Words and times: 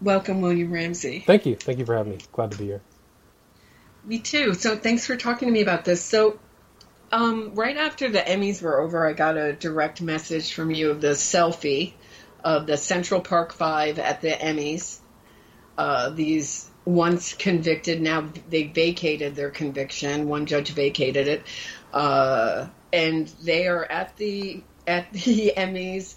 Welcome, 0.00 0.40
William 0.40 0.72
Ramsey. 0.72 1.24
Thank 1.26 1.46
you. 1.46 1.56
Thank 1.56 1.78
you 1.78 1.86
for 1.86 1.96
having 1.96 2.12
me. 2.12 2.18
Glad 2.32 2.52
to 2.52 2.58
be 2.58 2.66
here. 2.66 2.82
Me 4.04 4.20
too. 4.20 4.54
So 4.54 4.76
thanks 4.76 5.06
for 5.06 5.16
talking 5.16 5.48
to 5.48 5.52
me 5.52 5.60
about 5.60 5.84
this. 5.84 6.02
So, 6.02 6.38
um, 7.10 7.54
right 7.54 7.76
after 7.76 8.08
the 8.08 8.20
Emmys 8.20 8.62
were 8.62 8.80
over, 8.80 9.06
I 9.06 9.12
got 9.12 9.36
a 9.36 9.52
direct 9.52 10.00
message 10.00 10.54
from 10.54 10.70
you 10.70 10.90
of 10.90 11.00
the 11.00 11.08
selfie 11.08 11.94
of 12.44 12.66
the 12.66 12.76
Central 12.76 13.20
Park 13.20 13.52
Five 13.52 13.98
at 13.98 14.20
the 14.20 14.30
Emmys. 14.30 14.98
Uh, 15.76 16.10
these 16.10 16.70
once 16.84 17.34
convicted, 17.34 18.00
now 18.00 18.28
they 18.48 18.64
vacated 18.64 19.34
their 19.34 19.50
conviction. 19.50 20.28
One 20.28 20.46
judge 20.46 20.70
vacated 20.70 21.28
it, 21.28 21.42
uh, 21.92 22.68
and 22.92 23.28
they 23.42 23.66
are 23.66 23.84
at 23.84 24.16
the 24.16 24.62
at 24.86 25.12
the 25.12 25.52
Emmys, 25.56 26.14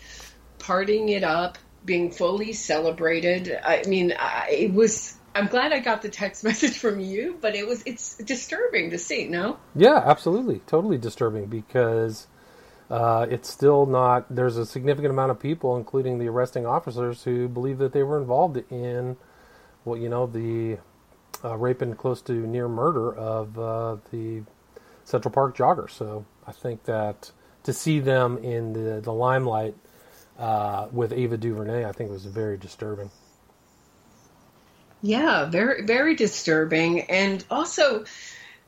partying 0.59 1.09
it 1.09 1.23
up, 1.23 1.57
being 1.83 2.11
fully 2.11 2.53
celebrated. 2.53 3.57
I 3.63 3.83
mean, 3.87 4.13
I, 4.17 4.49
it 4.51 4.73
was. 4.73 5.17
I'm 5.33 5.47
glad 5.47 5.71
I 5.71 5.79
got 5.79 6.01
the 6.01 6.09
text 6.09 6.43
message 6.43 6.77
from 6.77 6.99
you, 6.99 7.37
but 7.39 7.55
it 7.55 7.67
was 7.67 7.83
it's 7.85 8.17
disturbing 8.17 8.91
to 8.91 8.97
see. 8.97 9.27
No. 9.27 9.57
Yeah, 9.75 10.01
absolutely, 10.05 10.59
totally 10.67 10.97
disturbing 10.97 11.45
because 11.45 12.27
uh, 12.89 13.25
it's 13.29 13.49
still 13.49 13.85
not. 13.85 14.33
There's 14.33 14.57
a 14.57 14.65
significant 14.65 15.11
amount 15.11 15.31
of 15.31 15.39
people, 15.39 15.77
including 15.77 16.19
the 16.19 16.27
arresting 16.27 16.65
officers, 16.65 17.23
who 17.23 17.47
believe 17.47 17.77
that 17.77 17.93
they 17.93 18.03
were 18.03 18.19
involved 18.19 18.61
in, 18.69 19.17
well, 19.85 19.97
you 19.97 20.09
know, 20.09 20.27
the 20.27 20.77
uh, 21.43 21.57
rape 21.57 21.81
and 21.81 21.97
close 21.97 22.21
to 22.23 22.33
near 22.33 22.67
murder 22.67 23.13
of 23.15 23.57
uh, 23.57 23.97
the 24.11 24.43
Central 25.05 25.31
Park 25.31 25.55
jogger. 25.55 25.89
So 25.89 26.25
I 26.45 26.51
think 26.51 26.83
that 26.83 27.31
to 27.63 27.73
see 27.73 27.99
them 27.99 28.37
in 28.39 28.73
the, 28.73 29.01
the 29.01 29.13
limelight 29.13 29.75
uh, 30.37 30.87
with 30.91 31.13
Ava 31.13 31.37
DuVernay, 31.37 31.85
I 31.85 31.91
think 31.91 32.09
was 32.09 32.25
very 32.25 32.57
disturbing. 32.57 33.11
Yeah, 35.01 35.45
very 35.45 35.83
very 35.83 36.15
disturbing, 36.15 37.01
and 37.01 37.43
also 37.49 38.05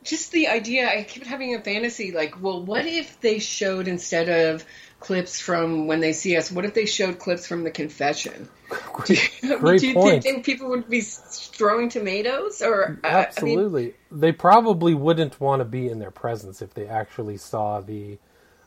just 0.02 0.32
the 0.32 0.48
idea. 0.48 0.88
I 0.88 1.04
keep 1.04 1.24
having 1.24 1.54
a 1.54 1.60
fantasy 1.60 2.12
like, 2.12 2.40
well, 2.42 2.62
what 2.62 2.86
if 2.86 3.20
they 3.20 3.38
showed 3.38 3.88
instead 3.88 4.28
of 4.28 4.64
clips 5.00 5.38
from 5.38 5.86
when 5.86 6.00
they 6.00 6.12
see 6.12 6.36
us, 6.36 6.50
what 6.50 6.64
if 6.64 6.74
they 6.74 6.86
showed 6.86 7.18
clips 7.18 7.46
from 7.46 7.62
the 7.62 7.70
confession? 7.70 8.48
Great, 8.92 9.30
great 9.60 9.80
do 9.80 9.88
you 9.88 9.94
point. 9.94 10.22
think 10.22 10.44
people 10.44 10.70
would 10.70 10.88
be 10.88 11.00
throwing 11.02 11.88
tomatoes 11.88 12.62
or 12.62 12.98
uh, 13.04 13.06
absolutely? 13.06 13.82
I 13.82 13.86
mean, 13.86 14.20
they 14.20 14.32
probably 14.32 14.94
wouldn't 14.94 15.40
want 15.40 15.60
to 15.60 15.64
be 15.64 15.88
in 15.88 15.98
their 15.98 16.10
presence 16.10 16.62
if 16.62 16.74
they 16.74 16.86
actually 16.86 17.36
saw 17.36 17.80
the 17.80 18.18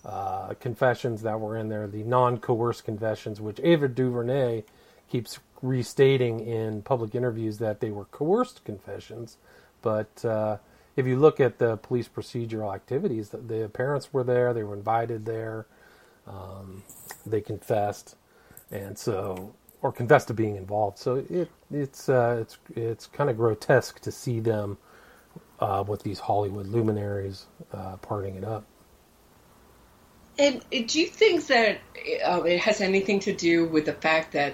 uh, 0.08 0.54
confessions 0.62 1.22
that 1.24 1.40
were 1.40 1.58
in 1.58 1.68
there, 1.68 1.86
the 1.86 2.04
non-coerced 2.04 2.86
confessions, 2.86 3.42
which 3.42 3.60
Ava 3.62 3.90
DuVernay 3.90 4.64
keeps 5.10 5.40
restating 5.62 6.40
in 6.40 6.82
public 6.82 7.14
interviews 7.14 7.58
that 7.58 7.82
they 7.82 7.92
were 7.92 8.06
coerced 8.06 8.64
confessions. 8.64 9.38
But 9.82 10.24
uh, 10.24 10.58
if 10.96 11.06
you 11.06 11.20
look 11.20 11.40
at 11.42 11.60
the 11.60 11.76
police 11.78 12.08
procedural 12.08 12.74
activities, 12.74 13.30
the, 13.30 13.38
the 13.38 13.70
parents 13.70 14.14
were 14.14 14.24
there, 14.24 14.54
they 14.54 14.64
were 14.64 14.76
invited 14.76 15.26
there, 15.26 15.66
um, 16.26 16.84
they 17.26 17.42
confessed, 17.42 18.16
and 18.72 18.98
so 18.98 19.54
or 19.82 19.92
confessed 19.92 20.30
to 20.30 20.34
being 20.34 20.56
involved. 20.56 20.98
So 20.98 21.26
it 21.30 21.50
it's 21.72 22.10
uh, 22.10 22.38
it's 22.42 22.58
it's 22.76 23.08
kind 23.08 23.30
of 23.30 23.38
grotesque 23.38 24.00
to 24.02 24.12
see 24.12 24.40
them 24.40 24.78
uh, 25.60 25.84
with 25.88 26.04
these 26.04 26.20
Hollywood 26.20 26.68
luminaries 26.68 27.46
uh, 27.74 27.98
parting 27.98 28.36
it 28.36 28.44
up. 28.44 28.66
And 30.40 30.64
do 30.70 31.00
you 31.00 31.08
think 31.08 31.48
that 31.48 31.80
uh, 32.26 32.44
it 32.44 32.60
has 32.60 32.82
anything 32.82 33.20
to 33.22 33.34
do 33.34 33.66
with 33.66 33.86
the 33.86 33.94
fact 33.94 34.34
that 34.34 34.54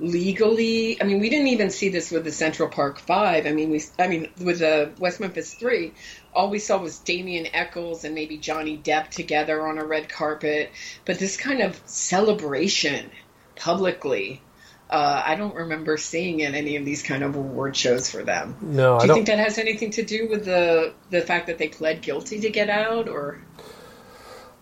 legally, 0.00 1.00
I 1.00 1.04
mean, 1.04 1.20
we 1.20 1.28
didn't 1.28 1.48
even 1.48 1.70
see 1.70 1.90
this 1.90 2.10
with 2.10 2.24
the 2.24 2.32
Central 2.32 2.68
Park 2.68 2.98
Five. 2.98 3.46
I 3.46 3.52
mean, 3.52 3.70
we, 3.70 3.82
I 3.98 4.08
mean, 4.08 4.28
with 4.42 4.60
the 4.60 4.90
West 4.98 5.20
Memphis 5.20 5.54
Three, 5.54 5.92
all 6.34 6.50
we 6.50 6.58
saw 6.58 6.78
was 6.78 6.98
Damien 6.98 7.46
Echols 7.52 8.04
and 8.04 8.14
maybe 8.14 8.38
Johnny 8.38 8.78
Depp 8.78 9.10
together 9.10 9.66
on 9.66 9.78
a 9.78 9.84
red 9.84 10.08
carpet. 10.08 10.70
But 11.04 11.18
this 11.18 11.36
kind 11.36 11.60
of 11.60 11.80
celebration 11.84 13.10
publicly, 13.56 14.40
uh, 14.88 15.22
I 15.24 15.36
don't 15.36 15.54
remember 15.54 15.98
seeing 15.98 16.40
in 16.40 16.54
any 16.54 16.76
of 16.76 16.84
these 16.84 17.02
kind 17.02 17.22
of 17.22 17.36
award 17.36 17.76
shows 17.76 18.10
for 18.10 18.22
them. 18.22 18.56
No, 18.62 18.96
do 18.96 19.00
I 19.00 19.02
you 19.02 19.06
don't. 19.08 19.14
think 19.16 19.26
that 19.26 19.38
has 19.38 19.58
anything 19.58 19.90
to 19.92 20.02
do 20.02 20.28
with 20.28 20.44
the 20.46 20.94
the 21.10 21.20
fact 21.20 21.46
that 21.48 21.58
they 21.58 21.68
pled 21.68 22.00
guilty 22.00 22.40
to 22.40 22.50
get 22.50 22.70
out, 22.70 23.08
or? 23.08 23.40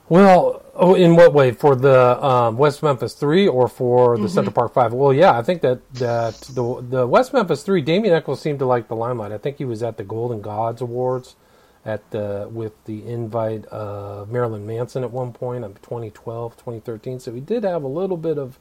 Well, 0.08 0.62
oh, 0.74 0.94
in 0.94 1.16
what 1.16 1.34
way? 1.34 1.50
For 1.50 1.76
the 1.76 2.24
um, 2.24 2.56
West 2.56 2.82
Memphis 2.82 3.12
Three 3.12 3.46
or 3.46 3.68
for 3.68 4.16
the 4.16 4.28
Central 4.28 4.54
Park 4.54 4.72
Five? 4.72 4.94
Well, 4.94 5.12
yeah, 5.12 5.36
I 5.36 5.42
think 5.42 5.60
that 5.62 5.80
that 5.94 6.34
the 6.54 6.80
the 6.80 7.06
West 7.06 7.34
Memphis 7.34 7.62
Three, 7.62 7.82
Damien 7.82 8.14
Echols 8.14 8.40
seemed 8.40 8.58
to 8.60 8.66
like 8.66 8.88
the 8.88 8.96
limelight. 8.96 9.32
I 9.32 9.38
think 9.38 9.58
he 9.58 9.66
was 9.66 9.82
at 9.82 9.98
the 9.98 10.04
Golden 10.04 10.40
Gods 10.40 10.80
Awards 10.80 11.36
at 11.84 12.10
the 12.10 12.48
with 12.50 12.72
the 12.86 13.06
invite 13.06 13.66
of 13.66 14.30
Marilyn 14.30 14.66
Manson 14.66 15.04
at 15.04 15.10
one 15.10 15.32
point 15.32 15.64
in 15.64 15.74
2012, 15.74 16.56
2013. 16.56 17.20
So 17.20 17.34
he 17.34 17.40
did 17.40 17.64
have 17.64 17.82
a 17.82 17.88
little 17.88 18.16
bit 18.16 18.38
of 18.38 18.58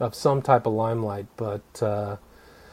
of 0.00 0.14
some 0.14 0.42
type 0.42 0.66
of 0.66 0.72
limelight, 0.72 1.26
but. 1.36 1.82
Uh, 1.82 2.16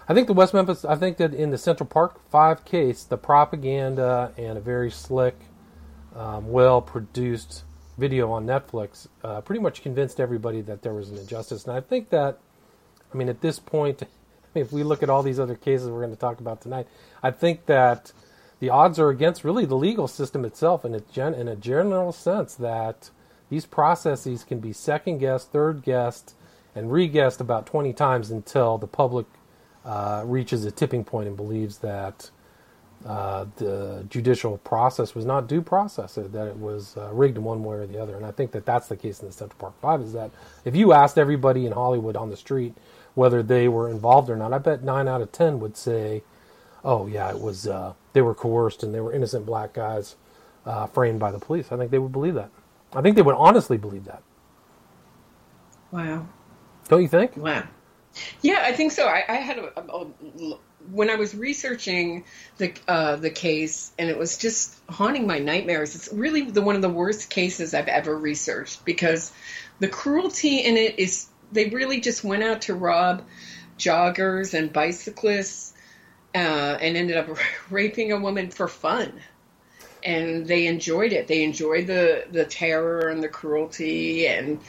I 0.05 0.13
think 0.13 0.27
the 0.27 0.33
West 0.33 0.53
Memphis. 0.53 0.83
I 0.83 0.97
think 0.97 1.15
that 1.15 1.33
in 1.33 1.51
the 1.51 1.57
Central 1.57 1.87
Park 1.87 2.19
Five 2.29 2.65
case, 2.65 3.03
the 3.03 3.15
propaganda 3.15 4.33
and 4.37 4.57
a 4.57 4.61
very 4.61 4.91
slick, 4.91 5.39
um, 6.13 6.51
well-produced 6.51 7.63
video 7.97 8.31
on 8.31 8.45
Netflix 8.45 9.07
uh, 9.23 9.41
pretty 9.41 9.61
much 9.61 9.81
convinced 9.81 10.19
everybody 10.19 10.61
that 10.61 10.81
there 10.81 10.93
was 10.93 11.09
an 11.09 11.17
injustice. 11.17 11.65
And 11.65 11.75
I 11.75 11.81
think 11.81 12.09
that, 12.09 12.39
I 13.13 13.17
mean, 13.17 13.29
at 13.29 13.41
this 13.41 13.59
point, 13.59 14.03
if 14.55 14.71
we 14.71 14.83
look 14.83 15.03
at 15.03 15.09
all 15.09 15.23
these 15.23 15.39
other 15.39 15.55
cases 15.55 15.89
we're 15.89 16.01
going 16.01 16.13
to 16.13 16.19
talk 16.19 16.39
about 16.39 16.61
tonight, 16.61 16.87
I 17.21 17.31
think 17.31 17.65
that 17.67 18.11
the 18.59 18.69
odds 18.69 18.99
are 18.99 19.09
against 19.09 19.43
really 19.43 19.65
the 19.65 19.75
legal 19.75 20.07
system 20.07 20.45
itself 20.45 20.85
in 20.85 20.95
a, 20.95 20.99
gen- 20.99 21.33
in 21.33 21.47
a 21.47 21.55
general 21.55 22.11
sense 22.11 22.55
that 22.55 23.09
these 23.49 23.65
processes 23.65 24.43
can 24.43 24.59
be 24.59 24.73
second 24.73 25.19
guessed, 25.19 25.51
third 25.51 25.83
guessed, 25.83 26.33
and 26.75 26.91
re 26.91 27.07
guessed 27.07 27.41
about 27.41 27.65
20 27.65 27.93
times 27.93 28.31
until 28.31 28.77
the 28.77 28.87
public 28.87 29.27
uh, 29.85 30.23
reaches 30.25 30.65
a 30.65 30.71
tipping 30.71 31.03
point 31.03 31.27
and 31.27 31.35
believes 31.35 31.79
that 31.79 32.31
uh, 33.05 33.45
the 33.57 34.05
judicial 34.09 34.57
process 34.59 35.15
was 35.15 35.25
not 35.25 35.47
due 35.47 35.61
process, 35.61 36.15
that 36.15 36.47
it 36.47 36.57
was 36.57 36.95
uh, 36.97 37.09
rigged 37.11 37.37
in 37.37 37.43
one 37.43 37.63
way 37.63 37.77
or 37.77 37.87
the 37.87 38.01
other. 38.01 38.15
And 38.15 38.25
I 38.25 38.31
think 38.31 38.51
that 38.51 38.65
that's 38.65 38.87
the 38.87 38.95
case 38.95 39.19
in 39.19 39.27
the 39.27 39.33
Central 39.33 39.57
Park 39.59 39.73
Five. 39.81 40.01
Is 40.01 40.13
that 40.13 40.31
if 40.65 40.75
you 40.75 40.93
asked 40.93 41.17
everybody 41.17 41.65
in 41.65 41.73
Hollywood 41.73 42.15
on 42.15 42.29
the 42.29 42.37
street 42.37 42.73
whether 43.15 43.43
they 43.43 43.67
were 43.67 43.89
involved 43.89 44.29
or 44.29 44.37
not, 44.37 44.53
I 44.53 44.57
bet 44.57 44.83
nine 44.83 45.07
out 45.07 45.21
of 45.21 45.31
ten 45.31 45.59
would 45.59 45.75
say, 45.77 46.23
"Oh 46.83 47.07
yeah, 47.07 47.29
it 47.29 47.39
was. 47.39 47.67
Uh, 47.67 47.93
they 48.13 48.21
were 48.21 48.35
coerced 48.35 48.83
and 48.83 48.93
they 48.93 49.01
were 49.01 49.13
innocent 49.13 49.45
black 49.45 49.73
guys 49.73 50.15
uh, 50.65 50.87
framed 50.87 51.19
by 51.19 51.31
the 51.31 51.39
police." 51.39 51.71
I 51.71 51.77
think 51.77 51.91
they 51.91 51.99
would 51.99 52.13
believe 52.13 52.35
that. 52.35 52.51
I 52.93 53.01
think 53.01 53.15
they 53.15 53.21
would 53.21 53.35
honestly 53.35 53.77
believe 53.77 54.05
that. 54.05 54.23
Wow. 55.91 56.27
Don't 56.89 57.01
you 57.01 57.07
think? 57.07 57.35
Wow. 57.37 57.67
Yeah, 58.41 58.61
I 58.63 58.73
think 58.73 58.91
so. 58.91 59.07
I, 59.07 59.23
I 59.27 59.35
had 59.35 59.57
a, 59.57 59.79
a, 59.79 59.83
a, 59.83 60.57
when 60.91 61.09
I 61.09 61.15
was 61.15 61.35
researching 61.35 62.25
the 62.57 62.73
uh, 62.87 63.15
the 63.15 63.29
case, 63.29 63.91
and 63.97 64.09
it 64.09 64.17
was 64.17 64.37
just 64.37 64.75
haunting 64.89 65.27
my 65.27 65.39
nightmares. 65.39 65.95
It's 65.95 66.11
really 66.11 66.41
the 66.41 66.61
one 66.61 66.75
of 66.75 66.81
the 66.81 66.89
worst 66.89 67.29
cases 67.29 67.73
I've 67.73 67.87
ever 67.87 68.17
researched 68.17 68.85
because 68.85 69.31
the 69.79 69.87
cruelty 69.87 70.59
in 70.59 70.77
it 70.77 70.99
is 70.99 71.27
they 71.51 71.69
really 71.69 72.01
just 72.01 72.23
went 72.23 72.43
out 72.43 72.63
to 72.63 72.75
rob 72.75 73.23
joggers 73.77 74.53
and 74.53 74.71
bicyclists 74.71 75.73
uh, 76.35 76.37
and 76.37 76.97
ended 76.97 77.17
up 77.17 77.29
raping 77.69 78.11
a 78.11 78.19
woman 78.19 78.49
for 78.49 78.67
fun. 78.67 79.21
And 80.03 80.45
they 80.45 80.67
enjoyed 80.67 81.13
it. 81.13 81.27
They 81.27 81.43
enjoyed 81.43 81.87
the 81.87 82.25
the 82.29 82.43
terror 82.43 83.07
and 83.07 83.23
the 83.23 83.29
cruelty 83.29 84.27
and 84.27 84.59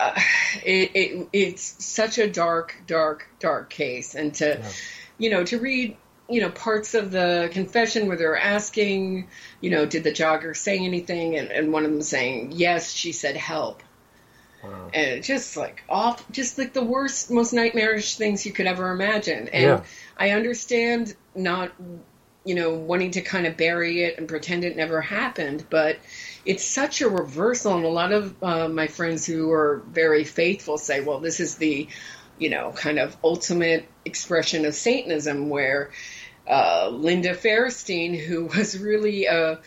uh, 0.00 0.14
it, 0.64 0.90
it, 0.94 1.28
it's 1.32 1.84
such 1.84 2.18
a 2.18 2.30
dark, 2.30 2.76
dark, 2.86 3.28
dark 3.40 3.70
case, 3.70 4.14
and 4.14 4.34
to, 4.34 4.58
yeah. 4.60 4.70
you 5.18 5.30
know, 5.30 5.44
to 5.44 5.58
read, 5.58 5.96
you 6.28 6.40
know, 6.40 6.50
parts 6.50 6.94
of 6.94 7.10
the 7.10 7.48
confession 7.52 8.06
where 8.06 8.16
they're 8.16 8.36
asking, 8.36 9.28
you 9.60 9.70
know, 9.70 9.86
did 9.86 10.04
the 10.04 10.12
jogger 10.12 10.56
say 10.56 10.78
anything, 10.78 11.36
and, 11.36 11.50
and 11.50 11.72
one 11.72 11.84
of 11.84 11.90
them 11.90 12.02
saying, 12.02 12.52
yes, 12.52 12.92
she 12.92 13.12
said 13.12 13.36
help, 13.36 13.82
wow. 14.62 14.90
and 14.92 15.22
just 15.22 15.56
like 15.56 15.82
off, 15.88 16.30
just 16.30 16.58
like 16.58 16.72
the 16.72 16.84
worst, 16.84 17.30
most 17.30 17.52
nightmarish 17.52 18.16
things 18.16 18.44
you 18.44 18.52
could 18.52 18.66
ever 18.66 18.90
imagine, 18.90 19.48
and 19.48 19.64
yeah. 19.64 19.82
I 20.16 20.30
understand 20.30 21.14
not, 21.34 21.72
you 22.44 22.54
know, 22.54 22.74
wanting 22.74 23.12
to 23.12 23.20
kind 23.22 23.46
of 23.46 23.56
bury 23.56 24.02
it 24.02 24.18
and 24.18 24.28
pretend 24.28 24.64
it 24.64 24.76
never 24.76 25.00
happened, 25.00 25.64
but 25.70 25.96
it's 26.48 26.64
such 26.64 27.02
a 27.02 27.08
reversal. 27.10 27.76
And 27.76 27.84
a 27.84 27.90
lot 27.90 28.10
of 28.10 28.42
uh, 28.42 28.68
my 28.68 28.86
friends 28.86 29.26
who 29.26 29.52
are 29.52 29.82
very 29.86 30.24
faithful 30.24 30.78
say, 30.78 31.02
well, 31.02 31.20
this 31.20 31.40
is 31.40 31.56
the, 31.56 31.86
you 32.38 32.48
know, 32.48 32.72
kind 32.72 32.98
of 32.98 33.14
ultimate 33.22 33.86
expression 34.06 34.64
of 34.64 34.74
Satanism, 34.74 35.50
where 35.50 35.90
uh, 36.48 36.88
Linda 36.88 37.34
Fairstein, 37.34 38.18
who 38.18 38.46
was 38.56 38.78
really 38.78 39.26
a, 39.26 39.60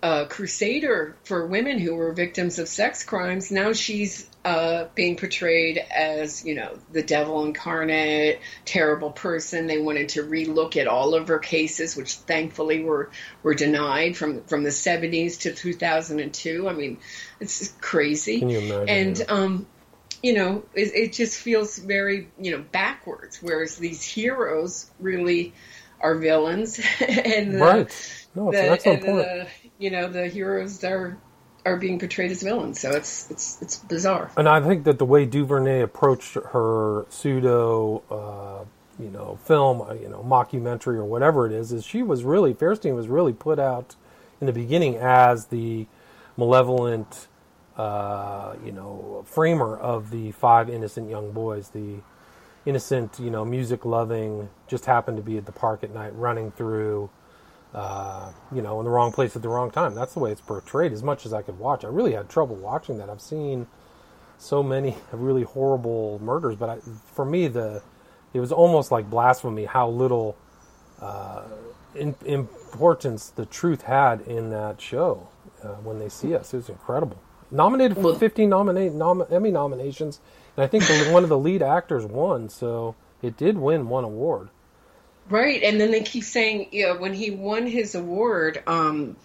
a, 0.00 0.26
crusader 0.26 1.16
for 1.24 1.44
women 1.44 1.80
who 1.80 1.96
were 1.96 2.12
victims 2.12 2.60
of 2.60 2.68
sex 2.68 3.02
crimes, 3.02 3.50
now 3.50 3.72
she's 3.72 4.30
uh, 4.46 4.86
being 4.94 5.16
portrayed 5.16 5.76
as, 5.76 6.44
you 6.44 6.54
know, 6.54 6.78
the 6.92 7.02
devil 7.02 7.44
incarnate, 7.44 8.38
terrible 8.64 9.10
person. 9.10 9.66
They 9.66 9.78
wanted 9.78 10.10
to 10.10 10.22
relook 10.22 10.76
at 10.76 10.86
all 10.86 11.16
of 11.16 11.26
her 11.26 11.40
cases, 11.40 11.96
which 11.96 12.14
thankfully 12.14 12.84
were 12.84 13.10
were 13.42 13.54
denied 13.54 14.16
from 14.16 14.44
from 14.44 14.62
the 14.62 14.70
70s 14.70 15.40
to 15.40 15.52
2002. 15.52 16.68
I 16.68 16.72
mean, 16.74 16.98
it's 17.40 17.74
crazy. 17.80 18.38
Can 18.38 18.50
you 18.50 18.60
imagine? 18.60 18.88
And 18.88 19.30
um, 19.30 19.66
you 20.22 20.34
know, 20.34 20.64
it, 20.74 20.94
it 20.94 21.12
just 21.12 21.40
feels 21.40 21.76
very, 21.76 22.28
you 22.38 22.52
know, 22.52 22.64
backwards. 22.70 23.42
Whereas 23.42 23.76
these 23.76 24.04
heroes 24.04 24.88
really 25.00 25.54
are 26.00 26.14
villains, 26.14 26.78
and 27.00 27.54
the, 27.54 27.58
right. 27.58 28.26
No, 28.36 28.52
the, 28.52 28.60
an 28.60 28.72
excellent 28.74 29.04
and 29.04 29.18
the, 29.18 29.48
you 29.78 29.90
know, 29.90 30.08
the 30.08 30.28
heroes 30.28 30.84
are 30.84 31.18
are 31.66 31.76
being 31.76 31.98
portrayed 31.98 32.30
as 32.30 32.42
villains. 32.42 32.80
So 32.80 32.92
it's 32.92 33.30
it's 33.30 33.60
it's 33.60 33.76
bizarre. 33.78 34.30
And 34.36 34.48
I 34.48 34.60
think 34.60 34.84
that 34.84 34.98
the 34.98 35.04
way 35.04 35.26
Duvernay 35.26 35.82
approached 35.82 36.34
her 36.34 37.04
pseudo, 37.10 38.02
uh, 38.10 39.02
you 39.02 39.10
know, 39.10 39.38
film, 39.44 39.82
uh, 39.82 39.94
you 39.94 40.08
know, 40.08 40.24
mockumentary 40.26 40.96
or 40.96 41.04
whatever 41.04 41.46
it 41.46 41.52
is, 41.52 41.72
is 41.72 41.84
she 41.84 42.02
was 42.02 42.24
really 42.24 42.54
Fairstein 42.54 42.94
was 42.94 43.08
really 43.08 43.32
put 43.32 43.58
out 43.58 43.96
in 44.40 44.46
the 44.46 44.52
beginning 44.52 44.96
as 44.96 45.46
the 45.46 45.86
malevolent, 46.36 47.26
uh, 47.76 48.54
you 48.64 48.72
know, 48.72 49.24
framer 49.26 49.76
of 49.76 50.10
the 50.10 50.30
five 50.32 50.70
innocent 50.70 51.10
young 51.10 51.32
boys, 51.32 51.70
the 51.70 51.96
innocent, 52.64 53.18
you 53.18 53.30
know, 53.30 53.44
music 53.44 53.84
loving, 53.84 54.48
just 54.68 54.86
happened 54.86 55.16
to 55.16 55.22
be 55.22 55.36
at 55.36 55.46
the 55.46 55.52
park 55.52 55.82
at 55.82 55.92
night, 55.92 56.14
running 56.14 56.50
through. 56.52 57.10
Uh, 57.76 58.32
you 58.50 58.62
know, 58.62 58.80
in 58.80 58.86
the 58.86 58.90
wrong 58.90 59.12
place 59.12 59.36
at 59.36 59.42
the 59.42 59.50
wrong 59.50 59.70
time. 59.70 59.94
That's 59.94 60.14
the 60.14 60.18
way 60.18 60.32
it's 60.32 60.40
portrayed. 60.40 60.92
As 60.92 61.02
much 61.02 61.26
as 61.26 61.34
I 61.34 61.42
could 61.42 61.58
watch, 61.58 61.84
I 61.84 61.88
really 61.88 62.12
had 62.12 62.30
trouble 62.30 62.56
watching 62.56 62.96
that. 62.96 63.10
I've 63.10 63.20
seen 63.20 63.66
so 64.38 64.62
many 64.62 64.96
really 65.12 65.42
horrible 65.42 66.18
murders, 66.22 66.56
but 66.56 66.70
I, 66.70 66.78
for 67.12 67.26
me, 67.26 67.48
the 67.48 67.82
it 68.32 68.40
was 68.40 68.50
almost 68.50 68.90
like 68.90 69.10
blasphemy 69.10 69.66
how 69.66 69.90
little 69.90 70.36
uh, 71.02 71.42
in, 71.94 72.14
importance 72.24 73.28
the 73.28 73.44
truth 73.46 73.82
had 73.82 74.22
in 74.22 74.50
that 74.50 74.80
show. 74.80 75.28
Uh, 75.62 75.74
when 75.76 75.98
they 75.98 76.08
see 76.08 76.34
us, 76.34 76.54
it 76.54 76.56
was 76.58 76.68
incredible. 76.70 77.18
Nominated 77.50 77.96
for 77.98 78.14
15 78.14 78.48
nominate 78.48 78.92
nom- 78.92 79.26
Emmy 79.30 79.50
nominations, 79.50 80.20
and 80.56 80.64
I 80.64 80.66
think 80.66 80.84
the, 80.84 81.10
one 81.12 81.22
of 81.22 81.28
the 81.28 81.38
lead 81.38 81.62
actors 81.62 82.06
won, 82.06 82.48
so 82.48 82.94
it 83.22 83.36
did 83.36 83.58
win 83.58 83.88
one 83.88 84.04
award. 84.04 84.48
Right, 85.28 85.60
and 85.62 85.80
then 85.80 85.90
they 85.90 86.02
keep 86.02 86.22
saying, 86.22 86.68
you 86.70 86.86
know, 86.86 86.96
when 86.98 87.12
he 87.12 87.32
won 87.32 87.66
his 87.66 87.96
award, 87.96 88.62
um, 88.68 89.16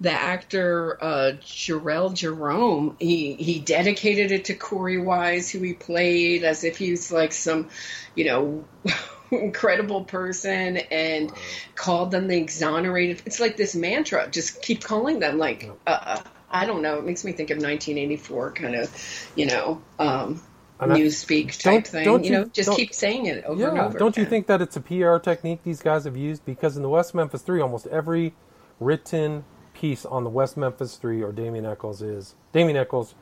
the 0.00 0.12
actor 0.12 0.96
uh, 1.02 1.32
Jharrel 1.40 2.14
Jerome, 2.14 2.96
he 3.00 3.34
he 3.34 3.58
dedicated 3.58 4.30
it 4.30 4.44
to 4.46 4.54
Korey 4.54 5.02
Wise, 5.02 5.50
who 5.50 5.58
he 5.60 5.72
played, 5.72 6.44
as 6.44 6.62
if 6.62 6.78
he 6.78 6.92
was 6.92 7.10
like 7.10 7.32
some, 7.32 7.70
you 8.14 8.26
know, 8.26 8.64
incredible 9.32 10.04
person, 10.04 10.76
and 10.76 11.32
called 11.74 12.12
them 12.12 12.28
the 12.28 12.36
exonerated. 12.36 13.22
It's 13.26 13.40
like 13.40 13.56
this 13.56 13.74
mantra, 13.74 14.28
just 14.30 14.62
keep 14.62 14.84
calling 14.84 15.18
them 15.18 15.38
like, 15.38 15.68
uh, 15.88 16.22
I 16.48 16.66
don't 16.66 16.82
know. 16.82 16.98
It 16.98 17.04
makes 17.04 17.24
me 17.24 17.32
think 17.32 17.50
of 17.50 17.56
1984, 17.56 18.52
kind 18.52 18.76
of, 18.76 19.30
you 19.34 19.46
know. 19.46 19.82
Um, 19.98 20.40
And 20.80 20.92
newspeak 20.92 21.58
type 21.60 21.86
thing, 21.86 22.04
don't 22.04 22.24
you 22.24 22.30
you- 22.30 22.38
know, 22.38 22.44
just 22.46 22.70
keep 22.76 22.94
saying 22.94 23.26
it 23.26 23.44
over 23.44 23.68
and 23.68 23.78
over. 23.78 23.98
don't 23.98 24.16
you 24.16 24.24
think 24.24 24.46
that 24.46 24.60
it's 24.62 24.76
a 24.76 24.80
PR 24.80 25.16
technique 25.18 25.62
these 25.64 25.82
guys 25.82 26.04
have 26.04 26.16
used? 26.16 26.44
Because 26.44 26.76
in 26.76 26.82
the 26.82 26.88
West 26.88 27.14
Memphis 27.14 27.42
Three, 27.42 27.60
almost 27.60 27.86
every 27.88 28.34
written 28.78 29.44
piece 29.74 30.04
on 30.04 30.24
the 30.24 30.30
West 30.30 30.56
Memphis 30.56 30.96
Three 30.96 31.22
or 31.22 31.32
Damien 31.32 31.66
Echols 31.66 32.00
is 32.02 32.34
Damien 32.52 32.76
Echols 32.76 33.14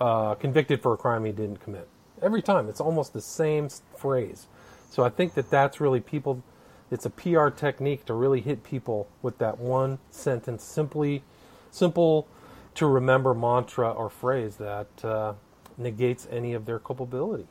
uh, 0.00 0.34
convicted 0.34 0.82
for 0.82 0.92
a 0.92 0.96
crime 0.96 1.24
he 1.24 1.32
didn't 1.32 1.58
commit. 1.60 1.88
Every 2.22 2.42
time, 2.42 2.68
it's 2.68 2.80
almost 2.80 3.12
the 3.12 3.20
same 3.20 3.68
phrase. 3.96 4.46
So 4.90 5.02
I 5.04 5.08
think 5.08 5.34
that 5.34 5.50
that's 5.50 5.80
really 5.80 6.00
people. 6.00 6.42
It's 6.90 7.06
a 7.06 7.10
PR 7.10 7.48
technique 7.48 8.04
to 8.06 8.14
really 8.14 8.40
hit 8.40 8.62
people 8.64 9.08
with 9.22 9.38
that 9.38 9.58
one 9.58 10.00
sentence, 10.10 10.64
simply, 10.64 11.22
simple 11.70 12.26
to 12.74 12.86
remember 12.86 13.32
mantra 13.32 13.90
or 13.90 14.10
phrase 14.10 14.56
that 14.56 14.88
uh, 15.04 15.34
negates 15.80 16.28
any 16.30 16.54
of 16.54 16.66
their 16.66 16.78
culpability. 16.78 17.46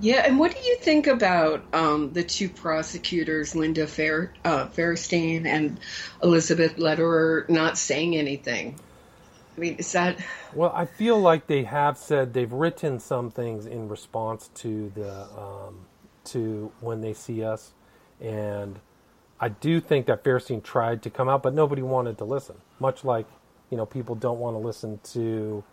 Yeah, 0.00 0.24
and 0.26 0.38
what 0.38 0.52
do 0.52 0.58
you 0.66 0.76
think 0.78 1.06
about 1.06 1.62
um, 1.72 2.12
the 2.12 2.24
two 2.24 2.48
prosecutors, 2.48 3.54
Linda 3.54 3.86
Fair, 3.86 4.32
uh, 4.44 4.66
Fairstein 4.68 5.46
and 5.46 5.78
Elizabeth 6.22 6.78
Lederer, 6.78 7.44
not 7.48 7.76
saying 7.76 8.16
anything? 8.16 8.76
I 9.56 9.60
mean, 9.60 9.76
is 9.76 9.92
that 9.92 10.18
Well, 10.54 10.72
I 10.74 10.86
feel 10.86 11.20
like 11.20 11.46
they 11.46 11.64
have 11.64 11.98
said 11.98 12.32
they've 12.32 12.52
written 12.52 13.00
some 13.00 13.30
things 13.30 13.66
in 13.66 13.88
response 13.88 14.48
to 14.56 14.90
the 14.94 15.24
um, 15.38 15.86
to 16.24 16.72
when 16.80 17.02
they 17.02 17.12
see 17.12 17.44
us, 17.44 17.72
and 18.18 18.78
I 19.38 19.50
do 19.50 19.78
think 19.78 20.06
that 20.06 20.24
Fairstein 20.24 20.62
tried 20.62 21.02
to 21.02 21.10
come 21.10 21.28
out, 21.28 21.42
but 21.42 21.52
nobody 21.52 21.82
wanted 21.82 22.16
to 22.18 22.24
listen. 22.24 22.56
Much 22.80 23.04
like 23.04 23.26
you 23.72 23.76
know, 23.76 23.86
people 23.86 24.14
don't 24.14 24.38
want 24.38 24.54
to 24.54 24.58
listen 24.58 25.00
to 25.02 25.64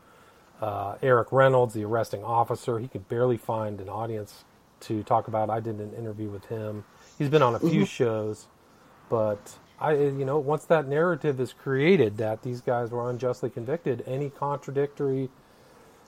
uh, 0.62 0.96
Eric 1.02 1.32
Reynolds, 1.32 1.74
the 1.74 1.84
arresting 1.86 2.24
officer. 2.24 2.80
He 2.80 2.88
could 2.88 3.08
barely 3.08 3.38
find 3.38 3.80
an 3.80 3.90
audience 3.90 4.44
to 4.82 5.04
talk 5.04 5.28
about. 5.28 5.50
I 5.50 5.60
did 5.60 5.80
an 5.80 5.94
interview 5.94 6.30
with 6.30 6.46
him. 6.46 6.86
He's 7.18 7.30
been 7.30 7.42
on 7.42 7.56
a 7.56 7.60
few 7.60 7.86
shows, 7.86 8.48
but 9.10 9.58
I, 9.80 9.94
you 9.94 10.26
know, 10.26 10.40
once 10.40 10.66
that 10.66 10.88
narrative 10.88 11.40
is 11.40 11.54
created 11.54 12.18
that 12.18 12.44
these 12.44 12.62
guys 12.62 12.92
were 12.92 13.10
unjustly 13.10 13.50
convicted, 13.50 14.04
any 14.08 14.30
contradictory 14.30 15.30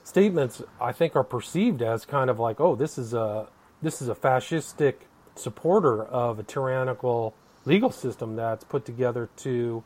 statements 0.04 0.62
I 0.80 0.92
think 0.92 1.16
are 1.16 1.24
perceived 1.24 1.82
as 1.82 2.04
kind 2.04 2.28
of 2.30 2.38
like, 2.38 2.60
oh, 2.60 2.74
this 2.74 2.98
is 2.98 3.14
a 3.14 3.48
this 3.82 4.00
is 4.00 4.08
a 4.08 4.14
fascistic 4.14 4.94
supporter 5.34 6.04
of 6.04 6.38
a 6.38 6.42
tyrannical 6.42 7.34
legal 7.64 7.90
system 7.90 8.36
that's 8.36 8.64
put 8.64 8.84
together 8.84 9.28
to 9.38 9.82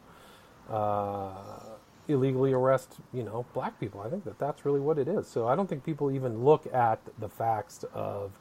uh, 0.70 1.32
illegally 2.08 2.52
arrest, 2.52 2.96
you 3.12 3.22
know, 3.22 3.44
black 3.54 3.78
people. 3.80 4.00
I 4.00 4.08
think 4.08 4.24
that 4.24 4.38
that's 4.38 4.64
really 4.64 4.80
what 4.80 4.98
it 4.98 5.08
is. 5.08 5.26
So 5.26 5.46
I 5.46 5.56
don't 5.56 5.68
think 5.68 5.84
people 5.84 6.10
even 6.10 6.44
look 6.44 6.66
at 6.72 7.00
the 7.18 7.28
facts 7.28 7.84
of 7.94 8.32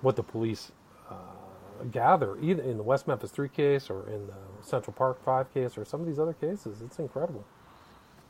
what 0.00 0.16
the 0.16 0.22
police 0.22 0.72
uh, 1.10 1.84
gather, 1.90 2.36
either 2.40 2.62
in 2.62 2.76
the 2.76 2.82
West 2.82 3.06
Memphis 3.06 3.30
Three 3.30 3.48
case 3.48 3.90
or 3.90 4.08
in 4.08 4.26
the 4.26 4.36
Central 4.62 4.92
Park 4.94 5.24
Five 5.24 5.52
case 5.54 5.76
or 5.76 5.84
some 5.84 6.00
of 6.00 6.06
these 6.06 6.18
other 6.18 6.34
cases. 6.34 6.82
It's 6.82 6.98
incredible, 6.98 7.44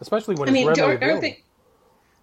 especially 0.01 0.35
when 0.37 0.49
I 0.49 0.53
it's 0.53 0.55
mean, 0.55 0.67
readily 0.69 0.87
aren't, 0.87 1.03
aren't 1.03 1.19
available. 1.19 1.21
they? 1.29 1.43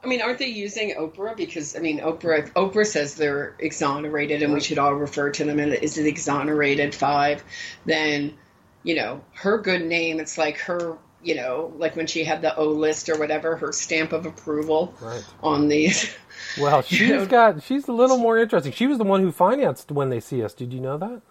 I 0.03 0.07
mean, 0.07 0.21
aren't 0.21 0.39
they 0.39 0.47
using 0.47 0.95
Oprah? 0.95 1.37
Because 1.37 1.75
I 1.75 1.79
mean, 1.79 1.99
Oprah. 1.99 2.51
Oprah 2.53 2.85
says 2.85 3.15
they're 3.15 3.55
exonerated, 3.59 4.41
and 4.41 4.51
we 4.53 4.59
should 4.59 4.79
all 4.79 4.95
refer 4.95 5.29
to 5.31 5.43
them 5.43 5.59
as 5.59 5.95
the 5.95 6.07
exonerated 6.07 6.95
five. 6.95 7.43
Then, 7.85 8.33
you 8.83 8.95
know, 8.95 9.21
her 9.33 9.59
good 9.59 9.85
name. 9.85 10.19
It's 10.19 10.37
like 10.37 10.57
her. 10.59 10.97
You 11.23 11.35
know, 11.35 11.71
like 11.77 11.95
when 11.95 12.07
she 12.07 12.23
had 12.23 12.41
the 12.41 12.55
O 12.55 12.65
list 12.69 13.07
or 13.09 13.17
whatever, 13.19 13.55
her 13.57 13.71
stamp 13.71 14.11
of 14.11 14.25
approval 14.25 14.93
Right. 15.01 15.23
on 15.43 15.67
these. 15.67 16.13
Well, 16.59 16.81
she's 16.87 17.09
know- 17.09 17.25
got 17.27 17.61
she's 17.63 17.87
a 17.87 17.93
little 17.93 18.17
more 18.17 18.37
interesting. 18.39 18.71
She 18.71 18.87
was 18.87 18.97
the 18.97 19.03
one 19.03 19.21
who 19.21 19.31
financed 19.31 19.91
when 19.91 20.09
they 20.09 20.19
see 20.19 20.43
us. 20.43 20.53
Did 20.53 20.73
you 20.73 20.79
know 20.79 20.97
that? 20.97 21.21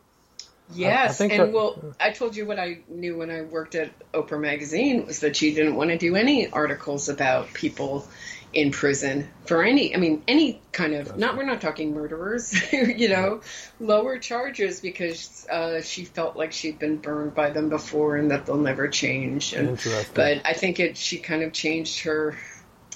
Yes, 0.73 1.11
I, 1.11 1.15
think 1.15 1.33
and 1.33 1.43
that- 1.49 1.53
well, 1.53 1.95
I 1.99 2.13
told 2.13 2.37
you 2.37 2.47
what 2.47 2.61
I 2.61 2.79
knew 2.89 3.19
when 3.19 3.29
I 3.31 3.43
worked 3.43 3.75
at 3.75 3.91
Oprah 4.13 4.41
magazine 4.41 5.05
was 5.07 5.19
that 5.21 5.35
she 5.35 5.53
didn't 5.53 5.75
want 5.75 5.91
to 5.91 5.99
do 5.99 6.15
any 6.15 6.49
articles 6.49 7.09
about 7.09 7.53
people 7.53 8.07
in 8.53 8.71
prison 8.73 9.29
for 9.47 9.63
any. 9.63 9.95
I 9.95 9.99
mean, 9.99 10.23
any 10.27 10.61
kind 10.73 10.95
of 10.95 11.17
not. 11.17 11.37
We're 11.37 11.45
not 11.45 11.61
talking 11.61 11.95
murderers, 11.95 12.55
you 12.73 13.09
know, 13.09 13.41
lower 13.79 14.19
charges 14.19 14.81
because 14.81 15.47
uh, 15.51 15.81
she 15.83 16.05
felt 16.05 16.37
like 16.37 16.53
she'd 16.53 16.79
been 16.79 16.97
burned 16.97 17.35
by 17.35 17.51
them 17.51 17.69
before 17.69 18.17
and 18.17 18.31
that 18.31 18.47
they'll 18.47 18.57
never 18.57 18.89
change. 18.89 19.53
And, 19.53 19.71
Interesting. 19.71 20.15
but 20.15 20.43
I 20.45 20.53
think 20.53 20.81
it. 20.81 20.97
She 20.97 21.19
kind 21.19 21.43
of 21.43 21.53
changed 21.53 22.01
her 22.01 22.37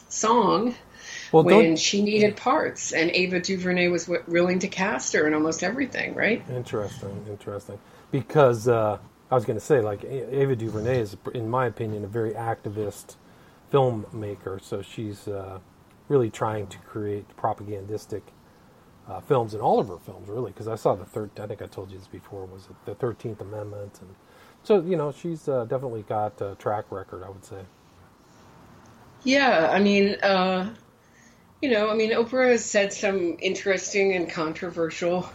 song 0.09 0.75
Well, 1.33 1.45
when 1.45 1.77
she 1.77 2.03
needed 2.03 2.37
parts, 2.37 2.93
and 2.93 3.11
Ava 3.11 3.41
DuVernay 3.41 3.89
was 3.89 4.07
w- 4.07 4.25
willing 4.27 4.61
to 4.61 4.69
cast 4.69 5.13
her 5.13 5.27
in 5.27 5.35
almost 5.35 5.63
everything, 5.63 6.15
right? 6.15 6.43
Interesting, 6.51 7.27
interesting. 7.29 7.79
Because 8.11 8.69
uh, 8.69 8.99
I 9.31 9.35
was 9.35 9.45
going 9.45 9.59
to 9.59 9.65
say, 9.65 9.81
like 9.81 10.05
A- 10.05 10.41
Ava 10.43 10.57
DuVernay 10.57 11.01
is, 11.01 11.17
in 11.33 11.49
my 11.49 11.67
opinion, 11.67 12.05
a 12.05 12.09
very 12.09 12.33
activist 12.33 13.17
filmmaker. 13.75 14.63
So 14.63 14.83
she's 14.83 15.27
uh, 15.27 15.59
really 16.09 16.31
trying 16.31 16.69
to 16.69 16.79
create 16.79 17.27
propagandistic 17.37 18.23
uh, 19.09 19.21
films 19.21 19.55
in 19.55 19.61
all 19.61 19.81
of 19.81 19.89
her 19.89 19.99
films, 19.99 20.29
really. 20.29 20.53
Because 20.53 20.69
I 20.69 20.77
saw 20.77 20.95
the 20.95 21.05
third. 21.05 21.31
I 21.39 21.47
think 21.47 21.61
I 21.61 21.67
told 21.67 21.91
you 21.91 21.99
this 21.99 22.07
before. 22.07 22.47
Was 22.47 22.69
the 22.85 22.95
Thirteenth 22.95 23.41
Amendment? 23.41 23.99
And 24.01 24.15
so 24.63 24.81
you 24.81 24.97
know, 24.97 25.13
she's 25.13 25.49
uh, 25.49 25.65
definitely 25.65 26.03
got 26.03 26.41
a 26.41 26.55
track 26.55 26.87
record. 26.91 27.23
I 27.25 27.29
would 27.29 27.45
say. 27.45 27.63
Yeah, 29.25 29.71
I 29.71 29.81
mean, 29.81 30.17
uh, 30.23 30.75
you 31.63 31.71
know, 31.71 31.89
I 31.89 31.95
mean, 31.95 32.11
Oprah 32.11 32.51
has 32.53 32.65
said 32.65 32.93
some 32.93 33.39
interesting 33.41 34.15
and 34.15 34.31
controversial 34.31 35.29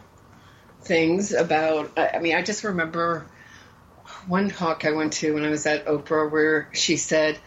things 0.81 1.33
about. 1.33 1.97
I 1.97 2.19
mean, 2.19 2.35
I 2.35 2.41
just 2.41 2.63
remember 2.63 3.25
one 4.27 4.49
talk 4.49 4.85
I 4.85 4.91
went 4.91 5.13
to 5.13 5.33
when 5.33 5.43
I 5.43 5.49
was 5.49 5.65
at 5.65 5.85
Oprah 5.85 6.31
where 6.31 6.69
she 6.73 6.97
said, 6.97 7.37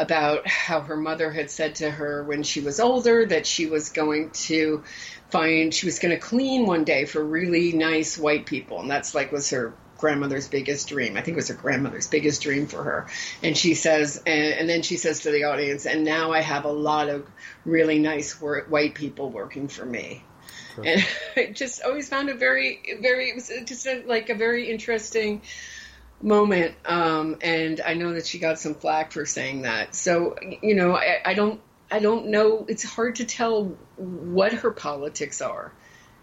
about 0.00 0.48
how 0.48 0.80
her 0.80 0.96
mother 0.96 1.30
had 1.30 1.50
said 1.50 1.74
to 1.74 1.90
her 1.90 2.24
when 2.24 2.42
she 2.42 2.60
was 2.62 2.80
older 2.80 3.26
that 3.26 3.46
she 3.46 3.66
was 3.66 3.90
going 3.90 4.30
to 4.30 4.82
find 5.28 5.74
she 5.74 5.84
was 5.84 5.98
going 5.98 6.14
to 6.14 6.20
clean 6.20 6.64
one 6.64 6.84
day 6.84 7.04
for 7.04 7.22
really 7.22 7.72
nice 7.72 8.16
white 8.16 8.46
people. 8.46 8.80
And 8.80 8.90
that's 8.90 9.14
like 9.14 9.30
was 9.30 9.50
her 9.50 9.74
grandmother's 9.98 10.48
biggest 10.48 10.88
dream. 10.88 11.18
I 11.18 11.20
think 11.20 11.34
it 11.34 11.36
was 11.36 11.48
her 11.48 11.54
grandmother's 11.54 12.06
biggest 12.06 12.40
dream 12.40 12.66
for 12.66 12.82
her. 12.82 13.08
And 13.42 13.54
she 13.54 13.74
says 13.74 14.22
and, 14.24 14.54
and 14.54 14.68
then 14.68 14.80
she 14.80 14.96
says 14.96 15.20
to 15.20 15.30
the 15.30 15.44
audience 15.44 15.84
and 15.84 16.02
now 16.02 16.32
i 16.32 16.40
have 16.40 16.64
a 16.64 16.72
lot 16.72 17.10
of 17.10 17.26
really 17.66 17.98
nice 17.98 18.32
white 18.40 18.94
people 18.94 19.28
working 19.28 19.68
for 19.68 19.84
me. 19.84 20.24
And 20.82 21.06
i 21.36 21.52
just 21.52 21.82
always 21.82 22.08
found 22.08 22.30
it 22.30 22.38
very 22.38 22.96
very 23.02 23.28
it 23.28 23.34
was 23.34 23.52
just 23.66 23.86
a, 23.86 24.02
like 24.06 24.30
a 24.30 24.34
very 24.34 24.70
interesting 24.70 25.42
moment 26.22 26.74
um, 26.84 27.36
and 27.40 27.80
i 27.80 27.94
know 27.94 28.12
that 28.12 28.26
she 28.26 28.38
got 28.38 28.58
some 28.58 28.74
flack 28.74 29.12
for 29.12 29.24
saying 29.24 29.62
that 29.62 29.94
so 29.94 30.36
you 30.62 30.74
know 30.74 30.94
I, 30.94 31.20
I 31.24 31.34
don't 31.34 31.60
I 31.90 31.98
don't 31.98 32.28
know. 32.28 32.64
It's 32.68 32.84
hard 32.84 33.16
to 33.16 33.24
tell 33.24 33.76
what 33.96 34.52
her 34.52 34.70
politics 34.70 35.40
are 35.40 35.72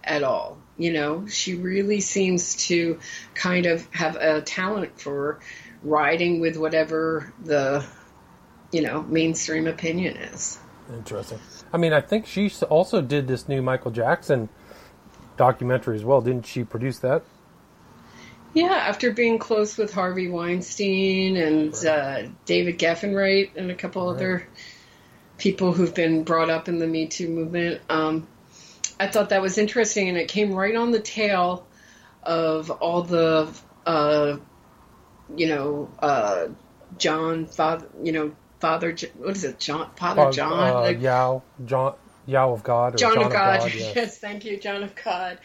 at 0.03 0.23
all. 0.23 0.57
You 0.77 0.93
know, 0.93 1.27
she 1.27 1.55
really 1.55 1.99
seems 1.99 2.67
to 2.67 2.99
kind 3.33 3.65
of 3.65 3.85
have 3.93 4.15
a 4.15 4.41
talent 4.41 4.99
for 4.99 5.39
riding 5.83 6.39
with 6.39 6.55
whatever 6.55 7.33
the, 7.43 7.85
you 8.71 8.81
know, 8.81 9.01
mainstream 9.03 9.67
opinion 9.67 10.15
is. 10.17 10.57
Interesting. 10.93 11.39
I 11.73 11.77
mean, 11.77 11.91
I 11.91 11.99
think 11.99 12.27
she 12.27 12.49
also 12.69 13.01
did 13.01 13.27
this 13.27 13.49
new 13.49 13.61
Michael 13.61 13.91
Jackson 13.91 14.47
documentary 15.35 15.97
as 15.97 16.05
well. 16.05 16.21
Didn't 16.21 16.45
she 16.45 16.63
produce 16.63 16.99
that? 16.99 17.23
Yeah, 18.57 18.73
after 18.73 19.11
being 19.11 19.37
close 19.37 19.77
with 19.77 19.93
Harvey 19.93 20.29
Weinstein 20.29 21.37
and 21.37 21.85
uh, 21.85 22.23
David 22.45 22.79
Geffen, 22.79 23.15
right, 23.15 23.51
and 23.55 23.69
a 23.69 23.75
couple 23.75 24.07
right. 24.07 24.15
other 24.15 24.47
people 25.37 25.73
who've 25.73 25.93
been 25.93 26.23
brought 26.23 26.49
up 26.49 26.67
in 26.67 26.79
the 26.79 26.87
Me 26.87 27.05
Too 27.05 27.29
movement. 27.29 27.81
Um, 27.87 28.27
I 28.99 29.09
thought 29.09 29.29
that 29.29 29.43
was 29.43 29.59
interesting, 29.59 30.09
and 30.09 30.17
it 30.17 30.27
came 30.27 30.53
right 30.53 30.75
on 30.75 30.89
the 30.89 30.99
tail 30.99 31.67
of 32.23 32.71
all 32.71 33.03
the, 33.03 33.47
uh, 33.85 34.37
you 35.35 35.47
know, 35.49 35.91
uh, 35.99 36.47
John, 36.97 37.45
father, 37.45 37.87
you 38.01 38.11
know, 38.11 38.35
Father, 38.59 38.95
what 39.17 39.35
is 39.35 39.43
it, 39.43 39.59
John, 39.59 39.91
Father 39.97 40.31
John, 40.31 40.75
uh, 40.75 40.79
like, 40.81 40.99
Yao, 40.99 41.43
John, 41.63 41.93
Yao 42.25 42.53
of 42.53 42.63
God, 42.63 42.97
John, 42.97 43.13
John, 43.13 43.25
of 43.25 43.31
God, 43.31 43.59
God 43.59 43.73
yes. 43.75 43.95
yes, 43.95 44.17
thank 44.17 44.45
you, 44.45 44.57
John 44.57 44.81
of 44.81 44.95
God 44.95 45.37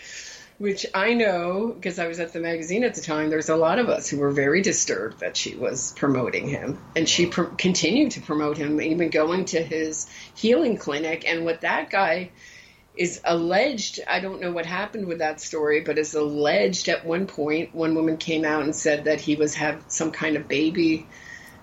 which 0.62 0.86
I 0.94 1.14
know 1.14 1.72
because 1.74 1.98
I 1.98 2.06
was 2.06 2.20
at 2.20 2.32
the 2.32 2.38
magazine 2.38 2.84
at 2.84 2.94
the 2.94 3.00
time. 3.00 3.30
There's 3.30 3.48
a 3.48 3.56
lot 3.56 3.80
of 3.80 3.88
us 3.88 4.08
who 4.08 4.18
were 4.18 4.30
very 4.30 4.62
disturbed 4.62 5.18
that 5.18 5.36
she 5.36 5.56
was 5.56 5.92
promoting 5.96 6.48
him, 6.48 6.78
and 6.94 7.08
she 7.08 7.26
pr- 7.26 7.56
continued 7.58 8.12
to 8.12 8.20
promote 8.20 8.56
him, 8.56 8.80
even 8.80 9.10
going 9.10 9.46
to 9.46 9.60
his 9.60 10.08
healing 10.36 10.76
clinic. 10.76 11.24
And 11.26 11.44
what 11.44 11.62
that 11.62 11.90
guy 11.90 12.30
is 12.94 13.20
alleged, 13.24 13.98
I 14.08 14.20
don't 14.20 14.40
know 14.40 14.52
what 14.52 14.64
happened 14.64 15.08
with 15.08 15.18
that 15.18 15.40
story, 15.40 15.80
but 15.80 15.98
is 15.98 16.14
alleged 16.14 16.88
at 16.88 17.04
one 17.04 17.26
point, 17.26 17.74
one 17.74 17.96
woman 17.96 18.16
came 18.16 18.44
out 18.44 18.62
and 18.62 18.76
said 18.76 19.06
that 19.06 19.20
he 19.20 19.34
was 19.34 19.56
have 19.56 19.82
some 19.88 20.12
kind 20.12 20.36
of 20.36 20.46
baby, 20.46 21.08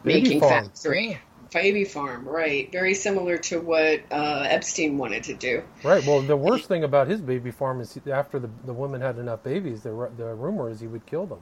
baby 0.03 0.23
making 0.23 0.39
farm. 0.41 0.65
factory. 0.65 1.21
Yeah. 1.51 1.61
Baby 1.61 1.85
farm, 1.85 2.27
right? 2.27 2.71
Very 2.71 2.93
similar 2.93 3.37
to 3.37 3.59
what 3.59 4.01
uh, 4.11 4.45
Epstein 4.47 4.97
wanted 4.97 5.23
to 5.23 5.33
do. 5.33 5.63
Right. 5.83 6.05
Well, 6.05 6.21
the 6.21 6.37
worst 6.37 6.67
thing 6.67 6.83
about 6.83 7.07
his 7.07 7.21
baby 7.21 7.51
farm 7.51 7.81
is 7.81 7.97
after 8.11 8.39
the 8.39 8.49
the 8.65 8.73
woman 8.73 9.01
had 9.01 9.17
enough 9.17 9.43
babies, 9.43 9.83
the 9.83 10.11
the 10.17 10.35
rumor 10.35 10.69
is 10.69 10.79
he 10.79 10.87
would 10.87 11.05
kill 11.05 11.25
them. 11.25 11.39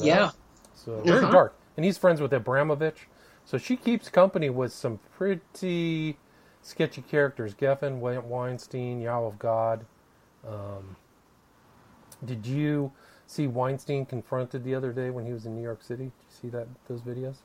Yeah. 0.00 0.30
So 0.74 1.00
very 1.02 1.18
uh-huh. 1.18 1.30
dark, 1.30 1.56
and 1.76 1.84
he's 1.84 1.98
friends 1.98 2.20
with 2.20 2.32
Abramovich, 2.32 3.08
so 3.44 3.58
she 3.58 3.76
keeps 3.76 4.08
company 4.08 4.50
with 4.50 4.72
some 4.72 4.98
pretty 5.16 6.16
sketchy 6.62 7.02
characters: 7.02 7.54
Geffen, 7.54 7.98
Weinstein, 7.98 9.00
Yao 9.00 9.24
of 9.24 9.38
God. 9.38 9.84
Um, 10.46 10.96
did 12.24 12.46
you 12.46 12.92
see 13.26 13.46
Weinstein 13.46 14.06
confronted 14.06 14.64
the 14.64 14.74
other 14.74 14.92
day 14.92 15.10
when 15.10 15.26
he 15.26 15.32
was 15.32 15.46
in 15.46 15.54
New 15.54 15.62
York 15.62 15.82
City? 15.82 16.04
Did 16.04 16.12
you 16.28 16.36
see 16.40 16.48
that 16.48 16.66
those 16.88 17.00
videos? 17.00 17.36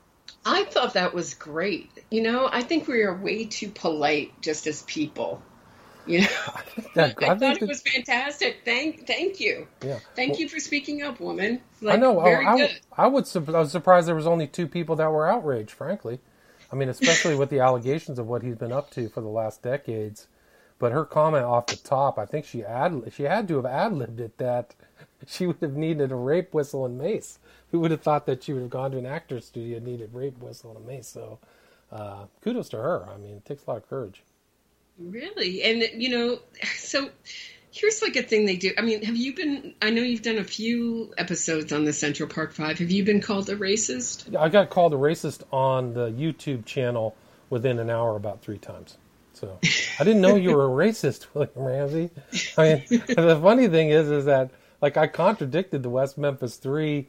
I 0.44 0.64
thought 0.64 0.94
that 0.94 1.14
was 1.14 1.34
great. 1.34 1.90
You 2.10 2.22
know, 2.22 2.48
I 2.50 2.62
think 2.62 2.88
we 2.88 3.02
are 3.02 3.14
way 3.14 3.44
too 3.44 3.68
polite 3.68 4.32
just 4.40 4.66
as 4.66 4.82
people. 4.82 5.42
You 6.06 6.22
know, 6.22 6.26
that, 6.94 7.22
I, 7.22 7.32
I 7.32 7.38
thought 7.38 7.60
it 7.60 7.68
was 7.68 7.82
fantastic. 7.82 8.62
Thank, 8.64 9.06
thank 9.06 9.40
you. 9.40 9.68
Yeah. 9.84 9.98
Thank 10.16 10.32
well, 10.32 10.40
you 10.40 10.48
for 10.48 10.58
speaking 10.58 11.02
up, 11.02 11.20
woman. 11.20 11.60
Like, 11.82 11.98
I 11.98 12.00
know. 12.00 12.20
Very 12.20 12.46
I, 12.46 12.56
good. 12.56 12.80
I, 12.96 13.04
I 13.04 13.06
would. 13.08 13.28
I 13.34 13.38
was 13.58 13.70
surprised 13.70 14.08
there 14.08 14.14
was 14.14 14.26
only 14.26 14.46
two 14.46 14.66
people 14.66 14.96
that 14.96 15.10
were 15.10 15.28
outraged. 15.28 15.70
Frankly, 15.72 16.20
I 16.72 16.76
mean, 16.76 16.88
especially 16.88 17.36
with 17.36 17.50
the 17.50 17.60
allegations 17.60 18.18
of 18.18 18.26
what 18.26 18.42
he's 18.42 18.56
been 18.56 18.72
up 18.72 18.90
to 18.92 19.10
for 19.10 19.20
the 19.20 19.28
last 19.28 19.62
decades. 19.62 20.28
But 20.78 20.92
her 20.92 21.04
comment 21.04 21.44
off 21.44 21.66
the 21.66 21.76
top, 21.76 22.18
I 22.18 22.24
think 22.24 22.46
she 22.46 22.64
ad 22.64 23.12
she 23.12 23.24
had 23.24 23.46
to 23.48 23.56
have 23.56 23.66
ad 23.66 23.92
libbed 23.92 24.20
it 24.20 24.38
that 24.38 24.74
she 25.26 25.46
would 25.46 25.58
have 25.60 25.76
needed 25.76 26.12
a 26.12 26.16
rape 26.16 26.54
whistle 26.54 26.84
and 26.84 26.98
mace 26.98 27.38
who 27.70 27.80
would 27.80 27.90
have 27.90 28.02
thought 28.02 28.26
that 28.26 28.42
she 28.42 28.52
would 28.52 28.62
have 28.62 28.70
gone 28.70 28.90
to 28.92 28.98
an 28.98 29.06
actor's 29.06 29.46
studio 29.46 29.76
and 29.76 29.86
needed 29.86 30.10
rape 30.12 30.38
whistle 30.38 30.70
and 30.76 30.84
a 30.84 30.88
mace? 30.88 31.08
So, 31.08 31.38
uh, 31.92 32.24
kudos 32.42 32.68
to 32.70 32.76
her. 32.76 33.06
I 33.08 33.18
mean, 33.18 33.36
it 33.36 33.44
takes 33.44 33.64
a 33.66 33.70
lot 33.70 33.76
of 33.76 33.88
courage. 33.88 34.22
Really, 34.98 35.62
and 35.62 36.02
you 36.02 36.10
know, 36.10 36.38
so 36.76 37.10
here's 37.70 38.02
like 38.02 38.16
a 38.16 38.22
thing 38.22 38.46
they 38.46 38.56
do. 38.56 38.72
I 38.76 38.82
mean, 38.82 39.02
have 39.02 39.16
you 39.16 39.34
been? 39.34 39.74
I 39.80 39.90
know 39.90 40.02
you've 40.02 40.22
done 40.22 40.38
a 40.38 40.44
few 40.44 41.12
episodes 41.18 41.72
on 41.72 41.84
the 41.84 41.92
Central 41.92 42.28
Park 42.28 42.52
Five. 42.52 42.78
Have 42.78 42.90
you 42.90 43.04
been 43.04 43.20
called 43.20 43.48
a 43.50 43.56
racist? 43.56 44.36
I 44.36 44.48
got 44.48 44.70
called 44.70 44.94
a 44.94 44.98
racist 44.98 45.42
on 45.52 45.94
the 45.94 46.10
YouTube 46.10 46.64
channel 46.64 47.16
within 47.50 47.78
an 47.78 47.90
hour 47.90 48.16
about 48.16 48.42
three 48.42 48.58
times. 48.58 48.98
So 49.32 49.58
I 49.62 50.04
didn't 50.04 50.20
know 50.20 50.34
you 50.34 50.56
were 50.56 50.64
a 50.64 50.88
racist, 50.88 51.26
William 51.34 51.52
Ramsey. 51.54 52.10
I 52.56 52.84
mean, 52.90 53.02
the 53.06 53.38
funny 53.40 53.68
thing 53.68 53.90
is, 53.90 54.10
is 54.10 54.24
that 54.24 54.50
like 54.80 54.96
I 54.96 55.06
contradicted 55.06 55.82
the 55.82 55.90
West 55.90 56.18
Memphis 56.18 56.56
Three 56.56 57.08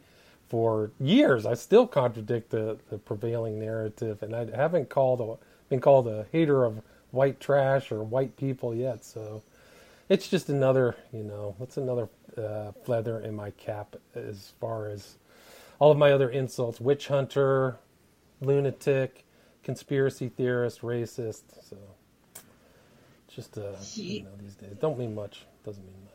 for 0.49 0.91
years. 0.99 1.45
I 1.45 1.53
still 1.53 1.85
contradict 1.87 2.49
the, 2.49 2.77
the 2.89 2.97
prevailing 2.97 3.59
narrative, 3.59 4.23
and 4.23 4.35
I 4.35 4.47
haven't 4.55 4.89
called 4.89 5.21
a, 5.21 5.37
been 5.69 5.79
called 5.79 6.07
a 6.07 6.25
hater 6.31 6.65
of 6.65 6.81
white 7.11 7.39
trash 7.39 7.91
or 7.91 8.03
white 8.03 8.35
people 8.37 8.73
yet. 8.73 9.05
So 9.05 9.43
it's 10.09 10.27
just 10.27 10.49
another, 10.49 10.95
you 11.13 11.23
know, 11.23 11.55
what's 11.57 11.77
another 11.77 12.09
uh, 12.37 12.71
feather 12.85 13.19
in 13.19 13.35
my 13.35 13.51
cap 13.51 13.95
as 14.15 14.53
far 14.59 14.89
as 14.89 15.17
all 15.77 15.91
of 15.91 15.97
my 15.97 16.11
other 16.11 16.29
insults: 16.29 16.81
witch 16.81 17.07
hunter, 17.07 17.77
lunatic, 18.41 19.23
conspiracy 19.63 20.29
theorist, 20.29 20.81
racist. 20.81 21.43
So 21.69 21.77
just 23.27 23.57
uh, 23.57 23.73
you 23.93 24.23
know, 24.23 24.29
these 24.41 24.55
days 24.55 24.75
don't 24.81 24.97
mean 24.97 25.13
much. 25.13 25.45
Doesn't 25.63 25.83
mean 25.83 25.95
much. 26.05 26.08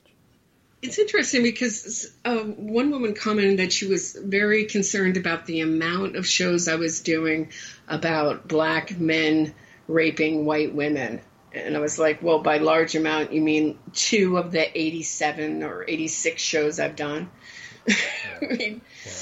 It's 0.85 0.99
interesting 0.99 1.43
because 1.43 2.15
uh, 2.27 2.41
one 2.41 2.91
woman 2.91 3.15
commented 3.15 3.59
that 3.59 3.73
she 3.73 3.87
was 3.87 4.13
very 4.13 4.67
concerned 4.67 5.17
about 5.17 5.47
the 5.47 5.63
amount 5.63 6.17
of 6.17 6.27
shows 6.27 6.69
I 6.69 6.75
was 6.75 7.01
doing 7.01 7.53
about 7.89 8.47
black 8.47 8.99
men 8.99 9.55
raping 9.89 10.45
white 10.45 10.75
women. 10.75 11.23
And 11.55 11.75
I 11.75 11.81
was 11.81 11.99
like, 11.99 12.23
well, 12.23 12.41
by 12.41 12.59
large 12.59 12.95
amount, 12.97 13.33
you 13.33 13.41
mean 13.41 13.79
two 13.95 14.37
of 14.37 14.53
the 14.53 14.79
87 14.79 15.63
or 15.63 15.87
86 15.89 16.43
shows 16.43 16.79
I've 16.79 16.97
done? 16.97 17.31
I 17.89 18.45
mean, 18.45 18.83
yeah. 19.07 19.13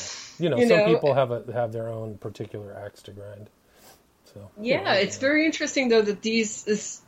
You 0.41 0.49
know, 0.49 0.57
you 0.57 0.67
some 0.67 0.79
know, 0.79 0.87
people 0.87 1.15
have 1.15 1.31
a, 1.31 1.45
have 1.53 1.71
their 1.73 1.89
own 1.89 2.19
particular 2.19 2.77
axe 2.77 3.03
to 3.03 3.13
grind. 3.13 3.49
So 4.35 4.51
yeah, 4.61 4.95
it's 4.95 5.19
very 5.19 5.47
interesting 5.47 5.91
though 5.91 6.03
that 6.03 6.23
these 6.23 6.65
this 6.65 7.02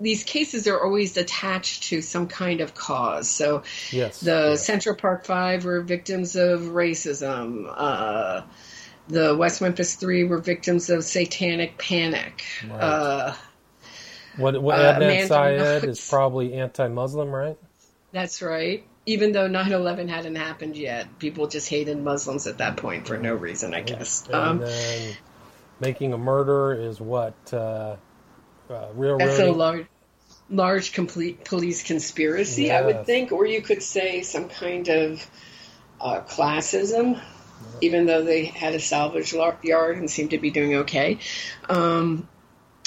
these 0.00 0.24
cases 0.24 0.66
are 0.66 0.82
always 0.82 1.16
attached 1.16 1.84
to 1.84 2.02
some 2.02 2.28
kind 2.28 2.60
of 2.60 2.74
cause. 2.74 3.28
So, 3.28 3.62
yes, 3.90 4.20
the 4.20 4.50
yeah. 4.50 4.54
Central 4.56 4.94
Park 4.94 5.24
Five 5.24 5.64
were 5.64 5.80
victims 5.80 6.36
of 6.36 6.60
racism. 6.60 7.72
Uh, 7.74 8.42
the 9.08 9.36
West 9.36 9.62
Memphis 9.62 9.94
Three 9.94 10.24
were 10.24 10.38
victims 10.38 10.90
of 10.90 11.04
satanic 11.04 11.78
panic. 11.78 12.44
Right. 12.68 12.80
Uh, 12.80 13.34
what, 14.36 14.60
what 14.60 14.78
uh, 14.78 14.98
Adnan 14.98 15.28
Syed 15.28 15.84
is 15.84 16.06
probably 16.08 16.52
anti-Muslim, 16.54 17.30
right? 17.30 17.56
That's 18.12 18.42
right. 18.42 18.84
Even 19.06 19.32
though 19.32 19.48
9/11 19.48 20.08
hadn't 20.08 20.36
happened 20.36 20.76
yet, 20.76 21.18
people 21.18 21.46
just 21.46 21.68
hated 21.68 22.02
Muslims 22.02 22.46
at 22.46 22.58
that 22.58 22.76
point 22.76 23.06
for 23.06 23.16
no 23.16 23.34
reason, 23.34 23.72
I 23.72 23.80
guess. 23.80 24.26
And 24.26 24.34
um, 24.34 24.58
then 24.60 25.16
making 25.80 26.12
a 26.12 26.18
murder 26.18 26.72
is 26.72 27.00
what 27.00 27.54
uh, 27.54 27.96
uh, 28.70 28.88
real 28.94 29.18
That's 29.18 29.38
a 29.38 29.50
large, 29.50 29.86
large 30.50 30.92
complete 30.92 31.44
police 31.44 31.82
conspiracy, 31.82 32.64
yes. 32.64 32.82
I 32.82 32.86
would 32.86 33.06
think, 33.06 33.32
or 33.32 33.46
you 33.46 33.62
could 33.62 33.82
say 33.82 34.22
some 34.22 34.48
kind 34.48 34.88
of 34.88 35.30
uh, 36.00 36.20
classism, 36.20 37.20
even 37.80 38.06
though 38.06 38.22
they 38.22 38.44
had 38.44 38.74
a 38.74 38.80
salvage 38.80 39.32
yard 39.32 39.96
and 39.96 40.10
seemed 40.10 40.30
to 40.30 40.38
be 40.38 40.50
doing 40.50 40.74
okay. 40.76 41.18
Um, 41.68 42.28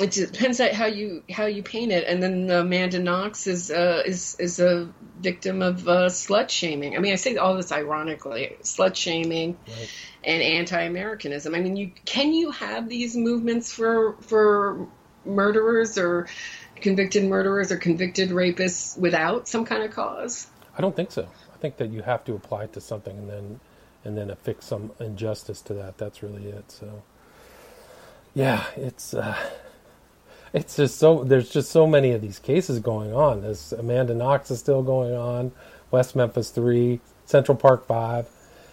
it 0.01 0.11
depends 0.11 0.61
on 0.61 0.69
how 0.69 0.85
you 0.85 1.23
how 1.29 1.45
you 1.45 1.61
paint 1.61 1.91
it. 1.91 2.05
And 2.07 2.23
then 2.23 2.49
Amanda 2.49 2.99
Knox 2.99 3.47
is 3.47 3.69
uh, 3.69 4.03
is 4.05 4.35
is 4.39 4.59
a 4.59 4.89
victim 5.19 5.61
of 5.61 5.87
uh, 5.87 6.05
slut 6.07 6.49
shaming. 6.49 6.95
I 6.95 6.99
mean, 6.99 7.11
I 7.11 7.15
say 7.15 7.35
all 7.35 7.55
this 7.55 7.71
ironically, 7.71 8.55
slut 8.61 8.95
shaming 8.95 9.57
right. 9.67 9.89
and 10.23 10.41
anti-Americanism. 10.41 11.53
I 11.53 11.59
mean, 11.59 11.75
you 11.75 11.91
can 12.05 12.33
you 12.33 12.51
have 12.51 12.87
these 12.87 13.17
movements 13.17 13.73
for 13.73 14.15
for 14.21 14.87
murderers 15.29 15.97
or 15.97 16.27
convicted 16.75 17.23
murderers 17.23 17.71
or 17.71 17.77
convicted 17.77 18.29
rapists 18.29 18.97
without 18.97 19.47
some 19.47 19.65
kind 19.65 19.83
of 19.83 19.91
cause? 19.91 20.47
I 20.77 20.81
don't 20.81 20.95
think 20.95 21.11
so. 21.11 21.27
I 21.53 21.57
think 21.57 21.77
that 21.77 21.89
you 21.89 22.01
have 22.01 22.23
to 22.25 22.35
apply 22.35 22.65
it 22.65 22.73
to 22.73 22.81
something 22.81 23.17
and 23.17 23.29
then 23.29 23.59
and 24.05 24.17
then 24.17 24.29
affix 24.29 24.65
some 24.65 24.91
injustice 24.99 25.61
to 25.63 25.73
that. 25.73 25.97
That's 25.97 26.23
really 26.23 26.45
it. 26.45 26.71
So 26.71 27.03
yeah, 28.33 28.63
it's 28.75 29.13
uh, 29.13 29.37
it's 30.53 30.75
just 30.75 30.97
so 30.97 31.23
there's 31.23 31.49
just 31.49 31.71
so 31.71 31.85
many 31.85 32.11
of 32.11 32.21
these 32.21 32.39
cases 32.39 32.79
going 32.79 33.13
on. 33.13 33.41
This 33.41 33.71
Amanda 33.71 34.13
Knox 34.13 34.51
is 34.51 34.59
still 34.59 34.83
going 34.83 35.13
on, 35.13 35.51
West 35.91 36.15
Memphis 36.15 36.49
Three, 36.49 37.01
Central 37.25 37.57
Park 37.57 37.85
Five, 37.85 38.29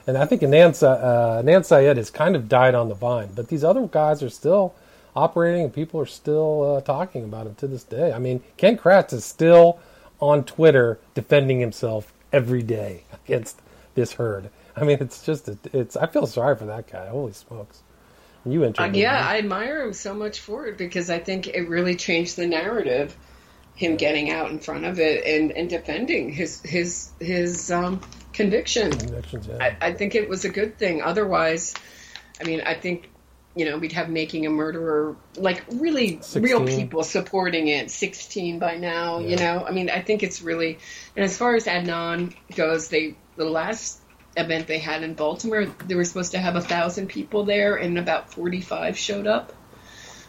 and 0.07 0.17
I 0.17 0.25
think 0.27 0.43
Adnan, 0.43 0.81
uh, 0.83 1.43
Adnan 1.43 1.65
Syed 1.65 1.97
has 1.97 2.11
kind 2.11 2.37
of 2.37 2.49
died 2.49 2.75
on 2.75 2.89
the 2.89 2.95
vine. 2.95 3.31
But 3.35 3.49
these 3.49 3.65
other 3.65 3.87
guys 3.87 4.23
are 4.23 4.31
still 4.31 4.75
operating, 5.17 5.65
and 5.65 5.73
people 5.73 6.01
are 6.01 6.07
still 6.07 6.77
uh, 6.77 6.81
talking 6.83 7.25
about 7.25 7.47
him 7.47 7.55
to 7.57 7.67
this 7.67 7.83
day. 7.83 8.13
I 8.13 8.19
mean, 8.19 8.43
Ken 8.57 8.77
Kratz 8.77 9.13
is 9.13 9.25
still 9.25 9.79
on 10.21 10.45
Twitter 10.45 10.99
defending 11.15 11.59
himself 11.61 12.13
every 12.33 12.63
day 12.63 13.05
against 13.25 13.61
this 13.95 14.13
herd. 14.13 14.51
I 14.77 14.85
mean, 14.85 14.99
it's 15.01 15.25
just 15.25 15.49
it's. 15.73 15.97
I 15.97 16.07
feel 16.07 16.27
sorry 16.27 16.55
for 16.57 16.67
that 16.67 16.91
guy. 16.91 17.09
Holy 17.09 17.33
smokes! 17.33 17.83
You 18.45 18.63
Uh, 18.65 18.91
yeah, 18.93 19.27
I 19.27 19.39
admire 19.39 19.83
him 19.83 19.93
so 19.93 20.15
much 20.15 20.41
for 20.41 20.67
it 20.67 20.79
because 20.79 21.11
I 21.11 21.19
think 21.19 21.49
it 21.49 21.69
really 21.69 21.97
changed 21.97 22.37
the 22.37 22.47
narrative. 22.47 23.17
Him 23.75 23.97
getting 23.97 24.31
out 24.31 24.51
in 24.51 24.59
front 24.59 24.85
of 24.87 25.01
it 25.01 25.25
and, 25.27 25.51
and 25.53 25.69
defending 25.69 26.31
his 26.31 26.63
his 26.63 27.11
his 27.21 27.71
um, 27.71 28.01
conviction. 28.33 28.93
Convictions, 28.93 29.49
yeah. 29.49 29.77
I, 29.81 29.89
I 29.89 29.93
think 29.95 30.15
it 30.15 30.29
was 30.29 30.45
a 30.45 30.49
good 30.49 30.79
thing. 30.79 31.03
Otherwise, 31.03 31.75
I 32.41 32.45
mean, 32.45 32.63
I 32.65 32.75
think 32.75 33.11
you 33.57 33.65
know 33.65 33.79
we'd 33.79 33.93
have 33.93 34.11
making 34.11 34.47
a 34.47 34.51
murderer 34.51 35.17
like 35.37 35.65
really 35.73 36.19
16. 36.21 36.43
real 36.43 36.65
people 36.67 37.03
supporting 37.03 37.69
it. 37.69 37.91
Sixteen 37.91 38.59
by 38.59 38.77
now, 38.77 39.19
yeah. 39.19 39.29
you 39.29 39.37
know. 39.37 39.65
I 39.67 39.73
mean, 39.73 39.89
I 39.91 40.03
think 40.03 40.23
it's 40.23 40.43
really. 40.43 40.79
And 41.17 41.25
as 41.25 41.37
far 41.37 41.57
as 41.57 41.65
Adnan 41.65 42.35
goes, 42.55 42.89
they 42.89 43.17
the 43.37 43.47
last 43.47 44.01
event 44.37 44.67
they 44.67 44.79
had 44.79 45.03
in 45.03 45.15
Baltimore, 45.15 45.65
they 45.87 45.95
were 45.95 46.05
supposed 46.05 46.33
to 46.33 46.39
have 46.39 46.55
a 46.57 46.61
thousand 46.61 47.09
people 47.09 47.45
there, 47.45 47.77
and 47.77 47.99
about 47.99 48.31
forty-five 48.31 48.97
showed 48.99 49.27
up. 49.27 49.55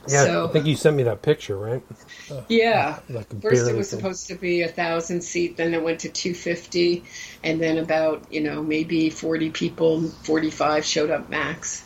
Yeah, 0.07 0.23
so, 0.23 0.47
I 0.47 0.51
think 0.53 0.65
you 0.65 0.77
sent 0.77 0.95
me 0.95 1.03
that 1.03 1.21
picture, 1.21 1.57
right? 1.57 1.83
Yeah. 2.47 2.99
Uh, 3.09 3.13
like 3.13 3.41
First, 3.41 3.69
it 3.69 3.75
was 3.75 3.89
thing. 3.89 3.99
supposed 3.99 4.27
to 4.27 4.35
be 4.35 4.61
a 4.61 4.67
thousand 4.67 5.21
seat, 5.21 5.57
then 5.57 5.73
it 5.73 5.83
went 5.83 6.01
to 6.01 6.09
two 6.09 6.33
fifty, 6.33 7.03
and 7.43 7.59
then 7.61 7.77
about 7.77 8.31
you 8.31 8.41
know 8.41 8.63
maybe 8.63 9.09
forty 9.09 9.49
people, 9.49 10.07
forty-five 10.07 10.85
showed 10.85 11.09
up 11.09 11.29
max. 11.29 11.83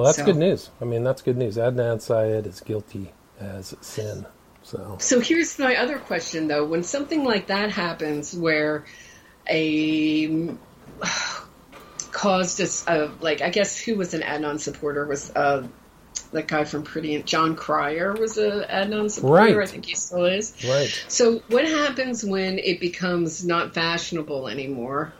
Well, 0.00 0.06
that's 0.06 0.16
so. 0.16 0.24
good 0.24 0.38
news. 0.38 0.70
I 0.80 0.86
mean, 0.86 1.04
that's 1.04 1.20
good 1.20 1.36
news. 1.36 1.58
Adnan 1.58 2.00
Syed 2.00 2.46
is 2.46 2.60
guilty 2.60 3.12
as 3.38 3.76
sin. 3.82 4.24
So. 4.62 4.96
So 4.98 5.20
here's 5.20 5.58
my 5.58 5.76
other 5.76 5.98
question, 5.98 6.48
though. 6.48 6.64
When 6.64 6.82
something 6.84 7.22
like 7.22 7.48
that 7.48 7.70
happens, 7.70 8.34
where 8.34 8.86
a 9.46 10.48
caused 12.12 12.62
us, 12.62 12.88
uh, 12.88 13.10
like 13.20 13.42
I 13.42 13.50
guess 13.50 13.78
who 13.78 13.96
was 13.96 14.14
an 14.14 14.22
Adnan 14.22 14.58
supporter 14.58 15.04
was 15.04 15.30
uh, 15.36 15.68
that 16.32 16.48
guy 16.48 16.64
from 16.64 16.82
Pretty 16.82 17.22
Jon 17.22 17.54
Cryer 17.54 18.14
was 18.14 18.38
a 18.38 18.66
Adnan 18.70 19.10
supporter. 19.10 19.58
Right. 19.58 19.68
I 19.68 19.70
think 19.70 19.84
he 19.84 19.96
still 19.96 20.24
is. 20.24 20.54
Right. 20.66 20.88
So 21.08 21.42
what 21.48 21.66
happens 21.66 22.24
when 22.24 22.58
it 22.58 22.80
becomes 22.80 23.44
not 23.44 23.74
fashionable 23.74 24.48
anymore? 24.48 25.12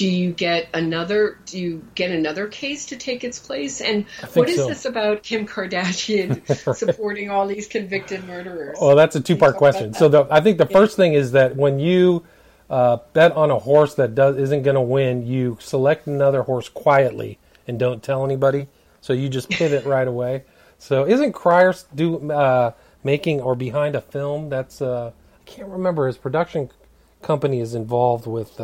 Do 0.00 0.08
you 0.08 0.32
get 0.32 0.66
another? 0.72 1.36
Do 1.44 1.58
you 1.58 1.86
get 1.94 2.10
another 2.10 2.48
case 2.48 2.86
to 2.86 2.96
take 2.96 3.22
its 3.22 3.38
place? 3.38 3.82
And 3.82 4.06
what 4.32 4.48
is 4.48 4.56
so. 4.56 4.68
this 4.68 4.86
about 4.86 5.22
Kim 5.22 5.46
Kardashian 5.46 6.74
supporting 6.74 7.28
all 7.28 7.46
these 7.46 7.66
convicted 7.66 8.26
murderers? 8.26 8.78
Well, 8.80 8.96
that's 8.96 9.14
a 9.14 9.20
two-part 9.20 9.56
question. 9.56 9.92
So 9.92 10.08
the, 10.08 10.26
I 10.30 10.40
think 10.40 10.56
the 10.56 10.66
yeah. 10.70 10.74
first 10.78 10.96
thing 10.96 11.12
is 11.12 11.32
that 11.32 11.54
when 11.54 11.78
you 11.78 12.24
uh, 12.70 12.96
bet 13.12 13.32
on 13.32 13.50
a 13.50 13.58
horse 13.58 13.92
that 13.96 14.14
does 14.14 14.38
isn't 14.38 14.62
going 14.62 14.76
to 14.76 14.80
win, 14.80 15.26
you 15.26 15.58
select 15.60 16.06
another 16.06 16.44
horse 16.44 16.70
quietly 16.70 17.38
and 17.68 17.78
don't 17.78 18.02
tell 18.02 18.24
anybody. 18.24 18.68
So 19.02 19.12
you 19.12 19.28
just 19.28 19.50
pivot 19.50 19.84
right 19.84 20.08
away. 20.08 20.44
So 20.78 21.06
isn't 21.06 21.34
Cryer 21.34 21.74
do 21.94 22.30
uh, 22.30 22.72
making 23.04 23.42
or 23.42 23.54
behind 23.54 23.96
a 23.96 24.00
film 24.00 24.48
that's 24.48 24.80
uh, 24.80 25.12
I 25.38 25.44
can't 25.44 25.68
remember 25.68 26.06
his 26.06 26.16
production 26.16 26.70
company 27.20 27.60
is 27.60 27.74
involved 27.74 28.26
with. 28.26 28.58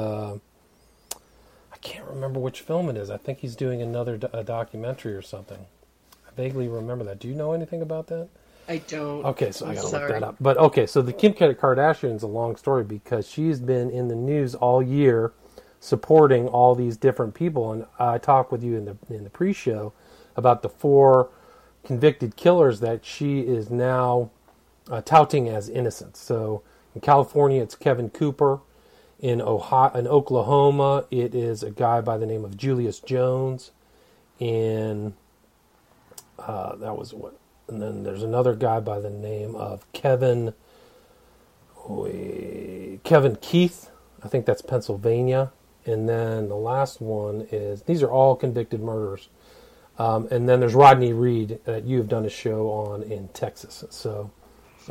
I 1.76 1.78
can't 1.80 2.08
remember 2.08 2.40
which 2.40 2.62
film 2.62 2.88
it 2.88 2.96
is. 2.96 3.10
I 3.10 3.18
think 3.18 3.40
he's 3.40 3.54
doing 3.54 3.82
another 3.82 4.16
do- 4.16 4.42
documentary 4.44 5.14
or 5.14 5.20
something. 5.20 5.66
I 6.26 6.30
vaguely 6.34 6.68
remember 6.68 7.04
that. 7.04 7.18
Do 7.18 7.28
you 7.28 7.34
know 7.34 7.52
anything 7.52 7.82
about 7.82 8.06
that? 8.06 8.28
I 8.66 8.78
don't. 8.78 9.24
Okay, 9.26 9.52
so 9.52 9.66
I'm 9.66 9.72
i 9.72 9.74
got 9.74 9.80
to 9.82 9.88
look 9.88 10.08
that 10.08 10.22
up. 10.22 10.36
But 10.40 10.56
okay, 10.56 10.86
so 10.86 11.02
the 11.02 11.12
Kim 11.12 11.34
Kardashian 11.34 12.16
is 12.16 12.22
a 12.22 12.26
long 12.28 12.56
story 12.56 12.82
because 12.82 13.28
she's 13.28 13.60
been 13.60 13.90
in 13.90 14.08
the 14.08 14.14
news 14.14 14.54
all 14.54 14.82
year 14.82 15.34
supporting 15.78 16.48
all 16.48 16.74
these 16.74 16.96
different 16.96 17.34
people, 17.34 17.72
and 17.72 17.84
I 17.98 18.16
talked 18.18 18.50
with 18.50 18.64
you 18.64 18.76
in 18.76 18.86
the 18.86 18.96
in 19.10 19.24
the 19.24 19.30
pre-show 19.30 19.92
about 20.34 20.62
the 20.62 20.70
four 20.70 21.28
convicted 21.84 22.36
killers 22.36 22.80
that 22.80 23.04
she 23.04 23.40
is 23.40 23.70
now 23.70 24.30
uh, 24.90 25.02
touting 25.02 25.48
as 25.48 25.68
innocent. 25.68 26.16
So 26.16 26.62
in 26.94 27.02
California, 27.02 27.62
it's 27.62 27.74
Kevin 27.74 28.08
Cooper. 28.08 28.60
In 29.18 29.40
Ohio, 29.40 29.92
in 29.94 30.06
Oklahoma, 30.06 31.06
it 31.10 31.34
is 31.34 31.62
a 31.62 31.70
guy 31.70 32.00
by 32.00 32.18
the 32.18 32.26
name 32.26 32.44
of 32.44 32.56
Julius 32.56 33.00
Jones. 33.00 33.70
In 34.38 35.14
uh, 36.38 36.76
that 36.76 36.98
was 36.98 37.14
what 37.14 37.38
and 37.68 37.82
then 37.82 38.02
there's 38.02 38.22
another 38.22 38.54
guy 38.54 38.80
by 38.80 39.00
the 39.00 39.10
name 39.10 39.54
of 39.56 39.90
Kevin 39.92 40.54
Kevin 43.04 43.36
Keith. 43.40 43.90
I 44.22 44.28
think 44.28 44.44
that's 44.44 44.62
Pennsylvania. 44.62 45.52
And 45.84 46.08
then 46.08 46.48
the 46.48 46.56
last 46.56 47.00
one 47.00 47.46
is 47.52 47.82
these 47.82 48.02
are 48.02 48.10
all 48.10 48.34
convicted 48.34 48.80
murderers. 48.80 49.28
Um, 49.98 50.28
and 50.30 50.48
then 50.48 50.60
there's 50.60 50.74
Rodney 50.74 51.12
Reed 51.12 51.60
that 51.64 51.84
you 51.84 51.98
have 51.98 52.08
done 52.08 52.26
a 52.26 52.30
show 52.30 52.68
on 52.70 53.02
in 53.02 53.28
Texas. 53.28 53.84
So 53.90 54.30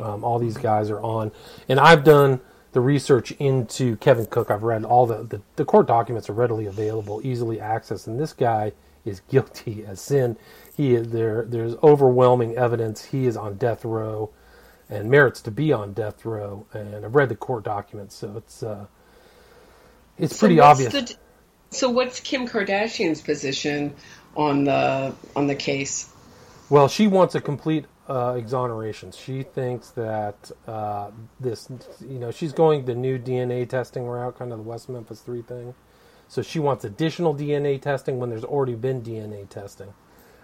um, 0.00 0.24
all 0.24 0.38
these 0.38 0.56
guys 0.56 0.90
are 0.90 1.00
on, 1.00 1.32
and 1.68 1.78
I've 1.78 2.02
done 2.02 2.40
the 2.76 2.80
research 2.82 3.30
into 3.32 3.96
Kevin 3.96 4.26
Cook. 4.26 4.50
I've 4.50 4.62
read 4.62 4.84
all 4.84 5.06
the, 5.06 5.22
the, 5.22 5.40
the 5.56 5.64
court 5.64 5.86
documents 5.86 6.28
are 6.28 6.34
readily 6.34 6.66
available, 6.66 7.22
easily 7.24 7.56
accessed, 7.56 8.06
and 8.06 8.20
this 8.20 8.34
guy 8.34 8.72
is 9.02 9.20
guilty 9.30 9.82
as 9.88 9.98
sin. 9.98 10.36
He 10.76 10.94
is 10.94 11.08
there. 11.08 11.46
There's 11.48 11.74
overwhelming 11.82 12.54
evidence 12.54 13.06
he 13.06 13.24
is 13.24 13.34
on 13.34 13.54
death 13.54 13.82
row, 13.82 14.28
and 14.90 15.10
merits 15.10 15.40
to 15.42 15.50
be 15.50 15.72
on 15.72 15.94
death 15.94 16.26
row. 16.26 16.66
And 16.74 17.06
I've 17.06 17.14
read 17.14 17.30
the 17.30 17.34
court 17.34 17.64
documents, 17.64 18.14
so 18.14 18.34
it's 18.36 18.62
uh, 18.62 18.84
it's 20.18 20.36
so 20.36 20.40
pretty 20.40 20.60
obvious. 20.60 20.92
The, 20.92 21.16
so 21.70 21.88
what's 21.88 22.20
Kim 22.20 22.46
Kardashian's 22.46 23.22
position 23.22 23.94
on 24.36 24.64
the 24.64 25.14
on 25.34 25.46
the 25.46 25.54
case? 25.54 26.12
Well, 26.68 26.88
she 26.88 27.06
wants 27.06 27.34
a 27.34 27.40
complete 27.40 27.86
uh, 28.08 28.34
exoneration. 28.36 29.12
She 29.12 29.42
thinks 29.42 29.90
that 29.90 30.50
uh, 30.66 31.10
this, 31.40 31.68
you 32.00 32.18
know, 32.18 32.30
she's 32.30 32.52
going 32.52 32.84
the 32.84 32.94
new 32.94 33.18
DNA 33.18 33.68
testing 33.68 34.06
route, 34.06 34.38
kind 34.38 34.52
of 34.52 34.58
the 34.58 34.64
West 34.64 34.88
Memphis 34.88 35.20
Three 35.20 35.42
thing. 35.42 35.74
So 36.28 36.42
she 36.42 36.58
wants 36.58 36.84
additional 36.84 37.34
DNA 37.34 37.80
testing 37.80 38.18
when 38.18 38.30
there's 38.30 38.44
already 38.44 38.74
been 38.74 39.02
DNA 39.02 39.48
testing. 39.48 39.94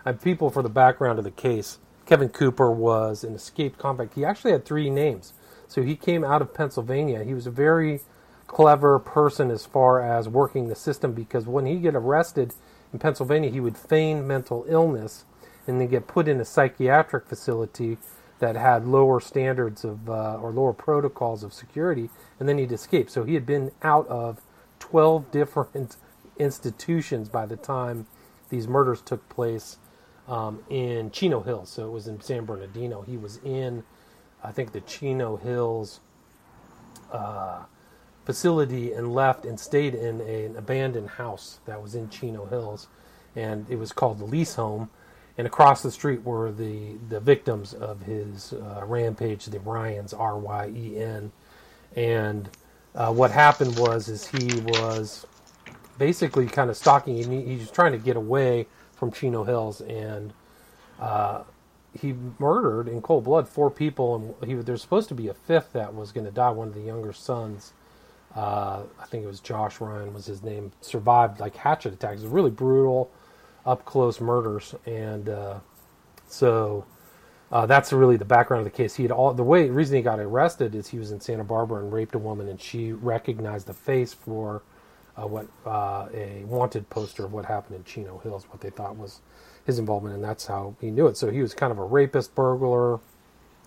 And 0.04 0.20
people 0.20 0.50
for 0.50 0.62
the 0.62 0.68
background 0.68 1.18
of 1.18 1.24
the 1.24 1.30
case, 1.30 1.78
Kevin 2.06 2.28
Cooper 2.28 2.70
was 2.70 3.24
an 3.24 3.34
escaped 3.34 3.78
convict. 3.78 4.14
He 4.14 4.24
actually 4.24 4.52
had 4.52 4.64
three 4.64 4.90
names. 4.90 5.32
So 5.68 5.82
he 5.82 5.96
came 5.96 6.24
out 6.24 6.42
of 6.42 6.54
Pennsylvania. 6.54 7.24
He 7.24 7.34
was 7.34 7.46
a 7.46 7.50
very 7.50 8.00
clever 8.46 8.98
person 8.98 9.50
as 9.50 9.64
far 9.64 10.02
as 10.02 10.28
working 10.28 10.68
the 10.68 10.74
system 10.74 11.12
because 11.12 11.46
when 11.46 11.66
he 11.66 11.76
get 11.76 11.94
arrested 11.94 12.52
in 12.92 12.98
Pennsylvania, 12.98 13.50
he 13.50 13.60
would 13.60 13.78
feign 13.78 14.26
mental 14.26 14.64
illness 14.68 15.24
and 15.66 15.80
then 15.80 15.88
get 15.88 16.06
put 16.06 16.28
in 16.28 16.40
a 16.40 16.44
psychiatric 16.44 17.26
facility 17.26 17.98
that 18.38 18.56
had 18.56 18.86
lower 18.86 19.20
standards 19.20 19.84
of 19.84 20.10
uh, 20.10 20.36
or 20.36 20.50
lower 20.50 20.72
protocols 20.72 21.44
of 21.44 21.52
security, 21.52 22.10
and 22.40 22.48
then 22.48 22.58
he'd 22.58 22.72
escape. 22.72 23.08
So 23.08 23.24
he 23.24 23.34
had 23.34 23.46
been 23.46 23.70
out 23.82 24.06
of 24.08 24.40
12 24.80 25.30
different 25.30 25.96
institutions 26.38 27.28
by 27.28 27.46
the 27.46 27.56
time 27.56 28.06
these 28.48 28.68
murders 28.68 29.00
took 29.00 29.28
place 29.28 29.78
um, 30.28 30.60
in 30.68 31.10
Chino 31.10 31.40
Hills. 31.40 31.70
So 31.70 31.86
it 31.86 31.90
was 31.90 32.06
in 32.08 32.20
San 32.20 32.44
Bernardino. 32.44 33.02
He 33.02 33.16
was 33.16 33.38
in, 33.44 33.84
I 34.42 34.52
think, 34.52 34.72
the 34.72 34.80
Chino 34.82 35.36
Hills 35.36 36.00
uh, 37.12 37.64
facility 38.24 38.92
and 38.92 39.12
left 39.14 39.44
and 39.44 39.58
stayed 39.58 39.94
in 39.94 40.20
a, 40.20 40.44
an 40.46 40.56
abandoned 40.56 41.10
house 41.10 41.60
that 41.66 41.82
was 41.82 41.94
in 41.94 42.08
Chino 42.10 42.46
Hills. 42.46 42.88
And 43.34 43.66
it 43.70 43.76
was 43.76 43.92
called 43.92 44.18
the 44.18 44.24
lease 44.24 44.54
home. 44.54 44.90
And 45.38 45.46
across 45.46 45.82
the 45.82 45.90
street 45.90 46.24
were 46.24 46.52
the 46.52 46.96
the 47.08 47.20
victims 47.20 47.74
of 47.74 48.02
his 48.02 48.52
uh, 48.52 48.82
rampage, 48.86 49.46
the 49.46 49.58
Ryens, 49.60 50.12
R 50.18 50.38
Y 50.38 50.72
E 50.76 50.98
N, 50.98 51.32
and 51.96 52.50
uh, 52.94 53.12
what 53.12 53.30
happened 53.30 53.78
was 53.78 54.08
is 54.08 54.26
he 54.26 54.60
was 54.60 55.26
basically 55.98 56.46
kind 56.46 56.70
of 56.70 56.76
stalking. 56.76 57.16
He, 57.16 57.42
he 57.42 57.56
was 57.56 57.70
trying 57.70 57.92
to 57.92 57.98
get 57.98 58.16
away 58.16 58.66
from 58.94 59.12
Chino 59.12 59.44
Hills, 59.44 59.80
and 59.80 60.32
uh, 61.00 61.44
he 61.98 62.14
murdered 62.38 62.88
in 62.88 63.02
cold 63.02 63.24
blood 63.24 63.48
four 63.48 63.70
people, 63.70 64.36
and 64.40 64.50
he 64.50 64.54
there's 64.56 64.82
supposed 64.82 65.08
to 65.10 65.14
be 65.14 65.28
a 65.28 65.34
fifth 65.34 65.72
that 65.72 65.94
was 65.94 66.12
going 66.12 66.26
to 66.26 66.32
die. 66.32 66.50
One 66.50 66.68
of 66.68 66.74
the 66.74 66.82
younger 66.82 67.12
sons, 67.12 67.72
uh, 68.36 68.82
I 69.00 69.06
think 69.06 69.24
it 69.24 69.28
was 69.28 69.40
Josh 69.40 69.80
Ryen 69.80 70.14
was 70.14 70.26
his 70.26 70.42
name, 70.42 70.72
survived 70.80 71.40
like 71.40 71.56
hatchet 71.56 71.94
attacks. 71.94 72.20
It 72.20 72.24
was 72.24 72.32
really 72.32 72.50
brutal, 72.50 73.10
up 73.64 73.84
close 73.84 74.20
murders, 74.20 74.74
and 74.86 75.28
uh, 75.28 75.58
so. 76.26 76.84
Uh, 77.50 77.66
that's 77.66 77.92
really 77.92 78.16
the 78.16 78.24
background 78.24 78.66
of 78.66 78.72
the 78.72 78.74
case. 78.74 78.94
He 78.94 79.02
had 79.02 79.12
all 79.12 79.34
the 79.34 79.42
way 79.42 79.68
reason 79.68 79.96
he 79.96 80.02
got 80.02 80.18
arrested 80.18 80.74
is 80.74 80.88
he 80.88 80.98
was 80.98 81.12
in 81.12 81.20
Santa 81.20 81.44
Barbara 81.44 81.82
and 81.82 81.92
raped 81.92 82.14
a 82.14 82.18
woman, 82.18 82.48
and 82.48 82.58
she 82.58 82.92
recognized 82.92 83.66
the 83.66 83.74
face 83.74 84.14
for 84.14 84.62
uh, 85.16 85.26
what 85.26 85.48
uh, 85.66 86.08
a 86.14 86.44
wanted 86.46 86.88
poster 86.88 87.24
of 87.24 87.32
what 87.32 87.44
happened 87.44 87.76
in 87.76 87.84
Chino 87.84 88.18
Hills, 88.18 88.46
what 88.48 88.60
they 88.60 88.70
thought 88.70 88.96
was 88.96 89.20
his 89.64 89.78
involvement, 89.78 90.14
and 90.14 90.24
that's 90.24 90.46
how 90.46 90.74
he 90.80 90.90
knew 90.90 91.06
it. 91.06 91.16
So 91.16 91.30
he 91.30 91.42
was 91.42 91.54
kind 91.54 91.70
of 91.70 91.78
a 91.78 91.84
rapist, 91.84 92.34
burglar, 92.34 93.00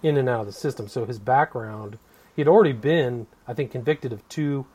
in 0.02 0.18
and 0.18 0.28
out 0.28 0.42
of 0.42 0.46
the 0.48 0.54
system. 0.54 0.88
So 0.88 1.06
his 1.06 1.20
background, 1.20 1.98
he 2.36 2.42
had 2.42 2.48
already 2.48 2.74
been, 2.74 3.28
I 3.48 3.54
think, 3.54 3.72
convicted 3.72 4.12
of 4.12 4.28
two 4.30 4.66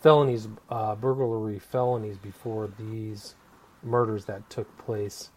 felonies, 0.00 0.48
uh, 0.68 0.94
burglary 0.96 1.58
felonies 1.58 2.18
before 2.18 2.68
these 2.78 3.34
murders 3.82 4.24
that 4.26 4.48
took 4.50 4.76
place 4.78 5.30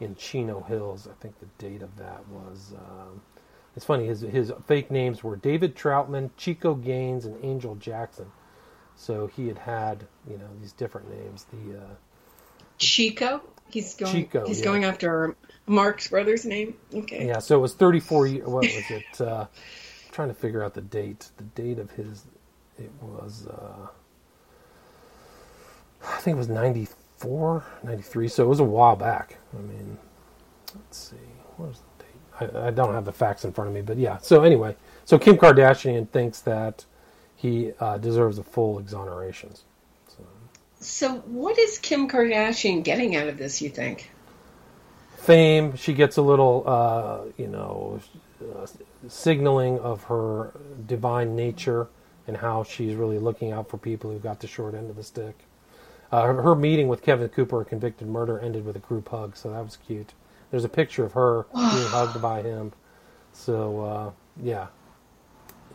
in 0.00 0.16
Chino 0.16 0.60
Hills. 0.62 1.08
I 1.10 1.14
think 1.20 1.34
the 1.40 1.46
date 1.58 1.82
of 1.82 1.96
that 1.96 2.26
was. 2.28 2.74
Um, 2.76 3.22
it's 3.76 3.84
funny. 3.84 4.06
His 4.06 4.20
his 4.20 4.52
fake 4.66 4.90
names 4.90 5.24
were 5.24 5.36
David 5.36 5.74
Troutman, 5.74 6.30
Chico 6.36 6.74
Gaines, 6.74 7.24
and 7.24 7.42
Angel 7.44 7.74
Jackson. 7.76 8.30
So 8.96 9.26
he 9.26 9.48
had 9.48 9.58
had 9.58 10.06
you 10.28 10.38
know 10.38 10.48
these 10.60 10.72
different 10.72 11.10
names. 11.10 11.46
The 11.52 11.78
uh, 11.78 11.94
Chico. 12.78 13.42
He's 13.70 13.94
going. 13.94 14.12
Chico, 14.12 14.46
he's 14.46 14.60
yeah. 14.60 14.64
going 14.64 14.84
after 14.84 15.36
Mark's 15.66 16.08
brother's 16.08 16.44
name. 16.44 16.74
Okay. 16.92 17.26
Yeah, 17.26 17.38
so 17.38 17.56
it 17.56 17.60
was 17.60 17.74
34 17.74 18.26
years. 18.26 18.46
What 18.46 18.62
was 18.62 18.90
it? 18.90 19.20
Uh, 19.20 19.46
I'm 19.46 20.12
trying 20.12 20.28
to 20.28 20.34
figure 20.34 20.62
out 20.62 20.74
the 20.74 20.82
date. 20.82 21.30
The 21.36 21.44
date 21.44 21.78
of 21.78 21.90
his, 21.92 22.24
it 22.78 22.90
was, 23.00 23.46
uh, 23.46 23.86
I 26.06 26.18
think 26.18 26.36
it 26.36 26.38
was 26.38 26.48
94, 27.24 27.64
93. 27.82 28.28
So 28.28 28.44
it 28.44 28.48
was 28.48 28.60
a 28.60 28.64
while 28.64 28.96
back. 28.96 29.38
I 29.56 29.60
mean, 29.62 29.98
let's 30.74 31.10
see. 31.10 31.16
Where's 31.56 31.80
the 31.98 32.04
date? 32.04 32.54
I, 32.54 32.68
I 32.68 32.70
don't 32.70 32.94
have 32.94 33.04
the 33.04 33.12
facts 33.12 33.44
in 33.44 33.52
front 33.52 33.68
of 33.68 33.74
me, 33.74 33.82
but 33.82 33.96
yeah. 33.96 34.18
So 34.18 34.42
anyway, 34.42 34.76
so 35.04 35.18
Kim 35.18 35.36
Kardashian 35.36 36.08
thinks 36.10 36.40
that 36.40 36.84
he 37.36 37.72
uh, 37.80 37.98
deserves 37.98 38.38
a 38.38 38.44
full 38.44 38.78
exoneration. 38.78 39.54
So, 40.08 40.24
So, 40.80 41.14
what 41.26 41.58
is 41.58 41.78
Kim 41.78 42.08
Kardashian 42.08 42.82
getting 42.84 43.16
out 43.16 43.28
of 43.28 43.38
this? 43.38 43.62
You 43.62 43.70
think? 43.70 44.10
fame. 45.24 45.76
She 45.76 45.94
gets 45.94 46.18
a 46.18 46.22
little, 46.22 46.64
uh, 46.66 47.20
you 47.38 47.46
know, 47.48 48.00
uh, 48.42 48.66
signaling 49.08 49.78
of 49.78 50.04
her 50.04 50.52
divine 50.86 51.34
nature 51.34 51.88
and 52.26 52.36
how 52.36 52.64
she's 52.64 52.94
really 52.94 53.18
looking 53.18 53.52
out 53.52 53.68
for 53.70 53.78
people 53.78 54.10
who 54.10 54.18
got 54.18 54.40
the 54.40 54.46
short 54.46 54.74
end 54.74 54.90
of 54.90 54.96
the 54.96 55.02
stick. 55.02 55.34
Uh, 56.14 56.22
her, 56.22 56.42
her 56.42 56.54
meeting 56.54 56.86
with 56.86 57.02
Kevin 57.02 57.28
Cooper, 57.28 57.62
a 57.62 57.64
convicted 57.64 58.06
murder, 58.06 58.38
ended 58.38 58.64
with 58.64 58.76
a 58.76 58.78
group 58.78 59.08
hug, 59.08 59.36
so 59.36 59.50
that 59.50 59.64
was 59.64 59.76
cute. 59.76 60.12
There's 60.52 60.62
a 60.62 60.68
picture 60.68 61.04
of 61.04 61.12
her 61.14 61.44
being 61.52 61.88
hugged 61.88 62.22
by 62.22 62.40
him. 62.40 62.72
So 63.32 63.80
uh, 63.80 64.10
yeah, 64.40 64.68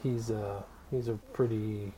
he's 0.02 0.32
uh, 0.32 0.62
he's 0.92 1.10
a 1.10 1.16
pretty 1.34 1.92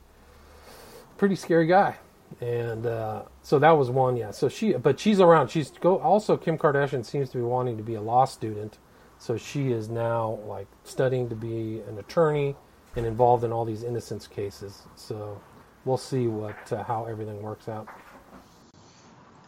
pretty 1.18 1.36
scary 1.36 1.68
guy. 1.68 1.94
And 2.40 2.84
uh, 2.84 3.22
so 3.42 3.60
that 3.60 3.70
was 3.70 3.90
one 3.90 4.16
yeah. 4.16 4.32
So 4.32 4.48
she 4.48 4.72
but 4.72 4.98
she's 4.98 5.20
around. 5.20 5.46
She's 5.46 5.70
go 5.70 6.00
also 6.00 6.36
kim 6.36 6.58
kardashian 6.58 7.06
seems 7.06 7.30
to 7.30 7.38
be 7.38 7.44
wanting 7.44 7.76
to 7.76 7.84
be 7.84 7.94
a 7.94 8.02
law 8.02 8.24
student. 8.24 8.78
So 9.18 9.36
she 9.36 9.70
is 9.70 9.88
now 9.88 10.40
like 10.48 10.66
studying 10.82 11.28
to 11.28 11.36
be 11.36 11.80
an 11.88 11.96
attorney 11.96 12.56
and 12.96 13.06
involved 13.06 13.44
in 13.44 13.52
all 13.52 13.64
these 13.64 13.84
innocence 13.84 14.26
cases. 14.26 14.82
So 14.96 15.40
we'll 15.84 15.96
see 15.96 16.26
what 16.26 16.72
uh, 16.72 16.82
how 16.82 17.04
everything 17.04 17.40
works 17.40 17.68
out 17.68 17.86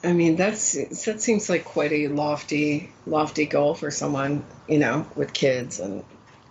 I 0.05 0.13
mean, 0.13 0.37
that's 0.37 0.73
that 1.05 1.21
seems 1.21 1.49
like 1.49 1.65
quite 1.65 1.93
a 1.93 2.09
lofty, 2.09 2.93
lofty 3.07 3.47
goal 3.47 3.75
for 3.75 3.91
someone, 3.91 4.45
you 4.69 4.79
know, 4.79 5.07
with 5.17 5.33
kids 5.33 5.81
and 5.81 6.05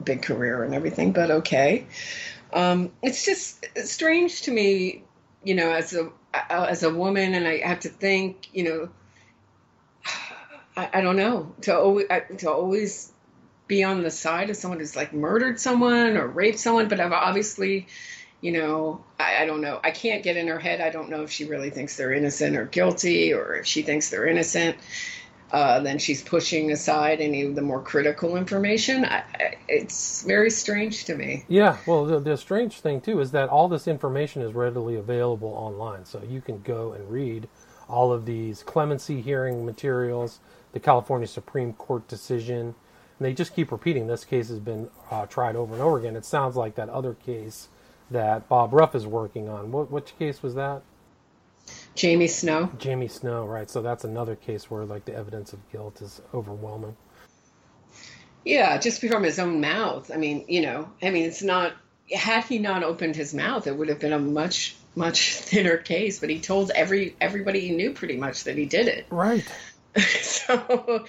big 0.04 0.24
career 0.24 0.64
and 0.64 0.74
everything. 0.74 1.12
But 1.12 1.30
okay, 1.30 1.86
um, 2.52 2.92
it's 3.02 3.26
just 3.26 3.66
strange 3.86 4.44
to 4.44 4.52
me, 4.52 5.04
you 5.44 5.54
know, 5.56 5.72
as 5.72 5.94
a 5.94 6.10
as 6.50 6.82
a 6.84 6.94
woman, 6.94 7.36
and 7.36 7.48
I 7.48 7.60
have 7.60 7.82
to 7.82 7.90
think, 7.90 8.50
you 8.54 8.64
know, 8.64 8.90
I, 10.76 10.90
I 10.94 11.02
don't 11.02 11.18
know 11.18 11.54
to 11.62 11.78
always 11.78 12.08
to 12.38 12.52
always 12.52 13.12
be 13.68 13.84
on 13.84 14.02
the 14.02 14.12
side 14.12 14.50
of 14.50 14.58
someone 14.58 14.80
who's 14.80 14.96
like 14.96 15.14
murdered 15.14 15.60
someone 15.60 16.18
or 16.18 16.28
raped 16.28 16.60
someone, 16.60 16.88
but 16.88 17.00
I've 17.00 17.14
obviously 17.14 17.88
you 18.44 18.52
know, 18.52 19.02
I, 19.18 19.44
I, 19.44 19.46
don't 19.46 19.62
know. 19.62 19.80
I 19.82 19.92
can't 19.92 20.22
get 20.22 20.36
in 20.36 20.50
her 20.50 20.60
head. 20.60 20.82
I 20.82 20.90
don't 20.90 21.10
know 21.10 21.24
if 21.24 21.32
she 21.32 21.46
really 21.46 21.70
thinks 21.70 21.96
they're 21.96 22.12
innocent 22.12 22.58
or 22.58 22.66
guilty, 22.66 23.32
or 23.32 23.56
if 23.56 23.66
she 23.66 23.84
thinks 23.84 24.10
they're 24.10 24.28
innocent. 24.28 24.76
Uh, 25.50 25.80
then 25.80 25.98
she's 25.98 26.22
pushing 26.22 26.70
aside 26.72 27.22
any 27.22 27.44
of 27.44 27.56
the 27.56 27.62
more 27.62 27.82
critical 27.82 28.36
information. 28.36 29.06
I, 29.06 29.20
I, 29.20 29.58
it's 29.70 30.24
very 30.24 30.50
strange 30.50 31.06
to 31.06 31.16
me. 31.16 31.46
Yeah, 31.48 31.78
well, 31.88 32.04
the, 32.04 32.20
the 32.20 32.36
strange 32.36 32.82
thing 32.82 33.00
too 33.00 33.22
is 33.22 33.32
that 33.32 33.48
all 33.48 33.70
this 33.70 33.88
information 33.88 34.42
is 34.42 34.54
readily 34.54 34.96
available 34.96 35.50
online, 35.50 36.04
so 36.04 36.22
you 36.28 36.42
can 36.42 36.62
go 36.64 36.92
and 36.92 37.10
read 37.10 37.48
all 37.88 38.12
of 38.12 38.26
these 38.26 38.62
clemency 38.62 39.22
hearing 39.22 39.66
materials, 39.66 40.42
the 40.74 40.82
California 40.82 41.28
Supreme 41.28 41.72
Court 41.74 42.10
decision, 42.10 42.60
and 42.60 42.76
they 43.20 43.32
just 43.32 43.56
keep 43.56 43.72
repeating 43.72 44.08
this 44.08 44.26
case 44.26 44.50
has 44.50 44.60
been 44.60 44.90
uh, 45.12 45.28
tried 45.28 45.56
over 45.56 45.76
and 45.76 45.82
over 45.82 45.98
again. 45.98 46.18
It 46.18 46.26
sounds 46.26 46.58
like 46.58 46.76
that 46.76 46.90
other 46.90 47.14
case 47.14 47.70
that 48.12 48.48
Bob 48.50 48.74
Ruff 48.74 48.96
is 48.96 49.08
working 49.08 49.50
on. 49.50 49.72
What 49.72 49.92
which 49.92 50.18
case 50.18 50.42
was 50.44 50.56
that? 50.56 50.82
Jamie 51.96 52.28
Snow. 52.28 52.70
Jamie 52.78 53.08
Snow, 53.08 53.46
right? 53.46 53.70
So 53.70 53.82
that's 53.82 54.04
another 54.04 54.36
case 54.36 54.70
where 54.70 54.86
like 54.86 55.06
the 55.06 55.16
evidence 55.16 55.54
of 55.54 55.60
guilt 55.72 56.02
is 56.02 56.22
overwhelming. 56.34 56.96
Yeah, 58.46 58.78
just 58.78 59.00
from 59.00 59.24
his 59.24 59.40
own 59.40 59.62
mouth. 59.62 60.12
I 60.14 60.18
mean, 60.18 60.46
you 60.48 60.62
know, 60.62 60.90
I 61.02 61.10
mean, 61.10 61.26
it's 61.26 61.44
not. 61.44 61.74
Had 62.12 62.44
he 62.44 62.60
not 62.60 62.84
opened 62.84 63.16
his 63.16 63.34
mouth, 63.34 63.66
it 63.66 63.78
would 63.78 63.88
have 63.88 64.00
been 64.00 64.14
a 64.14 64.20
much 64.20 64.76
much 64.96 65.36
thinner 65.36 65.78
case. 65.78 66.20
But 66.20 66.30
he 66.30 66.40
told 66.40 66.72
every 66.72 67.16
everybody 67.22 67.62
he 67.62 67.72
knew 67.72 67.94
pretty 67.94 68.18
much 68.18 68.44
that 68.46 68.58
he 68.58 68.66
did 68.66 68.88
it. 68.88 69.06
Right. 69.10 69.48
so 70.22 71.06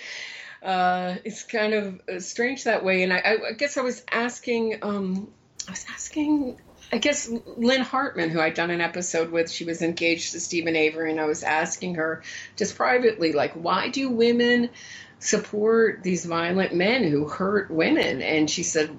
uh, 0.63 1.17
it's 1.25 1.43
kind 1.43 1.75
of 1.75 2.23
strange 2.23 2.65
that 2.65 2.85
way. 2.85 3.03
And 3.03 3.13
I, 3.13 3.37
I 3.51 3.53
guess 3.53 3.77
I 3.77 3.83
was 3.83 4.05
asking. 4.11 4.79
Um, 4.83 5.33
I 5.67 5.71
was 5.71 5.87
asking 5.93 6.59
I 6.93 6.99
guess 6.99 7.29
Lynn 7.29 7.83
Hartman, 7.83 8.31
who 8.31 8.41
I'd 8.41 8.55
done 8.55 8.71
an 8.71 8.81
episode 8.81 9.31
with, 9.31 9.51
she 9.51 9.65
was 9.65 9.83
engaged 9.83 10.33
to 10.33 10.41
Steven 10.41 10.77
Avery, 10.77 11.11
and 11.11 11.21
I 11.21 11.25
was 11.25 11.43
asking 11.43 11.97
her 11.97 12.23
just 12.57 12.77
privately, 12.77 13.33
like, 13.33 13.53
why 13.55 13.89
do 13.89 14.11
women 14.11 14.71
support 15.19 16.03
these 16.03 16.25
violent 16.25 16.75
men 16.75 17.05
who 17.05 17.27
hurt 17.27 17.71
women? 17.71 18.23
And 18.23 18.49
she 18.49 18.63
said, 18.63 18.97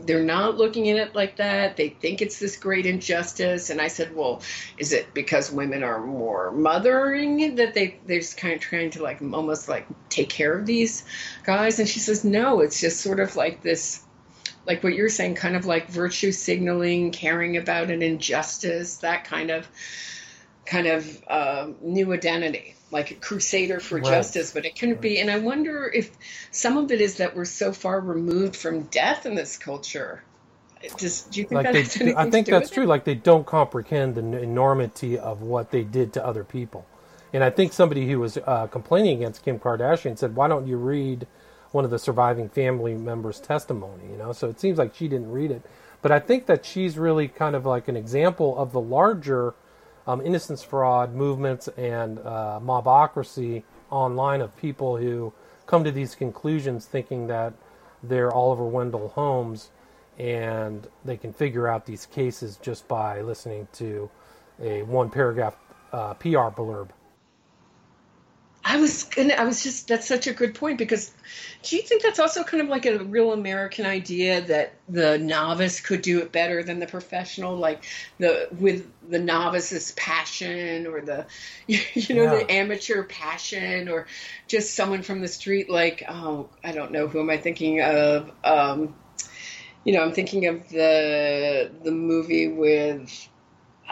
they're 0.00 0.24
not 0.24 0.56
looking 0.56 0.90
at 0.90 0.96
it 0.96 1.14
like 1.14 1.36
that. 1.36 1.76
They 1.76 1.90
think 1.90 2.20
it's 2.20 2.38
this 2.38 2.56
great 2.56 2.86
injustice. 2.86 3.70
And 3.70 3.80
I 3.80 3.88
said, 3.88 4.14
well, 4.14 4.42
is 4.76 4.92
it 4.92 5.14
because 5.14 5.52
women 5.52 5.84
are 5.84 6.04
more 6.04 6.50
mothering 6.50 7.56
that 7.56 7.74
they 7.74 8.00
they're 8.06 8.18
just 8.18 8.36
kind 8.36 8.54
of 8.54 8.60
trying 8.60 8.90
to 8.90 9.02
like 9.02 9.22
almost 9.22 9.68
like 9.68 9.86
take 10.08 10.28
care 10.28 10.58
of 10.58 10.66
these 10.66 11.04
guys? 11.44 11.78
And 11.78 11.88
she 11.88 12.00
says, 12.00 12.24
no, 12.24 12.60
it's 12.60 12.80
just 12.80 13.00
sort 13.00 13.20
of 13.20 13.36
like 13.36 13.62
this 13.62 14.02
like 14.66 14.82
what 14.82 14.94
you're 14.94 15.08
saying, 15.08 15.34
kind 15.34 15.56
of 15.56 15.66
like 15.66 15.88
virtue 15.88 16.32
signaling, 16.32 17.10
caring 17.10 17.56
about 17.56 17.90
an 17.90 18.02
injustice, 18.02 18.98
that 18.98 19.24
kind 19.24 19.50
of 19.50 19.66
kind 20.64 20.86
of 20.86 21.24
uh, 21.26 21.68
new 21.80 22.12
identity, 22.12 22.74
like 22.90 23.10
a 23.10 23.14
crusader 23.14 23.80
for 23.80 23.98
Right. 23.98 24.06
justice. 24.06 24.52
But 24.52 24.64
it 24.64 24.78
couldn't 24.78 25.00
be. 25.00 25.20
And 25.20 25.30
I 25.30 25.38
wonder 25.38 25.90
if 25.92 26.16
some 26.52 26.76
of 26.76 26.92
it 26.92 27.00
is 27.00 27.16
that 27.16 27.34
we're 27.34 27.44
so 27.44 27.72
far 27.72 28.00
removed 28.00 28.56
from 28.56 28.84
death 28.84 29.26
in 29.26 29.34
this 29.34 29.56
culture. 29.56 30.22
Does, 30.98 31.22
do 31.22 31.40
you 31.40 31.46
think 31.46 31.62
like 31.62 31.72
that 31.72 32.00
they, 32.00 32.14
I 32.14 32.30
think 32.30 32.46
that's 32.46 32.70
true. 32.70 32.84
it? 32.84 32.88
Like 32.88 33.04
they 33.04 33.14
don't 33.14 33.46
comprehend 33.46 34.14
the 34.14 34.20
enormity 34.42 35.18
of 35.18 35.42
what 35.42 35.70
they 35.70 35.82
did 35.84 36.12
to 36.14 36.24
other 36.24 36.44
people. 36.44 36.86
And 37.32 37.42
I 37.42 37.50
think 37.50 37.72
somebody 37.72 38.08
who 38.08 38.20
was 38.20 38.36
uh, 38.36 38.66
complaining 38.66 39.16
against 39.16 39.44
Kim 39.44 39.58
Kardashian 39.58 40.18
said, 40.18 40.36
"Why 40.36 40.48
don't 40.48 40.66
you 40.66 40.76
read 40.76 41.26
one 41.72 41.84
of 41.84 41.90
the 41.90 41.98
surviving 41.98 42.48
family 42.48 42.94
members' 42.94 43.40
testimony?" 43.40 44.04
You 44.10 44.16
know, 44.16 44.32
so 44.32 44.48
it 44.48 44.60
seems 44.60 44.78
like 44.78 44.94
she 44.94 45.08
didn't 45.08 45.30
read 45.30 45.50
it. 45.50 45.62
But 46.00 46.12
I 46.12 46.18
think 46.18 46.46
that 46.46 46.64
she's 46.64 46.98
really 46.98 47.28
kind 47.28 47.54
of 47.54 47.64
like 47.64 47.88
an 47.88 47.96
example 47.96 48.58
of 48.58 48.72
the 48.72 48.80
larger 48.80 49.54
um, 50.06 50.20
innocence 50.20 50.62
fraud 50.62 51.14
movements 51.14 51.68
and 51.68 52.18
uh, 52.18 52.60
mobocracy 52.62 53.62
online 53.90 54.40
of 54.40 54.56
people 54.56 54.96
who 54.96 55.32
come 55.66 55.84
to 55.84 55.92
these 55.92 56.14
conclusions 56.14 56.86
thinking 56.86 57.28
that 57.28 57.52
they're 58.02 58.32
Oliver 58.32 58.64
Wendell 58.64 59.08
Holmes 59.10 59.70
and 60.18 60.86
they 61.04 61.16
can 61.16 61.32
figure 61.32 61.68
out 61.68 61.86
these 61.86 62.06
cases 62.06 62.58
just 62.60 62.86
by 62.88 63.20
listening 63.20 63.68
to 63.74 64.10
a 64.60 64.82
one 64.82 65.08
paragraph 65.08 65.56
uh, 65.92 66.14
PR 66.14 66.50
blurb. 66.50 66.88
I 68.64 68.76
was 68.76 69.04
gonna, 69.04 69.34
I 69.34 69.44
was 69.44 69.62
just 69.62 69.88
that's 69.88 70.06
such 70.06 70.26
a 70.26 70.32
good 70.32 70.54
point 70.54 70.78
because 70.78 71.12
do 71.62 71.76
you 71.76 71.82
think 71.82 72.02
that's 72.02 72.20
also 72.20 72.44
kind 72.44 72.62
of 72.62 72.68
like 72.68 72.86
a 72.86 72.98
real 73.04 73.32
American 73.32 73.86
idea 73.86 74.40
that 74.42 74.74
the 74.88 75.18
novice 75.18 75.80
could 75.80 76.02
do 76.02 76.20
it 76.20 76.30
better 76.30 76.62
than 76.62 76.78
the 76.78 76.86
professional 76.86 77.56
like 77.56 77.84
the 78.18 78.48
with 78.58 78.86
the 79.08 79.18
novice's 79.18 79.92
passion 79.92 80.86
or 80.86 81.00
the 81.00 81.26
you 81.66 82.14
know 82.14 82.22
yeah. 82.22 82.34
the 82.36 82.52
amateur 82.52 83.02
passion 83.02 83.88
or 83.88 84.06
just 84.46 84.74
someone 84.74 85.02
from 85.02 85.20
the 85.20 85.28
street 85.28 85.68
like 85.68 86.04
oh 86.08 86.48
I 86.62 86.72
don't 86.72 86.92
know 86.92 87.08
who 87.08 87.20
am 87.20 87.30
I 87.30 87.38
thinking 87.38 87.82
of 87.82 88.30
um 88.44 88.94
you 89.84 89.92
know 89.92 90.02
I'm 90.02 90.12
thinking 90.12 90.46
of 90.46 90.68
the 90.68 91.70
the 91.82 91.90
movie 91.90 92.46
with 92.46 93.28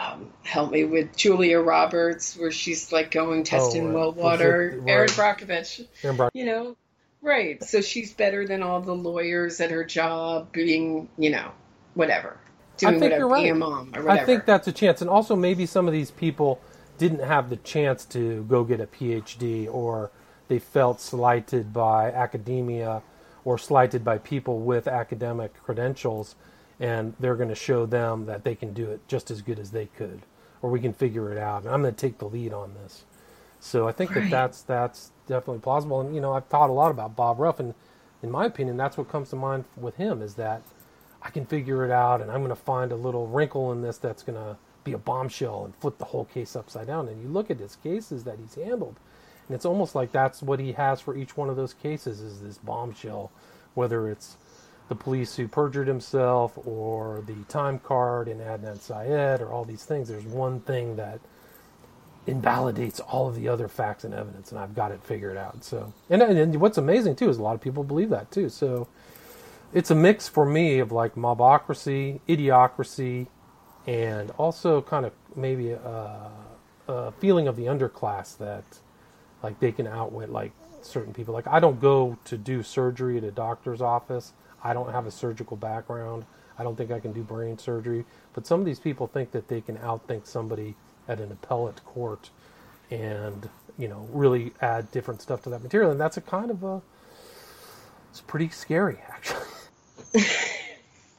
um, 0.01 0.31
help 0.43 0.71
me 0.71 0.83
with 0.83 1.15
Julia 1.15 1.59
Roberts, 1.59 2.35
where 2.35 2.51
she's 2.51 2.91
like 2.91 3.11
going 3.11 3.43
testing 3.43 3.91
oh, 3.91 3.93
well 3.93 4.11
water. 4.13 4.79
Right. 4.79 4.91
Erin 4.91 5.09
Brockovich. 5.09 5.85
Erin 6.03 6.17
Brock- 6.17 6.31
you 6.33 6.45
know, 6.45 6.75
right. 7.21 7.63
So 7.63 7.81
she's 7.81 8.13
better 8.13 8.45
than 8.47 8.63
all 8.63 8.81
the 8.81 8.95
lawyers 8.95 9.59
at 9.61 9.71
her 9.71 9.83
job, 9.83 10.51
being 10.51 11.09
you 11.17 11.29
know, 11.29 11.51
whatever, 11.93 12.37
doing 12.77 12.99
whatever, 12.99 13.27
right. 13.27 13.41
being 13.43 13.51
a 13.51 13.55
mom 13.55 13.91
or 13.95 14.03
whatever. 14.03 14.09
I 14.09 14.25
think 14.25 14.45
that's 14.45 14.67
a 14.67 14.71
chance, 14.71 15.01
and 15.01 15.09
also 15.09 15.35
maybe 15.35 15.65
some 15.65 15.87
of 15.87 15.93
these 15.93 16.11
people 16.11 16.61
didn't 16.97 17.23
have 17.23 17.49
the 17.49 17.57
chance 17.57 18.05
to 18.05 18.43
go 18.43 18.63
get 18.63 18.79
a 18.79 18.87
PhD, 18.87 19.71
or 19.71 20.11
they 20.47 20.59
felt 20.59 21.01
slighted 21.01 21.73
by 21.73 22.11
academia, 22.11 23.01
or 23.45 23.57
slighted 23.57 24.03
by 24.03 24.17
people 24.17 24.59
with 24.59 24.87
academic 24.87 25.53
credentials 25.61 26.35
and 26.81 27.13
they're 27.19 27.35
going 27.35 27.47
to 27.47 27.55
show 27.55 27.85
them 27.85 28.25
that 28.25 28.43
they 28.43 28.55
can 28.55 28.73
do 28.73 28.89
it 28.89 29.07
just 29.07 29.29
as 29.29 29.41
good 29.43 29.59
as 29.59 29.69
they 29.69 29.85
could, 29.85 30.23
or 30.63 30.71
we 30.71 30.81
can 30.81 30.91
figure 30.91 31.31
it 31.31 31.37
out. 31.37 31.63
And 31.63 31.71
I'm 31.71 31.83
going 31.83 31.93
to 31.93 32.01
take 32.01 32.17
the 32.17 32.25
lead 32.25 32.51
on 32.51 32.73
this. 32.73 33.05
So 33.59 33.87
I 33.87 33.91
think 33.91 34.15
right. 34.15 34.23
that 34.23 34.31
that's 34.31 34.61
that's 34.63 35.11
definitely 35.27 35.59
plausible. 35.59 36.01
And 36.01 36.15
you 36.15 36.19
know, 36.19 36.33
I've 36.33 36.47
thought 36.47 36.71
a 36.71 36.73
lot 36.73 36.89
about 36.89 37.15
Bob 37.15 37.39
Ruff, 37.39 37.59
and 37.59 37.75
in 38.23 38.31
my 38.31 38.45
opinion, 38.45 38.77
that's 38.77 38.97
what 38.97 39.09
comes 39.09 39.29
to 39.29 39.35
mind 39.35 39.65
with 39.77 39.95
him 39.95 40.23
is 40.23 40.33
that 40.35 40.63
I 41.21 41.29
can 41.29 41.45
figure 41.45 41.85
it 41.85 41.91
out, 41.91 42.19
and 42.19 42.31
I'm 42.31 42.39
going 42.39 42.49
to 42.49 42.55
find 42.55 42.91
a 42.91 42.95
little 42.95 43.27
wrinkle 43.27 43.71
in 43.71 43.83
this 43.83 43.99
that's 43.99 44.23
going 44.23 44.39
to 44.39 44.57
be 44.83 44.93
a 44.93 44.97
bombshell 44.97 45.63
and 45.65 45.75
flip 45.75 45.99
the 45.99 46.05
whole 46.05 46.25
case 46.25 46.55
upside 46.55 46.87
down. 46.87 47.07
And 47.07 47.21
you 47.21 47.29
look 47.29 47.51
at 47.51 47.59
his 47.59 47.75
cases 47.75 48.23
that 48.23 48.39
he's 48.39 48.55
handled, 48.55 48.95
and 49.47 49.55
it's 49.55 49.65
almost 49.65 49.93
like 49.93 50.11
that's 50.11 50.41
what 50.41 50.59
he 50.59 50.71
has 50.71 50.99
for 50.99 51.15
each 51.15 51.37
one 51.37 51.47
of 51.47 51.55
those 51.55 51.75
cases 51.75 52.19
is 52.19 52.41
this 52.41 52.57
bombshell, 52.57 53.31
whether 53.75 54.09
it's 54.09 54.37
the 54.91 54.95
police 54.95 55.37
who 55.37 55.47
perjured 55.47 55.87
himself 55.87 56.51
or 56.67 57.23
the 57.25 57.33
time 57.47 57.79
card 57.79 58.27
in 58.27 58.39
Adnan 58.39 58.77
Syed 58.77 59.39
or 59.39 59.49
all 59.49 59.63
these 59.63 59.85
things. 59.85 60.09
There's 60.09 60.25
one 60.25 60.59
thing 60.59 60.97
that 60.97 61.21
invalidates 62.27 62.99
all 62.99 63.29
of 63.29 63.35
the 63.35 63.47
other 63.47 63.69
facts 63.69 64.03
and 64.03 64.13
evidence, 64.13 64.51
and 64.51 64.59
I've 64.59 64.75
got 64.75 64.91
it 64.91 65.01
figured 65.01 65.37
out. 65.37 65.63
So, 65.63 65.93
and, 66.09 66.21
and 66.21 66.59
what's 66.59 66.77
amazing 66.77 67.15
too 67.15 67.29
is 67.29 67.37
a 67.37 67.41
lot 67.41 67.55
of 67.55 67.61
people 67.61 67.85
believe 67.85 68.09
that 68.09 68.31
too. 68.31 68.49
So, 68.49 68.89
it's 69.73 69.91
a 69.91 69.95
mix 69.95 70.27
for 70.27 70.45
me 70.45 70.79
of 70.79 70.91
like 70.91 71.15
mobocracy, 71.15 72.19
idiocracy, 72.27 73.27
and 73.87 74.29
also 74.31 74.81
kind 74.81 75.05
of 75.05 75.13
maybe 75.37 75.71
a, 75.71 76.31
a 76.89 77.13
feeling 77.13 77.47
of 77.47 77.55
the 77.55 77.67
underclass 77.67 78.37
that 78.39 78.65
like 79.41 79.57
they 79.61 79.71
can 79.71 79.87
outwit 79.87 80.29
like 80.29 80.51
certain 80.81 81.13
people. 81.13 81.33
Like 81.33 81.47
I 81.47 81.61
don't 81.61 81.79
go 81.79 82.17
to 82.25 82.37
do 82.37 82.61
surgery 82.61 83.17
at 83.17 83.23
a 83.23 83.31
doctor's 83.31 83.81
office 83.81 84.33
I 84.63 84.73
don't 84.73 84.91
have 84.91 85.07
a 85.07 85.11
surgical 85.11 85.57
background. 85.57 86.25
I 86.57 86.63
don't 86.63 86.75
think 86.75 86.91
I 86.91 86.99
can 86.99 87.13
do 87.13 87.23
brain 87.23 87.57
surgery. 87.57 88.05
But 88.33 88.45
some 88.45 88.59
of 88.59 88.65
these 88.65 88.79
people 88.79 89.07
think 89.07 89.31
that 89.31 89.47
they 89.47 89.61
can 89.61 89.77
outthink 89.77 90.27
somebody 90.27 90.75
at 91.07 91.19
an 91.19 91.31
appellate 91.31 91.83
court 91.85 92.29
and, 92.91 93.49
you 93.77 93.87
know, 93.87 94.07
really 94.11 94.53
add 94.61 94.91
different 94.91 95.21
stuff 95.21 95.41
to 95.43 95.49
that 95.49 95.63
material. 95.63 95.91
And 95.91 95.99
that's 95.99 96.17
a 96.17 96.21
kind 96.21 96.51
of 96.51 96.63
a, 96.63 96.81
it's 98.09 98.21
pretty 98.21 98.49
scary, 98.49 98.99
actually. 99.09 99.47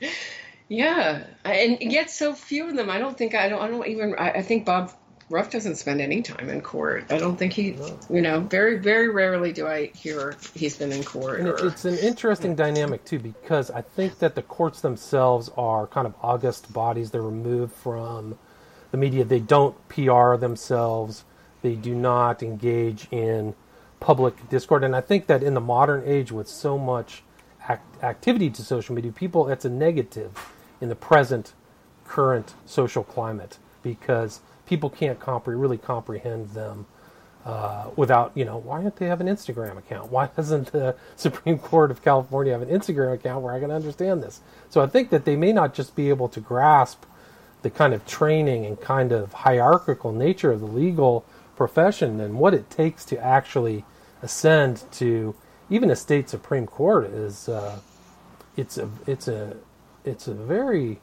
yeah. 0.69 1.25
And 1.45 1.81
yet 1.81 2.11
so 2.11 2.35
few 2.35 2.69
of 2.69 2.77
them, 2.77 2.91
I 2.91 2.99
don't 2.99 3.17
think, 3.17 3.35
I 3.35 3.49
don't, 3.49 3.61
I 3.61 3.69
don't 3.69 3.87
even, 3.87 4.15
I, 4.19 4.31
I 4.31 4.43
think 4.43 4.65
Bob 4.67 4.93
Ruff 5.33 5.51
doesn't 5.51 5.77
spend 5.77 6.03
any 6.03 6.21
time 6.21 6.51
in 6.51 6.61
court. 6.61 7.07
I 7.11 7.17
don't 7.17 7.37
think 7.37 7.55
he, 7.55 7.71
no. 7.71 7.99
you 8.11 8.21
know, 8.21 8.41
very 8.41 8.79
very 8.79 9.09
rarely 9.09 9.51
do 9.51 9.67
I 9.67 9.87
hear 9.87 10.37
he's 10.55 10.77
been 10.77 10.93
in 10.93 11.03
court. 11.03 11.41
And 11.41 11.49
or, 11.49 11.67
it's 11.67 11.87
an 11.87 11.97
interesting 11.97 12.51
yeah. 12.51 12.57
dynamic 12.59 13.07
too 13.07 13.19
because 13.19 13.71
I 13.71 13.81
think 13.81 14.19
that 14.19 14.35
the 14.35 14.43
courts 14.43 14.83
themselves 14.83 15.51
are 15.57 15.87
kind 15.87 16.07
of 16.07 16.15
august 16.21 16.71
bodies. 16.75 17.11
They're 17.11 17.23
removed 17.23 17.73
from 17.73 18.39
the 18.91 18.99
media. 18.99 19.25
They 19.25 19.41
don't 19.41 19.75
PR 19.89 20.37
themselves. 20.37 21.25
They 21.63 21.77
do 21.77 21.95
not 21.95 22.43
engage 22.43 23.09
in 23.11 23.55
public 24.01 24.51
discord. 24.51 24.85
And 24.85 24.95
I 24.95 25.01
think 25.01 25.29
that 25.29 25.43
in 25.43 25.55
the 25.55 25.61
modern 25.61 26.03
age, 26.05 26.31
with 26.31 26.49
so 26.49 26.77
much 26.77 27.23
act- 27.69 28.03
activity 28.03 28.51
to 28.51 28.63
social 28.63 28.95
media, 28.95 29.13
people, 29.13 29.45
that's 29.45 29.65
a 29.65 29.71
negative 29.71 30.53
in 30.81 30.91
the 30.91 30.95
present 30.95 31.55
current 32.05 32.53
social 32.67 33.03
climate 33.03 33.57
because 33.83 34.41
people 34.73 34.89
can't 34.89 35.21
compre- 35.21 35.61
really 35.61 35.77
comprehend 35.77 36.49
them 36.53 36.87
uh, 37.45 37.91
without, 37.95 38.33
you 38.35 38.43
know, 38.43 38.57
why 38.57 38.81
don't 38.81 38.97
they 38.97 39.05
have 39.05 39.21
an 39.21 39.27
Instagram 39.27 39.77
account? 39.77 40.11
Why 40.11 40.29
doesn't 40.35 40.73
the 40.73 40.97
Supreme 41.17 41.59
Court 41.59 41.91
of 41.91 42.03
California 42.03 42.55
have 42.55 42.63
an 42.63 42.71
Instagram 42.71 43.13
account 43.13 43.43
where 43.43 43.53
I 43.53 43.61
can 43.61 43.71
understand 43.71 44.23
this? 44.23 44.41
So 44.71 44.81
I 44.81 44.87
think 44.87 45.11
that 45.11 45.27
they 45.27 45.37
may 45.37 45.53
not 45.53 45.75
just 45.75 45.95
be 45.95 46.09
able 46.09 46.27
to 46.31 46.41
grasp 46.41 47.05
the 47.61 47.69
kind 47.69 47.93
of 47.93 48.07
training 48.07 48.65
and 48.65 48.81
kind 48.81 49.13
of 49.13 49.35
hierarchical 49.35 50.11
nature 50.11 50.53
of 50.53 50.61
the 50.61 50.67
legal 50.67 51.27
profession 51.55 52.19
and 52.19 52.39
what 52.39 52.55
it 52.55 52.71
takes 52.71 53.05
to 53.05 53.19
actually 53.19 53.85
ascend 54.23 54.85
to 54.93 55.35
even 55.69 55.91
a 55.91 55.97
state 55.97 56.31
supreme 56.31 56.67
court 56.67 57.05
is 57.05 57.49
uh, 57.49 57.79
it's 58.57 58.79
a 58.79 58.89
it's 59.07 59.29
a 59.29 59.57
it's 60.05 60.27
a 60.27 60.35
very 60.35 60.99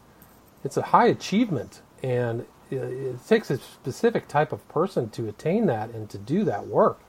it's 0.66 0.76
a 0.76 0.82
high 0.82 1.06
achievement 1.06 1.82
and 2.04 2.46
it 2.72 3.28
takes 3.28 3.50
a 3.50 3.58
specific 3.58 4.28
type 4.28 4.52
of 4.52 4.68
person 4.70 5.10
to 5.12 5.28
attain 5.28 5.66
that 5.68 5.90
and 5.90 6.10
to 6.10 6.18
do 6.18 6.44
that 6.44 6.68
work. 6.68 7.00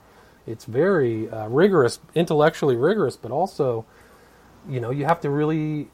It's 0.46 0.64
very 0.64 1.28
uh, 1.28 1.48
rigorous, 1.48 2.00
intellectually 2.14 2.76
rigorous, 2.76 3.16
but 3.16 3.30
also, 3.30 3.84
you 4.68 4.80
know, 4.80 4.90
you 4.90 5.04
have 5.04 5.20
to 5.20 5.30
really 5.30 5.88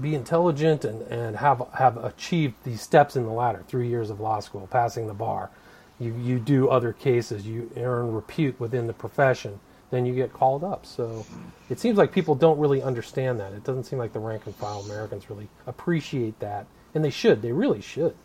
be 0.00 0.14
intelligent 0.14 0.84
and, 0.84 1.02
and 1.02 1.36
have 1.36 1.62
have 1.74 2.02
achieved 2.02 2.54
these 2.64 2.80
steps 2.80 3.16
in 3.16 3.24
the 3.24 3.32
ladder. 3.32 3.64
Three 3.68 3.88
years 3.88 4.08
of 4.08 4.20
law 4.20 4.40
school, 4.40 4.66
passing 4.70 5.06
the 5.06 5.14
bar. 5.14 5.50
You 5.98 6.14
you 6.14 6.38
do 6.38 6.68
other 6.68 6.92
cases. 6.92 7.46
You 7.46 7.70
earn 7.76 8.12
repute 8.12 8.58
within 8.58 8.86
the 8.86 8.94
profession. 8.94 9.60
Then 9.90 10.06
you 10.06 10.14
get 10.14 10.32
called 10.32 10.64
up. 10.64 10.86
So 10.86 11.26
it 11.68 11.78
seems 11.78 11.98
like 11.98 12.12
people 12.12 12.34
don't 12.34 12.58
really 12.58 12.82
understand 12.82 13.38
that. 13.40 13.52
It 13.52 13.62
doesn't 13.62 13.84
seem 13.84 13.98
like 13.98 14.14
the 14.14 14.20
rank 14.20 14.46
and 14.46 14.54
file 14.54 14.80
Americans 14.80 15.28
really 15.28 15.48
appreciate 15.66 16.38
that, 16.40 16.66
and 16.94 17.04
they 17.04 17.10
should. 17.10 17.42
They 17.42 17.52
really 17.52 17.82
should 17.82 18.16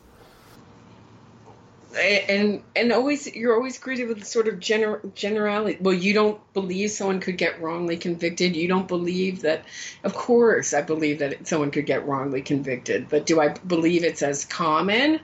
and 1.98 2.62
and 2.76 2.92
always 2.92 3.34
you're 3.36 3.56
always 3.56 3.78
greeted 3.78 4.08
with 4.08 4.24
sort 4.26 4.48
of 4.48 4.56
gener- 4.56 5.14
generality 5.16 5.78
well 5.82 5.94
you 5.94 6.14
don't 6.14 6.42
believe 6.54 6.92
someone 6.92 7.20
could 7.20 7.38
get 7.38 7.62
wrongly 7.62 7.98
convicted. 7.98 8.56
You 8.56 8.68
don't 8.68 8.88
believe 8.88 9.42
that 9.42 9.66
of 10.04 10.14
course 10.14 10.74
i 10.74 10.82
believe 10.82 11.20
that 11.20 11.48
someone 11.48 11.72
could 11.72 11.86
get 11.86 12.06
wrongly 12.06 12.42
convicted 12.42 13.10
but 13.10 13.26
do 13.26 13.40
i 13.40 13.50
believe 13.50 14.04
it's 14.04 14.22
as 14.22 14.46
common 14.46 15.20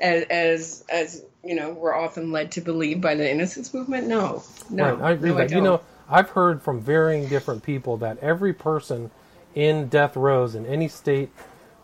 as 0.00 0.24
as, 0.24 0.84
as 0.90 1.24
you 1.44 1.54
know 1.54 1.70
we're 1.72 1.94
often 1.94 2.32
led 2.32 2.52
to 2.52 2.60
believe 2.60 3.00
by 3.00 3.14
the 3.14 3.30
innocence 3.30 3.72
movement? 3.72 4.06
No. 4.06 4.42
No. 4.68 4.94
Right, 4.94 5.02
i 5.02 5.10
agree 5.12 5.30
no, 5.30 5.38
I 5.38 5.46
you 5.46 5.60
know 5.60 5.80
i've 6.08 6.30
heard 6.30 6.62
from 6.62 6.80
varying 6.80 7.28
different 7.28 7.62
people 7.62 7.96
that 7.98 8.18
every 8.18 8.52
person 8.52 9.10
in 9.54 9.88
death 9.88 10.16
rows 10.16 10.54
in 10.54 10.66
any 10.66 10.88
state 10.88 11.30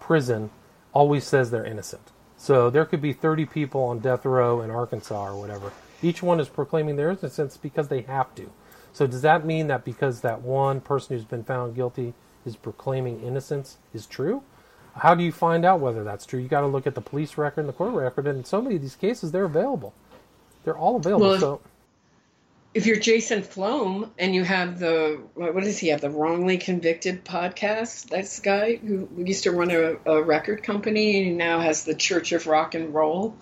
prison 0.01 0.51
always 0.93 1.25
says 1.25 1.51
they're 1.51 1.65
innocent 1.65 2.11
so 2.43 2.71
there 2.71 2.85
could 2.85 3.01
be 3.01 3.13
30 3.13 3.47
people 3.47 3.85
on 3.85 4.01
death 4.01 4.27
row 4.27 4.63
in 4.63 4.71
Arkansas 4.73 5.29
or 5.29 5.39
whatever. 5.39 5.71
Each 6.03 6.25
one 6.25 6.41
is 6.41 6.49
proclaiming 6.49 6.97
their 6.97 7.11
innocence 7.11 7.57
because 7.57 7.87
they 7.87 8.01
have 8.01 8.35
to. 8.35 8.51
So 8.93 9.07
does 9.07 9.23
that 9.23 9.47
mean 9.47 9.69
that 9.69 9.85
because 9.85 10.23
that 10.23 10.43
one 10.43 10.81
person 10.81 11.17
who's 11.17 11.25
been 11.25 11.45
found 11.45 11.77
guilty 11.77 12.15
is 12.45 12.57
proclaiming 12.57 13.23
innocence 13.23 13.77
is 13.95 14.07
true? 14.07 14.43
How 14.97 15.15
do 15.15 15.23
you 15.23 15.31
find 15.31 15.65
out 15.65 15.79
whether 15.79 16.03
that's 16.03 16.27
true? 16.27 16.41
You 16.41 16.49
got 16.49 16.63
to 16.63 16.67
look 16.67 16.85
at 16.85 16.97
the 16.97 17.01
police 17.01 17.39
record 17.39 17.61
and 17.61 17.69
the 17.69 17.75
court 17.75 17.95
record, 17.95 18.27
and 18.27 18.39
in 18.39 18.45
so 18.45 18.61
many 18.61 18.75
of 18.75 18.83
these 18.83 18.97
cases 18.97 19.31
they're 19.31 19.45
available. 19.45 19.95
They're 20.65 20.77
all 20.77 20.97
available. 20.97 21.29
Well, 21.29 21.39
so 21.39 21.61
if 22.75 22.87
you're 22.87 22.97
Jason 22.97 23.43
Flom 23.43 24.13
and 24.19 24.35
you 24.35 24.45
have 24.45 24.79
the 24.79 25.21
what 25.35 25.63
does 25.63 25.79
he 25.79 25.89
have 25.89 26.01
the 26.01 26.09
wrongly 26.09 26.57
convicted 26.57 27.25
podcast? 27.25 28.09
That's 28.09 28.39
the 28.39 28.43
guy 28.43 28.77
who 28.77 29.09
used 29.17 29.45
to 29.45 29.51
run 29.51 29.71
a, 29.71 29.97
a 30.07 30.23
record 30.23 30.63
company 30.63 31.29
and 31.29 31.37
now 31.37 31.61
has 31.61 31.85
the 31.85 31.95
Church 31.95 32.33
of 32.33 32.47
Rock 32.47 32.75
and 32.75 32.95
Roll 32.95 33.37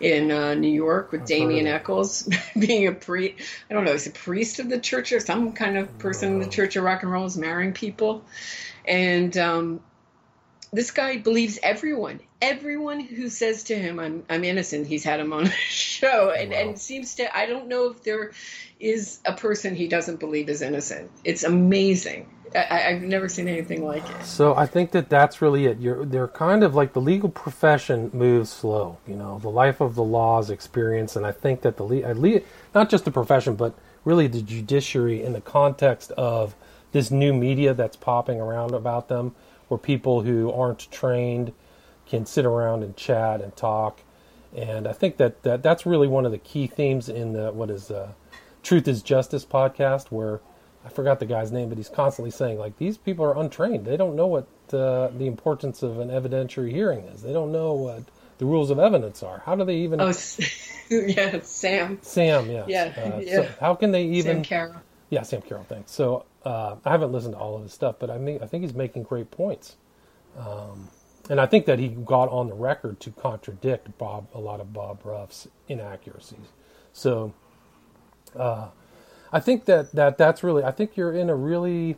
in 0.00 0.30
uh, 0.30 0.54
New 0.54 0.72
York 0.72 1.12
with 1.12 1.26
Damien 1.26 1.66
Echols 1.66 2.26
being 2.58 2.86
a 2.86 2.92
priest. 2.92 3.34
I 3.68 3.74
don't 3.74 3.84
know, 3.84 3.92
he's 3.92 4.06
a 4.06 4.12
priest 4.12 4.60
of 4.60 4.70
the 4.70 4.78
church 4.78 5.12
or 5.12 5.20
some 5.20 5.52
kind 5.52 5.76
of 5.76 5.98
person 5.98 6.32
in 6.32 6.38
the 6.38 6.48
Church 6.48 6.76
of 6.76 6.84
Rock 6.84 7.02
and 7.02 7.12
Roll 7.12 7.26
is 7.26 7.36
marrying 7.36 7.74
people, 7.74 8.24
and 8.86 9.36
um, 9.36 9.80
this 10.72 10.90
guy 10.90 11.18
believes 11.18 11.58
everyone. 11.62 12.20
Everyone 12.40 13.00
who 13.00 13.28
says 13.28 13.64
to 13.64 13.74
him, 13.76 13.98
"I'm 13.98 14.24
I'm 14.28 14.44
innocent," 14.44 14.86
he's 14.86 15.04
had 15.04 15.20
him 15.20 15.32
on 15.32 15.46
a 15.46 15.50
show, 15.68 16.30
and 16.30 16.50
wow. 16.50 16.58
and 16.58 16.78
seems 16.78 17.14
to. 17.16 17.36
I 17.36 17.46
don't 17.46 17.68
know 17.68 17.90
if 17.90 18.02
there 18.02 18.32
is 18.78 19.20
a 19.26 19.32
person 19.32 19.74
he 19.74 19.88
doesn't 19.88 20.20
believe 20.20 20.48
is 20.48 20.62
innocent. 20.62 21.10
It's 21.24 21.44
amazing. 21.44 22.28
I, 22.52 22.78
have 22.90 23.02
never 23.02 23.28
seen 23.28 23.46
anything 23.46 23.84
like 23.84 24.02
it. 24.10 24.24
So 24.24 24.56
I 24.56 24.66
think 24.66 24.90
that 24.90 25.08
that's 25.08 25.40
really 25.40 25.66
it. 25.66 25.78
You're 25.78 26.04
they're 26.04 26.28
kind 26.28 26.64
of 26.64 26.74
like 26.74 26.94
the 26.94 27.00
legal 27.00 27.28
profession 27.28 28.10
moves 28.12 28.50
slow. 28.50 28.98
You 29.06 29.14
know, 29.16 29.38
the 29.38 29.50
life 29.50 29.80
of 29.80 29.94
the 29.94 30.02
laws 30.02 30.50
experience, 30.50 31.14
and 31.16 31.26
I 31.26 31.32
think 31.32 31.62
that 31.62 31.76
the 31.76 31.84
le- 31.84 32.40
not 32.74 32.90
just 32.90 33.04
the 33.04 33.10
profession, 33.10 33.54
but 33.54 33.74
really 34.04 34.26
the 34.26 34.42
judiciary 34.42 35.22
in 35.22 35.32
the 35.32 35.40
context 35.40 36.10
of 36.12 36.54
this 36.92 37.10
new 37.10 37.32
media 37.32 37.74
that's 37.74 37.96
popping 37.96 38.40
around 38.40 38.74
about 38.74 39.08
them 39.08 39.34
where 39.70 39.78
people 39.78 40.22
who 40.22 40.50
aren't 40.50 40.90
trained 40.90 41.52
can 42.04 42.26
sit 42.26 42.44
around 42.44 42.82
and 42.82 42.96
chat 42.96 43.40
and 43.40 43.54
talk. 43.56 44.00
And 44.54 44.88
I 44.88 44.92
think 44.92 45.16
that, 45.18 45.44
that 45.44 45.62
that's 45.62 45.86
really 45.86 46.08
one 46.08 46.26
of 46.26 46.32
the 46.32 46.38
key 46.38 46.66
themes 46.66 47.08
in 47.08 47.34
the 47.34 47.52
what 47.52 47.70
is 47.70 47.88
uh, 47.88 48.12
Truth 48.64 48.88
is 48.88 49.00
Justice 49.00 49.44
podcast, 49.44 50.08
where 50.08 50.40
I 50.84 50.88
forgot 50.88 51.20
the 51.20 51.26
guy's 51.26 51.52
name, 51.52 51.68
but 51.68 51.78
he's 51.78 51.88
constantly 51.88 52.32
saying 52.32 52.58
like 52.58 52.78
these 52.78 52.98
people 52.98 53.24
are 53.24 53.38
untrained. 53.38 53.84
They 53.84 53.96
don't 53.96 54.16
know 54.16 54.26
what 54.26 54.48
uh, 54.72 55.08
the 55.16 55.26
importance 55.26 55.84
of 55.84 56.00
an 56.00 56.08
evidentiary 56.08 56.72
hearing 56.72 57.04
is. 57.04 57.22
They 57.22 57.32
don't 57.32 57.52
know 57.52 57.74
what 57.74 58.02
the 58.38 58.46
rules 58.46 58.70
of 58.70 58.80
evidence 58.80 59.22
are. 59.22 59.42
How 59.46 59.54
do 59.54 59.64
they 59.64 59.76
even? 59.76 60.00
Oh, 60.00 60.08
yeah, 60.90 61.40
Sam. 61.42 62.00
Sam, 62.02 62.50
yes. 62.50 62.64
yeah. 62.68 62.92
Uh, 62.96 63.20
yeah. 63.20 63.36
So 63.36 63.48
how 63.60 63.76
can 63.76 63.92
they 63.92 64.02
even? 64.06 64.38
Sam 64.38 64.42
Carroll. 64.42 64.74
Yeah, 65.10 65.22
Sam 65.22 65.42
Carroll. 65.42 65.64
Thanks. 65.68 65.92
So 65.92 66.24
uh, 66.44 66.76
I 66.84 66.90
haven't 66.90 67.12
listened 67.12 67.34
to 67.34 67.38
all 67.38 67.56
of 67.56 67.62
his 67.62 67.72
stuff, 67.72 67.96
but 67.98 68.10
I 68.10 68.18
mean, 68.18 68.38
I 68.42 68.46
think 68.46 68.62
he's 68.62 68.74
making 68.74 69.04
great 69.04 69.30
points. 69.30 69.76
Um, 70.38 70.88
and 71.28 71.40
I 71.40 71.46
think 71.46 71.66
that 71.66 71.78
he 71.78 71.88
got 71.88 72.28
on 72.28 72.48
the 72.48 72.54
record 72.54 72.98
to 73.00 73.10
contradict 73.10 73.96
Bob 73.98 74.28
a 74.34 74.40
lot 74.40 74.60
of 74.60 74.72
Bob 74.72 75.00
Ruff's 75.04 75.48
inaccuracies. 75.68 76.48
So 76.92 77.34
uh, 78.36 78.68
I 79.32 79.40
think 79.40 79.66
that, 79.66 79.92
that 79.92 80.18
that's 80.18 80.42
really 80.42 80.64
I 80.64 80.72
think 80.72 80.96
you're 80.96 81.12
in 81.12 81.28
a 81.30 81.34
really 81.34 81.96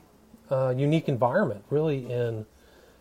uh, 0.51 0.75
unique 0.77 1.09
environment, 1.09 1.65
really 1.71 2.11
in 2.11 2.47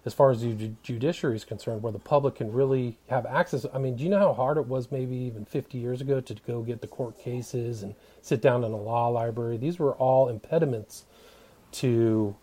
as 0.05 0.13
far 0.13 0.31
as 0.31 0.41
the 0.41 0.71
judiciary 0.81 1.35
is 1.35 1.45
concerned, 1.45 1.83
where 1.83 1.91
the 1.91 1.99
public 1.99 2.35
can 2.35 2.51
really 2.51 2.97
have 3.07 3.25
access. 3.25 3.65
I 3.71 3.77
mean, 3.77 3.95
do 3.95 4.03
you 4.03 4.09
know 4.09 4.17
how 4.19 4.33
hard 4.33 4.57
it 4.57 4.65
was 4.65 4.91
maybe 4.91 5.15
even 5.15 5.45
50 5.45 5.77
years 5.77 6.01
ago 6.01 6.19
to 6.21 6.33
go 6.47 6.61
get 6.63 6.81
the 6.81 6.87
court 6.87 7.19
cases 7.19 7.83
and 7.83 7.93
sit 8.21 8.41
down 8.41 8.63
in 8.63 8.71
a 8.71 8.77
law 8.77 9.09
library? 9.09 9.57
These 9.57 9.77
were 9.77 9.93
all 9.93 10.27
impediments 10.27 11.05
to 11.73 12.35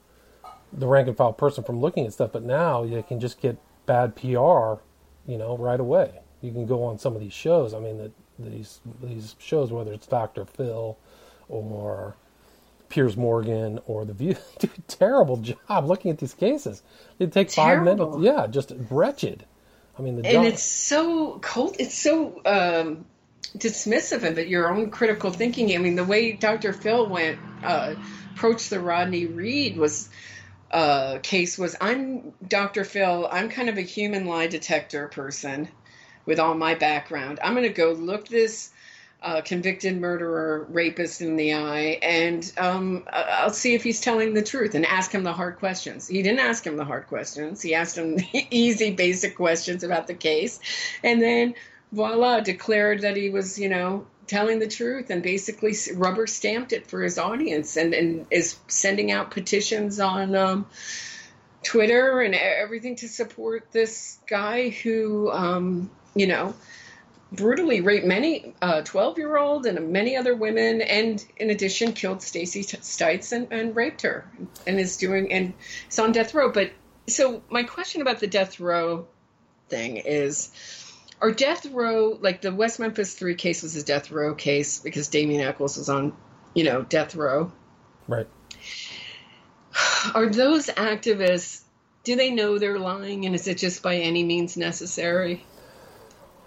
the 0.73 0.87
rank 0.87 1.09
and 1.09 1.17
file 1.17 1.33
person 1.33 1.65
from 1.65 1.81
looking 1.81 2.07
at 2.07 2.13
stuff, 2.13 2.33
but 2.33 2.43
now 2.43 2.83
you 2.83 3.03
can 3.03 3.21
just 3.21 3.41
get 3.41 3.57
bad 3.87 4.17
PR, 4.17 4.81
you 5.27 5.39
know, 5.39 5.57
right 5.59 5.81
away. 5.81 6.21
You 6.41 6.53
can 6.53 6.67
go 6.67 6.85
on 6.85 6.99
some 6.99 7.15
of 7.15 7.21
these 7.21 7.33
shows. 7.33 7.75
I 7.75 7.81
mean, 7.81 7.99
the, 7.99 8.13
these 8.39 8.81
these 9.03 9.35
shows, 9.39 9.73
whether 9.73 9.93
it's 9.93 10.07
Dr. 10.07 10.45
Phil 10.45 10.97
or 11.49 12.15
Piers 12.89 13.17
Morgan 13.17 13.81
or 13.87 14.05
the 14.05 14.13
View, 14.13 14.37
do 14.59 14.69
a 14.77 14.81
terrible 14.83 15.37
job 15.39 15.87
looking 15.87 16.11
at 16.11 16.19
these 16.19 16.35
cases. 16.35 16.83
It 17.19 17.33
takes 17.33 17.55
five 17.55 17.83
minutes. 17.83 18.17
Yeah, 18.21 18.47
just 18.47 18.73
wretched. 18.91 19.45
I 19.99 20.03
mean, 20.03 20.17
and 20.17 20.27
job. 20.27 20.45
it's 20.45 20.63
so 20.63 21.41
cold. 21.41 21.77
It's 21.81 21.97
so 21.99 22.41
um, 22.45 23.05
dismissive 23.57 24.29
of 24.29 24.39
it. 24.39 24.49
Your 24.49 24.71
own 24.71 24.91
critical 24.91 25.31
thinking. 25.31 25.75
I 25.75 25.79
mean, 25.79 25.97
the 25.97 26.05
way 26.05 26.33
Dr. 26.33 26.73
Phil 26.73 27.09
went. 27.09 27.39
Uh, 27.63 27.95
approached 28.39 28.71
the 28.71 28.79
Rodney 28.79 29.27
Reed 29.27 29.77
was 29.77 30.09
uh, 30.71 31.19
case 31.25 31.59
was 31.59 31.75
I'm 31.81 32.33
Dr. 32.47 32.85
Phil. 32.85 33.29
I'm 33.31 33.49
kind 33.49 33.69
of 33.69 33.79
a 33.79 33.83
human 33.83 34.27
lie 34.27 34.47
detector 34.47 35.09
person 35.09 35.69
with 36.25 36.39
all 36.39 36.55
my 36.55 36.77
background. 36.77 37.41
I'm 37.43 37.55
going 37.55 37.67
to 37.67 37.73
go 37.73 37.93
look 37.93 38.29
this 38.29 38.71
uh, 39.21 39.41
convicted 39.41 40.01
murderer, 40.01 40.67
rapist 40.71 41.21
in 41.21 41.35
the 41.35 41.55
eye, 41.55 41.99
and 42.01 42.53
um, 42.59 43.05
I'll 43.13 43.51
see 43.51 43.75
if 43.75 43.83
he's 43.83 44.01
telling 44.01 44.35
the 44.35 44.43
truth 44.43 44.77
and 44.77 44.87
ask 44.87 45.11
him 45.11 45.25
the 45.25 45.33
hard 45.33 45.59
questions. 45.59 46.07
He 46.07 46.23
didn't 46.23 46.39
ask 46.39 46.65
him 46.65 46.77
the 46.77 46.85
hard 46.85 47.09
questions. 47.09 47.61
He 47.61 47.75
asked 47.75 47.99
him 47.99 48.19
easy, 48.53 48.93
basic 48.93 49.35
questions 49.35 49.83
about 49.83 50.07
the 50.07 50.15
case, 50.15 50.61
and 51.03 51.21
then 51.21 51.55
voila, 51.93 52.41
declared 52.41 53.03
that 53.03 53.17
he 53.17 53.31
was, 53.31 53.59
you 53.59 53.69
know, 53.69 54.07
telling 54.27 54.59
the 54.59 54.69
truth 54.69 55.11
and 55.11 55.23
basically 55.23 55.75
rubber 55.95 56.27
stamped 56.27 56.73
it 56.73 56.87
for 56.87 57.03
his 57.03 57.19
audience 57.19 57.77
and, 57.77 57.95
and 57.95 58.27
is 58.31 58.57
sending 58.69 59.11
out 59.11 59.31
petitions 59.31 59.99
on 59.99 60.35
um, 60.35 60.67
Twitter 61.65 62.21
and 62.21 62.35
everything 62.35 62.97
to 62.97 63.09
support 63.09 63.67
this 63.73 64.19
guy 64.29 64.69
who, 64.69 65.31
um, 65.31 65.91
you 66.15 66.27
know, 66.27 66.55
brutally 67.33 67.81
raped 67.81 68.07
many 68.07 68.55
12 68.85 68.97
uh, 68.97 69.15
year 69.17 69.37
old 69.37 69.67
and 69.67 69.91
many 69.91 70.17
other 70.17 70.35
women 70.35 70.81
and 70.81 71.25
in 71.37 71.51
addition 71.51 71.93
killed 71.93 72.23
Stacy 72.23 72.63
Stites 72.63 73.33
and, 73.33 73.53
and 73.53 73.77
raped 73.77 74.03
her 74.03 74.31
and 74.67 74.79
is 74.79 74.97
doing 74.97 75.31
and 75.33 75.53
is 75.91 75.99
on 75.99 76.13
death 76.13 76.35
row. 76.35 76.51
But 76.51 76.73
so 77.07 77.43
my 77.51 77.65
question 77.65 78.01
about 78.01 78.21
the 78.21 78.27
death 78.27 78.61
row 78.61 79.07
thing 79.69 79.99
is 79.99 80.51
are 81.21 81.33
death 81.33 81.67
row 81.67 82.19
like 82.21 82.41
the 82.43 82.53
West 82.53 82.79
Memphis 82.79 83.15
Three 83.15 83.35
case 83.35 83.63
was 83.63 83.77
a 83.77 83.85
death 83.85 84.11
row 84.11 84.35
case 84.35 84.79
because 84.81 85.09
Damien 85.09 85.41
Echols 85.41 85.77
was 85.77 85.89
on, 85.89 86.13
you 86.55 86.65
know, 86.65 86.83
death 86.83 87.15
row. 87.15 87.53
Right. 88.07 88.29
Are 90.15 90.29
those 90.29 90.67
activists? 90.69 91.63
Do 92.05 92.17
they 92.17 92.31
know 92.31 92.59
they're 92.59 92.79
lying, 92.79 93.27
and 93.27 93.35
is 93.35 93.47
it 93.49 93.59
just 93.59 93.83
by 93.83 93.97
any 93.97 94.23
means 94.23 94.57
necessary? 94.57 95.45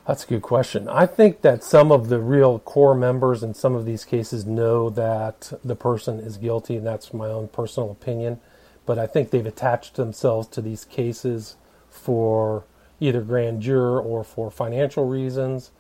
That's 0.07 0.23
a 0.23 0.27
good 0.27 0.41
question. 0.41 0.89
I 0.89 1.05
think 1.05 1.41
that 1.41 1.63
some 1.63 1.91
of 1.91 2.09
the 2.09 2.19
real 2.19 2.59
core 2.59 2.95
members 2.95 3.43
in 3.43 3.53
some 3.53 3.75
of 3.75 3.85
these 3.85 4.03
cases 4.03 4.45
know 4.45 4.89
that 4.89 5.53
the 5.63 5.75
person 5.75 6.19
is 6.19 6.37
guilty, 6.37 6.77
and 6.77 6.85
that's 6.85 7.13
my 7.13 7.27
own 7.27 7.49
personal 7.49 7.91
opinion. 7.91 8.39
But 8.85 8.97
I 8.97 9.05
think 9.05 9.29
they've 9.29 9.45
attached 9.45 9.95
themselves 9.95 10.47
to 10.49 10.61
these 10.61 10.85
cases 10.85 11.55
for 11.87 12.63
either 13.01 13.19
grand 13.19 13.67
or 13.67 14.23
for 14.23 14.49
financial 14.49 15.05
reasons. 15.05 15.71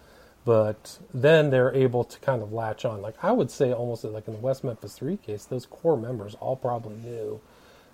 But 0.43 0.97
then 1.13 1.51
they're 1.51 1.73
able 1.73 2.03
to 2.03 2.19
kind 2.19 2.41
of 2.41 2.51
latch 2.51 2.83
on. 2.83 3.01
Like 3.01 3.15
I 3.23 3.31
would 3.31 3.51
say, 3.51 3.71
almost 3.71 4.03
like 4.03 4.27
in 4.27 4.33
the 4.33 4.39
West 4.39 4.63
Memphis 4.63 4.95
Three 4.95 5.17
case, 5.17 5.45
those 5.45 5.67
core 5.67 5.95
members 5.95 6.35
all 6.39 6.55
probably 6.55 6.95
knew 6.95 7.39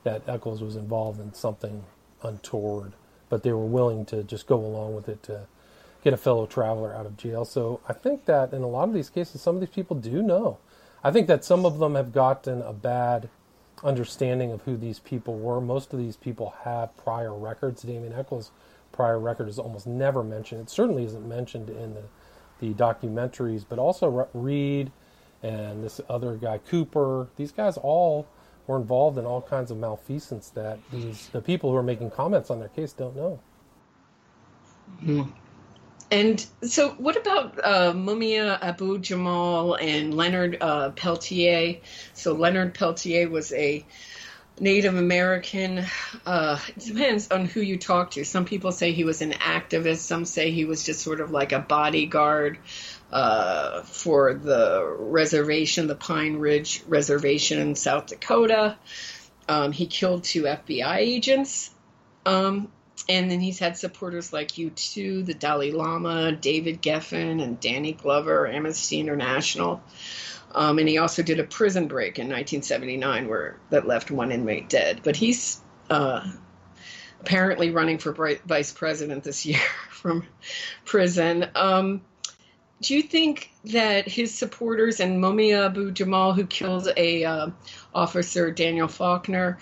that 0.03 0.23
Echols 0.27 0.61
was 0.61 0.77
involved 0.77 1.19
in 1.19 1.33
something 1.33 1.83
untoward, 2.23 2.93
but 3.27 3.43
they 3.43 3.51
were 3.51 3.65
willing 3.65 4.05
to 4.05 4.23
just 4.23 4.47
go 4.47 4.55
along 4.55 4.95
with 4.95 5.09
it 5.09 5.21
to 5.23 5.41
get 6.03 6.13
a 6.13 6.17
fellow 6.17 6.45
traveler 6.45 6.95
out 6.95 7.05
of 7.05 7.17
jail. 7.17 7.43
So 7.43 7.81
I 7.89 7.91
think 7.91 8.23
that 8.25 8.53
in 8.53 8.61
a 8.61 8.67
lot 8.67 8.87
of 8.87 8.93
these 8.93 9.09
cases, 9.09 9.41
some 9.41 9.55
of 9.55 9.59
these 9.59 9.69
people 9.69 9.97
do 9.97 10.21
know. 10.21 10.57
I 11.03 11.11
think 11.11 11.27
that 11.27 11.43
some 11.43 11.65
of 11.65 11.79
them 11.79 11.95
have 11.95 12.13
gotten 12.13 12.61
a 12.61 12.71
bad 12.71 13.27
understanding 13.83 14.53
of 14.53 14.61
who 14.61 14.77
these 14.77 14.99
people 14.99 15.37
were. 15.37 15.59
Most 15.59 15.91
of 15.91 15.99
these 15.99 16.15
people 16.15 16.55
have 16.63 16.95
prior 16.95 17.33
records. 17.33 17.81
Damien 17.81 18.13
Echols 18.13 18.51
prior 18.91 19.19
record 19.19 19.47
is 19.47 19.59
almost 19.59 19.87
never 19.87 20.23
mentioned. 20.23 20.61
It 20.61 20.69
certainly 20.69 21.03
isn't 21.05 21.27
mentioned 21.27 21.69
in 21.69 21.93
the, 21.93 22.03
the 22.59 22.73
documentaries, 22.73 23.65
but 23.67 23.79
also 23.79 24.27
Reed 24.33 24.91
and 25.43 25.83
this 25.83 26.01
other 26.09 26.35
guy 26.35 26.57
Cooper. 26.57 27.27
These 27.35 27.51
guys 27.51 27.77
all 27.77 28.27
were 28.65 28.77
involved 28.77 29.17
in 29.17 29.25
all 29.25 29.41
kinds 29.41 29.71
of 29.71 29.77
malfeasance 29.77 30.49
that 30.51 30.79
these 30.91 31.29
the 31.29 31.41
people 31.41 31.71
who 31.71 31.77
are 31.77 31.83
making 31.83 32.11
comments 32.11 32.49
on 32.49 32.59
their 32.59 32.69
case 32.69 32.93
don't 32.93 33.15
know. 33.15 33.39
Mm-hmm. 35.03 35.29
And 36.09 36.45
so, 36.61 36.91
what 36.91 37.17
about 37.17 37.59
uh, 37.59 37.91
Mumia 37.91 38.57
Abu 38.61 38.97
Jamal 38.99 39.75
and 39.75 40.13
Leonard 40.13 40.57
uh, 40.61 40.91
Peltier? 40.91 41.81
So, 42.13 42.33
Leonard 42.33 42.73
Peltier 42.73 43.29
was 43.29 43.51
a 43.51 43.85
Native 44.59 44.95
American. 44.95 45.85
Uh, 46.25 46.59
it 46.69 46.85
depends 46.85 47.29
on 47.31 47.45
who 47.45 47.61
you 47.61 47.77
talk 47.77 48.11
to. 48.11 48.23
Some 48.23 48.45
people 48.45 48.71
say 48.71 48.91
he 48.91 49.03
was 49.03 49.21
an 49.21 49.31
activist. 49.33 49.97
Some 49.97 50.25
say 50.25 50.51
he 50.51 50.65
was 50.65 50.83
just 50.83 51.01
sort 51.01 51.21
of 51.21 51.31
like 51.31 51.51
a 51.51 51.59
bodyguard 51.59 52.57
uh, 53.11 53.83
for 53.83 54.33
the 54.33 54.95
reservation, 54.99 55.87
the 55.87 55.95
Pine 55.95 56.37
Ridge 56.37 56.83
Reservation 56.87 57.59
in 57.59 57.75
South 57.75 58.07
Dakota. 58.07 58.77
Um, 59.47 59.71
he 59.71 59.85
killed 59.85 60.23
two 60.23 60.43
FBI 60.43 60.97
agents. 60.97 61.69
Um, 62.25 62.69
and 63.07 63.31
then 63.31 63.39
he's 63.39 63.59
had 63.59 63.77
supporters 63.77 64.33
like 64.33 64.49
U2, 64.53 65.25
the 65.25 65.33
Dalai 65.33 65.71
Lama, 65.71 66.33
David 66.33 66.81
Geffen, 66.81 67.41
and 67.41 67.59
Danny 67.59 67.93
Glover, 67.93 68.47
Amnesty 68.47 68.99
International. 68.99 69.81
Um, 70.53 70.79
and 70.79 70.87
he 70.87 70.97
also 70.97 71.23
did 71.23 71.39
a 71.39 71.43
prison 71.43 71.87
break 71.87 72.19
in 72.19 72.25
1979 72.25 73.27
where 73.27 73.57
that 73.69 73.85
left 73.85 74.11
one 74.11 74.31
inmate 74.31 74.69
dead. 74.69 75.01
But 75.03 75.15
he's 75.15 75.61
uh, 75.89 76.25
apparently 77.19 77.71
running 77.71 77.97
for 77.97 78.13
vice 78.45 78.71
president 78.71 79.23
this 79.23 79.45
year 79.45 79.59
from 79.89 80.25
prison. 80.85 81.47
Um, 81.55 82.01
do 82.81 82.95
you 82.95 83.01
think 83.01 83.51
that 83.65 84.07
his 84.07 84.33
supporters 84.33 84.99
and 84.99 85.21
Mumia 85.21 85.65
Abu 85.65 85.91
Jamal, 85.91 86.33
who 86.33 86.45
killed 86.45 86.87
a 86.95 87.25
uh, 87.25 87.49
officer 87.93 88.51
Daniel 88.51 88.87
Faulkner, 88.87 89.57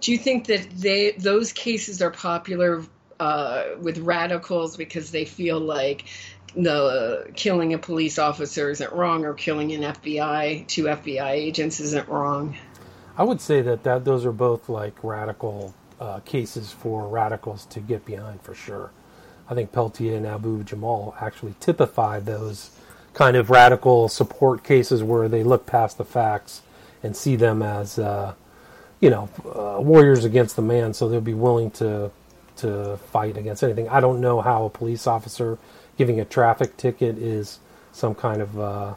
do 0.00 0.12
you 0.12 0.18
think 0.18 0.46
that 0.46 0.68
they 0.70 1.12
those 1.12 1.52
cases 1.52 2.00
are 2.00 2.10
popular 2.10 2.84
uh, 3.18 3.64
with 3.80 3.98
radicals 3.98 4.76
because 4.76 5.10
they 5.10 5.24
feel 5.24 5.58
like 5.58 6.04
the 6.56 7.30
killing 7.34 7.74
a 7.74 7.78
police 7.78 8.18
officer 8.18 8.70
isn't 8.70 8.92
wrong 8.92 9.24
or 9.24 9.34
killing 9.34 9.72
an 9.72 9.82
FBI 9.82 10.66
two 10.66 10.84
FBI 10.84 11.30
agents 11.30 11.80
isn't 11.80 12.08
wrong? 12.08 12.56
I 13.16 13.24
would 13.24 13.40
say 13.40 13.62
that, 13.62 13.84
that 13.84 14.04
those 14.04 14.24
are 14.24 14.32
both 14.32 14.68
like 14.68 14.94
radical 15.02 15.74
uh, 16.00 16.20
cases 16.20 16.72
for 16.72 17.08
radicals 17.08 17.64
to 17.66 17.80
get 17.80 18.04
behind 18.04 18.42
for 18.42 18.54
sure. 18.54 18.90
I 19.48 19.54
think 19.54 19.72
Peltier 19.72 20.16
and 20.16 20.26
Abu 20.26 20.64
Jamal 20.64 21.14
actually 21.20 21.54
typify 21.60 22.18
those 22.18 22.70
kind 23.12 23.36
of 23.36 23.50
radical 23.50 24.08
support 24.08 24.64
cases 24.64 25.02
where 25.02 25.28
they 25.28 25.44
look 25.44 25.66
past 25.66 25.98
the 25.98 26.04
facts 26.04 26.62
and 27.02 27.16
see 27.16 27.36
them 27.36 27.62
as, 27.62 27.98
uh, 27.98 28.34
you 29.00 29.10
know, 29.10 29.28
uh, 29.44 29.80
warriors 29.80 30.24
against 30.24 30.56
the 30.56 30.62
man. 30.62 30.94
So 30.94 31.08
they'll 31.08 31.20
be 31.20 31.34
willing 31.34 31.70
to 31.72 32.10
to 32.56 32.96
fight 33.10 33.36
against 33.36 33.64
anything. 33.64 33.88
I 33.88 34.00
don't 34.00 34.20
know 34.20 34.40
how 34.40 34.64
a 34.64 34.70
police 34.70 35.08
officer 35.08 35.58
giving 35.96 36.20
a 36.20 36.24
traffic 36.24 36.76
ticket 36.76 37.18
is 37.18 37.58
some 37.92 38.14
kind 38.14 38.42
of 38.42 38.58
uh, 38.58 38.94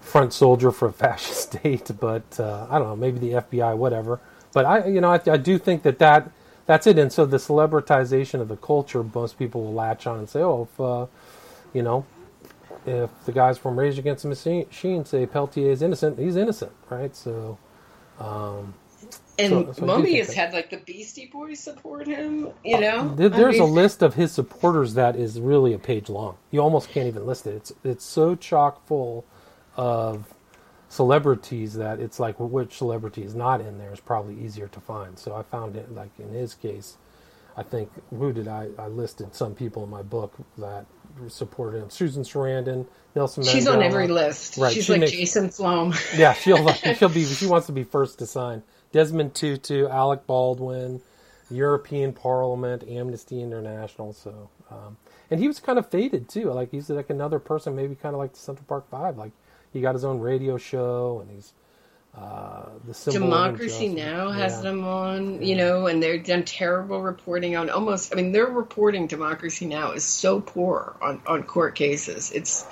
front 0.00 0.32
soldier 0.32 0.70
for 0.72 0.88
a 0.88 0.92
fascist 1.04 1.54
state, 1.54 1.90
but 1.98 2.38
uh, 2.40 2.66
I 2.70 2.78
don't 2.78 2.88
know. 2.88 2.96
Maybe 2.96 3.18
the 3.18 3.32
FBI, 3.32 3.76
whatever. 3.76 4.20
But 4.52 4.64
I, 4.64 4.86
you 4.86 5.00
know, 5.00 5.12
I, 5.12 5.20
I 5.30 5.36
do 5.36 5.58
think 5.58 5.82
that 5.82 5.98
that 5.98 6.30
that's 6.66 6.86
it. 6.86 6.98
And 6.98 7.12
so 7.12 7.26
the 7.26 7.38
celebritization 7.38 8.40
of 8.40 8.48
the 8.48 8.56
culture, 8.56 9.02
most 9.02 9.38
people 9.38 9.64
will 9.64 9.74
latch 9.74 10.06
on 10.06 10.18
and 10.18 10.28
say, 10.28 10.40
oh, 10.40 10.68
if, 10.70 10.80
uh, 10.80 11.06
you 11.72 11.82
know, 11.82 12.04
if 12.86 13.10
the 13.24 13.32
guys 13.32 13.58
from 13.58 13.78
Rage 13.78 13.98
Against 13.98 14.22
the 14.22 14.28
Machine 14.28 15.04
say 15.04 15.26
Peltier 15.26 15.70
is 15.70 15.82
innocent, 15.82 16.18
he's 16.18 16.36
innocent, 16.36 16.72
right? 16.90 17.14
So, 17.14 17.58
um, 18.18 18.74
and 19.38 19.74
so, 19.74 19.82
Mumia 19.82 20.18
has 20.18 20.34
had 20.34 20.52
like 20.52 20.70
the 20.70 20.78
Beastie 20.78 21.26
Boys 21.26 21.60
support 21.60 22.06
him, 22.06 22.48
you 22.64 22.76
uh, 22.76 22.80
know. 22.80 23.14
There's 23.14 23.56
I 23.56 23.60
mean, 23.60 23.62
a 23.62 23.72
list 23.72 24.02
of 24.02 24.14
his 24.14 24.32
supporters 24.32 24.94
that 24.94 25.16
is 25.16 25.40
really 25.40 25.72
a 25.72 25.78
page 25.78 26.08
long. 26.08 26.36
You 26.50 26.60
almost 26.60 26.90
can't 26.90 27.06
even 27.06 27.26
list 27.26 27.46
it. 27.46 27.54
It's 27.54 27.72
it's 27.84 28.04
so 28.04 28.34
chock 28.34 28.86
full 28.86 29.24
of 29.76 30.34
celebrities 30.88 31.74
that 31.74 32.00
it's 32.00 32.18
like 32.18 32.40
well, 32.40 32.48
which 32.48 32.76
celebrity 32.76 33.22
is 33.22 33.34
not 33.34 33.60
in 33.60 33.78
there 33.78 33.92
is 33.92 34.00
probably 34.00 34.34
easier 34.42 34.68
to 34.68 34.80
find. 34.80 35.18
So 35.18 35.34
I 35.34 35.42
found 35.42 35.76
it 35.76 35.92
like 35.92 36.10
in 36.18 36.30
his 36.30 36.54
case, 36.54 36.96
I 37.56 37.62
think 37.62 37.90
who 38.10 38.32
did 38.32 38.48
I 38.48 38.68
I 38.78 38.88
listed 38.88 39.34
some 39.34 39.54
people 39.54 39.84
in 39.84 39.90
my 39.90 40.02
book 40.02 40.34
that 40.58 40.86
supported 41.28 41.82
him. 41.82 41.90
Susan 41.90 42.22
Sarandon, 42.22 42.86
Nelson. 43.14 43.42
Mandela. 43.42 43.52
She's 43.52 43.68
on 43.68 43.82
every 43.82 44.08
list. 44.08 44.56
Right. 44.56 44.72
She's 44.72 44.84
she 44.84 44.92
like 44.92 45.00
makes, 45.02 45.12
Jason 45.12 45.50
Flom. 45.50 45.94
yeah, 46.16 46.32
she'll 46.32 46.72
she'll 46.94 47.08
be 47.08 47.24
she 47.24 47.46
wants 47.46 47.66
to 47.66 47.72
be 47.72 47.84
first 47.84 48.18
to 48.20 48.26
sign. 48.26 48.62
Desmond 48.92 49.34
Tutu, 49.34 49.88
Alec 49.88 50.26
Baldwin, 50.26 51.00
European 51.50 52.12
Parliament, 52.12 52.84
Amnesty 52.88 53.42
International. 53.42 54.12
So, 54.12 54.50
um, 54.70 54.96
and 55.30 55.40
he 55.40 55.48
was 55.48 55.60
kind 55.60 55.78
of 55.78 55.90
faded 55.90 56.28
too. 56.28 56.52
Like 56.52 56.70
he's 56.70 56.90
like 56.90 57.10
another 57.10 57.38
person, 57.38 57.76
maybe 57.76 57.94
kind 57.94 58.14
of 58.14 58.18
like 58.18 58.32
the 58.32 58.38
Central 58.38 58.66
Park 58.66 58.88
Five. 58.90 59.16
Like 59.16 59.32
he 59.72 59.80
got 59.80 59.94
his 59.94 60.04
own 60.04 60.20
radio 60.20 60.56
show, 60.56 61.20
and 61.20 61.30
he's 61.30 61.52
uh, 62.16 62.70
the 62.86 63.12
Democracy 63.12 63.88
Now 63.88 64.30
has 64.30 64.56
yeah. 64.56 64.62
them 64.62 64.84
on, 64.84 65.42
you 65.42 65.54
know, 65.54 65.86
and 65.86 66.02
they've 66.02 66.24
done 66.24 66.44
terrible 66.44 67.00
reporting 67.02 67.54
on 67.54 67.70
almost. 67.70 68.12
I 68.12 68.16
mean, 68.16 68.32
their 68.32 68.46
reporting 68.46 69.06
Democracy 69.06 69.66
Now 69.66 69.92
is 69.92 70.04
so 70.04 70.40
poor 70.40 70.96
on 71.00 71.22
on 71.26 71.44
court 71.44 71.74
cases. 71.74 72.32
It's 72.32 72.66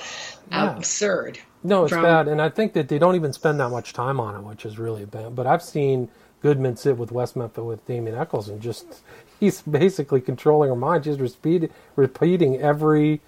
yeah. 0.50 0.76
absurd. 0.76 1.38
No, 1.66 1.84
it's 1.84 1.92
bad, 1.92 2.28
and 2.28 2.40
I 2.40 2.48
think 2.48 2.74
that 2.74 2.88
they 2.88 2.98
don't 2.98 3.16
even 3.16 3.32
spend 3.32 3.58
that 3.60 3.70
much 3.70 3.92
time 3.92 4.20
on 4.20 4.36
it, 4.36 4.42
which 4.42 4.64
is 4.64 4.78
really 4.78 5.04
bad. 5.04 5.34
But 5.34 5.46
I've 5.46 5.62
seen 5.62 6.08
Goodman 6.40 6.76
sit 6.76 6.96
with 6.96 7.10
West 7.10 7.34
Memphis 7.34 7.64
with 7.64 7.84
Damien 7.86 8.16
Echols, 8.16 8.48
and 8.48 8.60
just 8.60 8.86
he's 9.40 9.62
basically 9.62 10.20
controlling 10.20 10.70
her 10.70 10.76
mind, 10.76 11.04
just 11.04 11.20
repeat, 11.20 11.72
repeating 11.96 12.60
every 12.60 13.20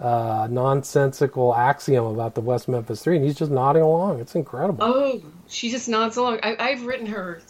uh, 0.00 0.48
nonsensical 0.50 1.54
axiom 1.54 2.06
about 2.06 2.34
the 2.34 2.40
West 2.40 2.66
Memphis 2.66 3.02
Three, 3.02 3.16
and 3.16 3.24
he's 3.24 3.36
just 3.36 3.50
nodding 3.50 3.82
along. 3.82 4.20
It's 4.20 4.34
incredible. 4.34 4.82
Oh, 4.82 5.22
she 5.48 5.70
just 5.70 5.88
nods 5.88 6.16
along. 6.16 6.40
I, 6.42 6.70
have 6.70 6.84
written 6.84 7.06
her 7.06 7.42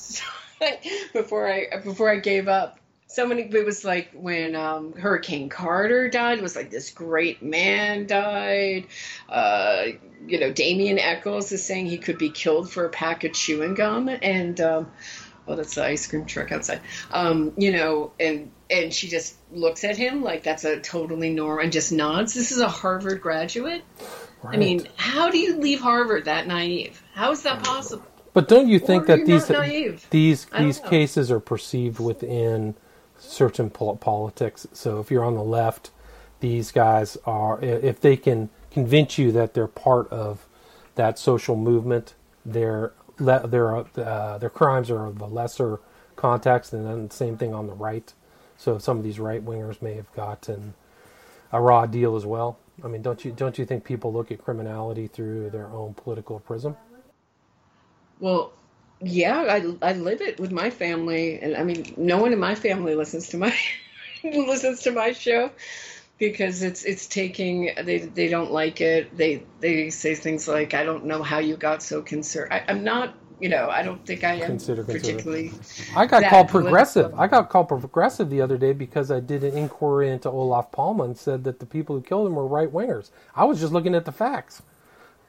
before 1.12 1.51
I 1.51 1.68
before 1.84 2.11
I 2.11 2.16
gave 2.16 2.49
up. 2.49 2.78
So 3.13 3.27
many. 3.27 3.43
It 3.43 3.67
was 3.67 3.85
like 3.85 4.11
when 4.15 4.57
um, 4.57 4.95
Hurricane 4.95 5.51
Carter 5.51 6.09
died. 6.09 6.39
It 6.39 6.43
was 6.43 6.57
like 6.57 6.71
this 6.71 6.91
great 6.91 7.43
man 7.43 8.07
died. 8.07 8.87
Uh, 9.29 9.85
you 10.27 10.41
know, 10.41 10.51
Damien 10.51 10.99
Echols 10.99 11.53
is 11.53 11.63
saying 11.63 11.87
he 11.87 11.99
could 11.99 12.17
be 12.17 12.31
killed 12.31 12.71
for 12.71 12.87
a 12.87 12.89
pack 12.89 13.25
of 13.25 13.35
chewing 13.35 13.75
gum, 13.75 14.09
and 14.09 14.59
um, 14.63 14.91
oh, 15.47 15.57
that's 15.57 15.75
the 15.75 15.85
ice 15.85 16.07
cream 16.07 16.25
truck 16.25 16.53
outside. 16.53 16.81
Um, 17.11 17.53
you 17.59 17.73
know, 17.73 18.13
and 18.19 18.51
and 18.71 18.95
she 18.95 19.09
just 19.09 19.37
looks 19.53 19.85
at 19.85 19.99
him 19.99 20.23
like 20.23 20.43
that's 20.43 20.65
a 20.65 20.81
totally 20.81 21.29
normal 21.29 21.63
and 21.65 21.71
just 21.71 21.93
nods. 21.93 22.33
This 22.33 22.51
is 22.51 22.61
a 22.61 22.69
Harvard 22.69 23.21
graduate. 23.21 23.85
Right. 24.43 24.55
I 24.55 24.57
mean, 24.57 24.89
how 24.97 25.31
do 25.31 25.39
you 25.39 25.59
leave 25.59 25.81
Harvard 25.81 26.25
that 26.25 26.47
naive? 26.47 27.03
How 27.13 27.33
is 27.33 27.43
that 27.43 27.63
possible? 27.63 28.07
But 28.33 28.49
don't 28.49 28.69
you 28.69 28.79
think 28.79 29.07
that 29.09 29.27
these 29.27 29.49
these 30.09 30.47
these 30.47 30.79
cases 30.79 31.31
are 31.31 31.41
perceived 31.41 32.01
within 32.01 32.75
certain 33.23 33.70
politics? 33.70 34.66
So 34.73 35.01
if 35.01 35.11
you're 35.11 35.25
on 35.25 35.35
the 35.35 35.43
left, 35.43 35.91
these 36.41 36.73
guys 36.73 37.16
are 37.25 37.61
if 37.62 38.01
they 38.01 38.16
can 38.16 38.51
convince 38.70 39.18
you 39.18 39.33
that 39.33 39.55
they're 39.55 39.66
part 39.66 40.09
of 40.11 40.47
that 40.95 41.18
social 41.18 41.57
movement, 41.57 42.14
their 42.45 42.93
their 43.18 43.77
uh, 43.77 44.39
their 44.39 44.51
crimes 44.51 44.91
are 44.91 45.07
of 45.07 45.20
a 45.20 45.27
lesser 45.27 45.81
context, 46.16 46.73
and 46.73 46.87
then 46.87 47.09
the 47.09 47.14
same 47.14 47.37
thing 47.37 47.55
on 47.55 47.66
the 47.66 47.75
right. 47.75 48.12
So 48.57 48.79
some 48.79 48.99
of 48.99 49.05
these 49.05 49.18
right 49.18 49.45
wingers 49.45 49.81
may 49.83 49.95
have 49.95 50.12
gotten 50.14 50.75
a 51.53 51.61
raw 51.61 51.87
deal 51.87 52.16
as 52.16 52.25
well. 52.25 52.59
I 52.83 52.89
mean, 52.89 53.03
don't 53.03 53.25
you 53.25 53.33
don't 53.33 53.59
you 53.59 53.64
think 53.64 53.85
people 53.85 54.12
look 54.12 54.31
at 54.31 54.43
criminality 54.43 55.07
through 55.07 55.51
their 55.51 55.66
own 55.66 55.95
political 55.95 56.41
prism? 56.41 56.77
Well, 58.18 58.53
yeah, 59.03 59.41
I 59.41 59.89
I 59.91 59.93
live 59.95 60.21
it 60.21 60.39
with 60.39 60.53
my 60.53 60.71
family, 60.71 61.41
and 61.41 61.57
I 61.57 61.65
mean, 61.65 61.95
no 61.97 62.19
one 62.19 62.33
in 62.33 62.39
my 62.39 62.55
family 62.55 62.95
listens 62.95 63.29
to 63.31 63.39
my 63.39 63.55
listens 64.25 64.83
to 64.83 64.93
my 64.93 65.13
show 65.13 65.51
because 66.19 66.63
it's 66.63 66.85
it's 66.85 67.07
taking 67.07 67.71
they 67.83 67.99
they 67.99 68.29
don't 68.29 68.53
like 68.53 68.81
it. 68.81 69.17
They 69.17 69.45
they 69.61 69.91
say 69.91 70.15
things 70.15 70.47
like, 70.47 70.75
"I 70.75 70.85
don't 70.85 71.05
know 71.05 71.23
how 71.23 71.39
you 71.39 71.57
got 71.57 71.83
so 71.83 72.03
concerned." 72.03 72.53
I, 72.53 72.65
I'm 72.69 72.85
not 72.85 73.15
you 73.43 73.49
know, 73.49 73.69
I 73.69 73.83
don't 73.83 74.07
think 74.07 74.23
I 74.23 74.35
am 74.35 74.47
consider, 74.47 74.85
particularly. 74.85 75.51
I 75.97 76.07
got 76.07 76.23
called 76.31 76.49
progressive. 76.49 77.11
Political. 77.11 77.21
I 77.21 77.27
got 77.27 77.51
called 77.51 77.69
progressive 77.69 78.31
the 78.31 78.41
other 78.41 78.57
day 78.57 78.73
because 78.73 79.11
I 79.11 79.19
did 79.19 79.43
an 79.43 79.59
inquiry 79.59 80.11
into 80.11 80.31
Olof 80.31 80.71
Palme 80.71 81.01
and 81.01 81.19
said 81.19 81.43
that 81.43 81.59
the 81.59 81.67
people 81.67 81.97
who 81.97 82.03
killed 82.03 82.29
him 82.29 82.37
were 82.37 82.47
right 82.47 82.73
wingers. 82.73 83.11
I 83.35 83.45
was 83.45 83.59
just 83.59 83.73
looking 83.73 83.97
at 83.97 84.05
the 84.05 84.13
facts. 84.13 84.63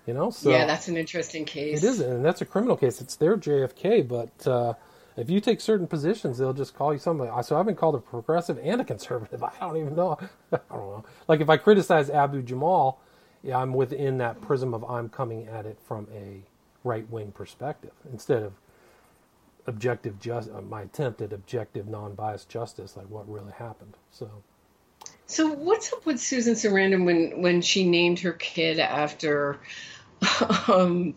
You 0.06 0.14
know, 0.14 0.32
so 0.32 0.50
yeah, 0.50 0.66
that's 0.66 0.90
an 0.90 0.98
interesting 0.98 1.46
case. 1.46 1.82
It 1.82 1.88
is, 1.88 2.00
and 2.02 2.26
that's 2.26 2.42
a 2.42 2.46
criminal 2.46 2.76
case. 2.76 3.00
It's 3.00 3.16
their 3.16 3.38
JFK, 3.38 4.06
but 4.06 4.48
uh, 4.48 4.74
if 5.16 5.30
you 5.30 5.40
take 5.40 5.62
certain 5.62 5.88
positions, 5.88 6.38
they'll 6.38 6.54
just 6.54 6.76
call 6.76 6.92
you 6.92 7.00
something. 7.00 7.32
So 7.44 7.58
I've 7.58 7.66
been 7.66 7.76
called 7.76 7.96
a 7.96 8.00
progressive 8.00 8.60
and 8.62 8.82
a 8.82 8.84
conservative. 8.84 9.42
I 9.44 9.52
don't 9.62 9.78
even 9.78 9.96
know. 9.96 10.18
I 10.52 10.60
don't 10.70 10.90
know. 10.90 11.06
Like 11.28 11.40
if 11.40 11.50
I 11.50 11.58
criticize 11.58 12.10
Abu 12.10 12.42
Jamal, 12.42 13.00
yeah, 13.44 13.58
I'm 13.58 13.74
within 13.74 14.18
that 14.18 14.42
prism 14.42 14.74
of 14.74 14.84
I'm 14.84 15.10
coming 15.10 15.48
at 15.48 15.66
it 15.66 15.78
from 15.86 16.08
a 16.14 16.42
right 16.84 17.10
wing 17.10 17.32
perspective 17.32 17.94
instead 18.12 18.44
of 18.44 18.54
objective 19.68 20.20
just 20.20 20.50
uh, 20.52 20.62
my 20.62 20.82
attempt 20.82 21.22
at 21.22 21.32
objective 21.32 21.88
non-biased 21.88 22.50
justice 22.50 22.98
like 22.98 23.10
what 23.10 23.28
really 23.30 23.54
happened 23.54 23.96
so 24.12 24.30
so 25.26 25.48
what's 25.54 25.94
up 25.94 26.06
with 26.06 26.20
susan 26.20 26.54
sarandon 26.54 27.06
when 27.06 27.42
when 27.42 27.62
she 27.62 27.88
named 27.88 28.20
her 28.20 28.34
kid 28.34 28.80
after 28.80 29.58
um, 30.68 31.16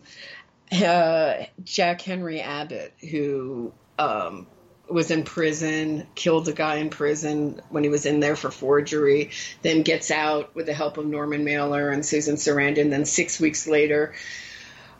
uh, 0.71 1.33
jack 1.63 2.01
henry 2.01 2.41
abbott 2.41 2.93
who 3.09 3.71
um, 3.99 4.47
was 4.89 5.11
in 5.11 5.23
prison, 5.23 6.07
killed 6.15 6.47
a 6.47 6.53
guy 6.53 6.75
in 6.75 6.89
prison 6.89 7.61
when 7.69 7.83
he 7.83 7.89
was 7.89 8.05
in 8.05 8.19
there 8.19 8.35
for 8.35 8.49
forgery, 8.49 9.31
then 9.61 9.81
gets 9.81 10.11
out 10.11 10.55
with 10.55 10.65
the 10.65 10.73
help 10.73 10.97
of 10.97 11.05
Norman 11.05 11.43
Mailer 11.43 11.89
and 11.89 12.05
Susan 12.05 12.35
Sarandon. 12.35 12.89
Then 12.89 13.03
six 13.03 13.37
weeks 13.39 13.67
later, 13.67 14.13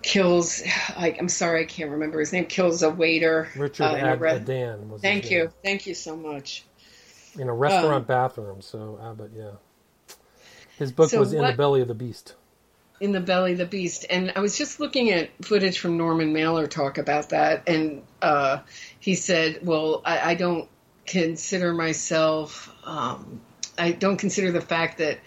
kills 0.02 0.62
I, 0.96 1.16
am 1.18 1.30
sorry 1.30 1.62
I 1.62 1.66
can't 1.66 1.92
remember 1.92 2.20
his 2.20 2.32
name 2.32 2.46
kills 2.46 2.84
a 2.84 2.90
waiter 2.90 3.50
Richard 3.56 3.84
uh, 3.84 3.96
Ad- 3.96 4.24
Adan 4.24 5.00
thank 5.00 5.32
you 5.32 5.40
name. 5.40 5.50
thank 5.64 5.88
you 5.88 5.96
so 5.96 6.16
much 6.16 6.64
in 7.38 7.50
a 7.50 7.54
restaurant 7.54 7.96
um, 7.96 8.04
bathroom. 8.04 8.62
So 8.62 9.00
Abbott, 9.02 9.32
yeah, 9.36 9.52
his 10.78 10.92
book 10.92 11.10
so 11.10 11.20
was 11.20 11.34
what, 11.34 11.44
in 11.44 11.52
the 11.52 11.58
belly 11.58 11.82
of 11.82 11.88
the 11.88 11.96
beast. 11.96 12.36
In 13.00 13.12
the 13.12 13.20
belly 13.20 13.52
of 13.52 13.60
the 13.60 13.66
beast, 13.66 14.06
and 14.10 14.34
I 14.36 14.40
was 14.40 14.58
just 14.58 14.80
looking 14.80 15.12
at 15.12 15.30
footage 15.46 15.78
from 15.78 15.98
Norman 15.98 16.34
Mailer 16.34 16.66
talk 16.66 16.98
about 16.98 17.30
that, 17.30 17.70
and 17.70 18.02
uh, 18.22 18.60
he 19.00 19.14
said, 19.14 19.60
"Well, 19.62 20.02
I, 20.04 20.32
I 20.32 20.34
don't 20.34 20.68
consider 21.06 21.74
myself. 21.74 22.74
Um, 22.84 23.42
I 23.78 23.92
don't 23.92 24.18
consider 24.18 24.52
the 24.52 24.62
fact 24.62 24.98
that." 24.98 25.20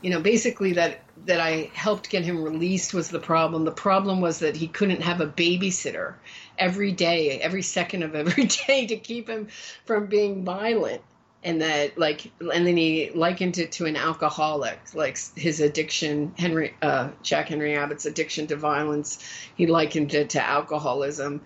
you 0.00 0.10
know, 0.10 0.20
basically 0.20 0.74
that 0.74 1.00
that 1.26 1.40
I 1.40 1.70
helped 1.74 2.10
get 2.10 2.24
him 2.24 2.42
released 2.42 2.94
was 2.94 3.10
the 3.10 3.18
problem. 3.18 3.64
The 3.64 3.72
problem 3.72 4.20
was 4.20 4.38
that 4.38 4.56
he 4.56 4.68
couldn't 4.68 5.02
have 5.02 5.20
a 5.20 5.26
babysitter 5.26 6.14
every 6.56 6.92
day, 6.92 7.40
every 7.40 7.62
second 7.62 8.02
of 8.02 8.14
every 8.14 8.44
day 8.66 8.86
to 8.86 8.96
keep 8.96 9.28
him 9.28 9.48
from 9.84 10.06
being 10.06 10.44
violent. 10.44 11.02
And 11.44 11.62
that, 11.62 11.96
like, 11.96 12.32
and 12.40 12.66
then 12.66 12.76
he 12.76 13.10
likened 13.14 13.58
it 13.58 13.72
to 13.72 13.86
an 13.86 13.96
alcoholic, 13.96 14.78
like 14.92 15.18
his 15.36 15.60
addiction, 15.60 16.32
Henry, 16.36 16.74
uh, 16.82 17.10
Jack 17.22 17.48
Henry 17.48 17.76
Abbott's 17.76 18.06
addiction 18.06 18.48
to 18.48 18.56
violence. 18.56 19.24
He 19.56 19.68
likened 19.68 20.12
it 20.14 20.30
to 20.30 20.42
alcoholism 20.44 21.42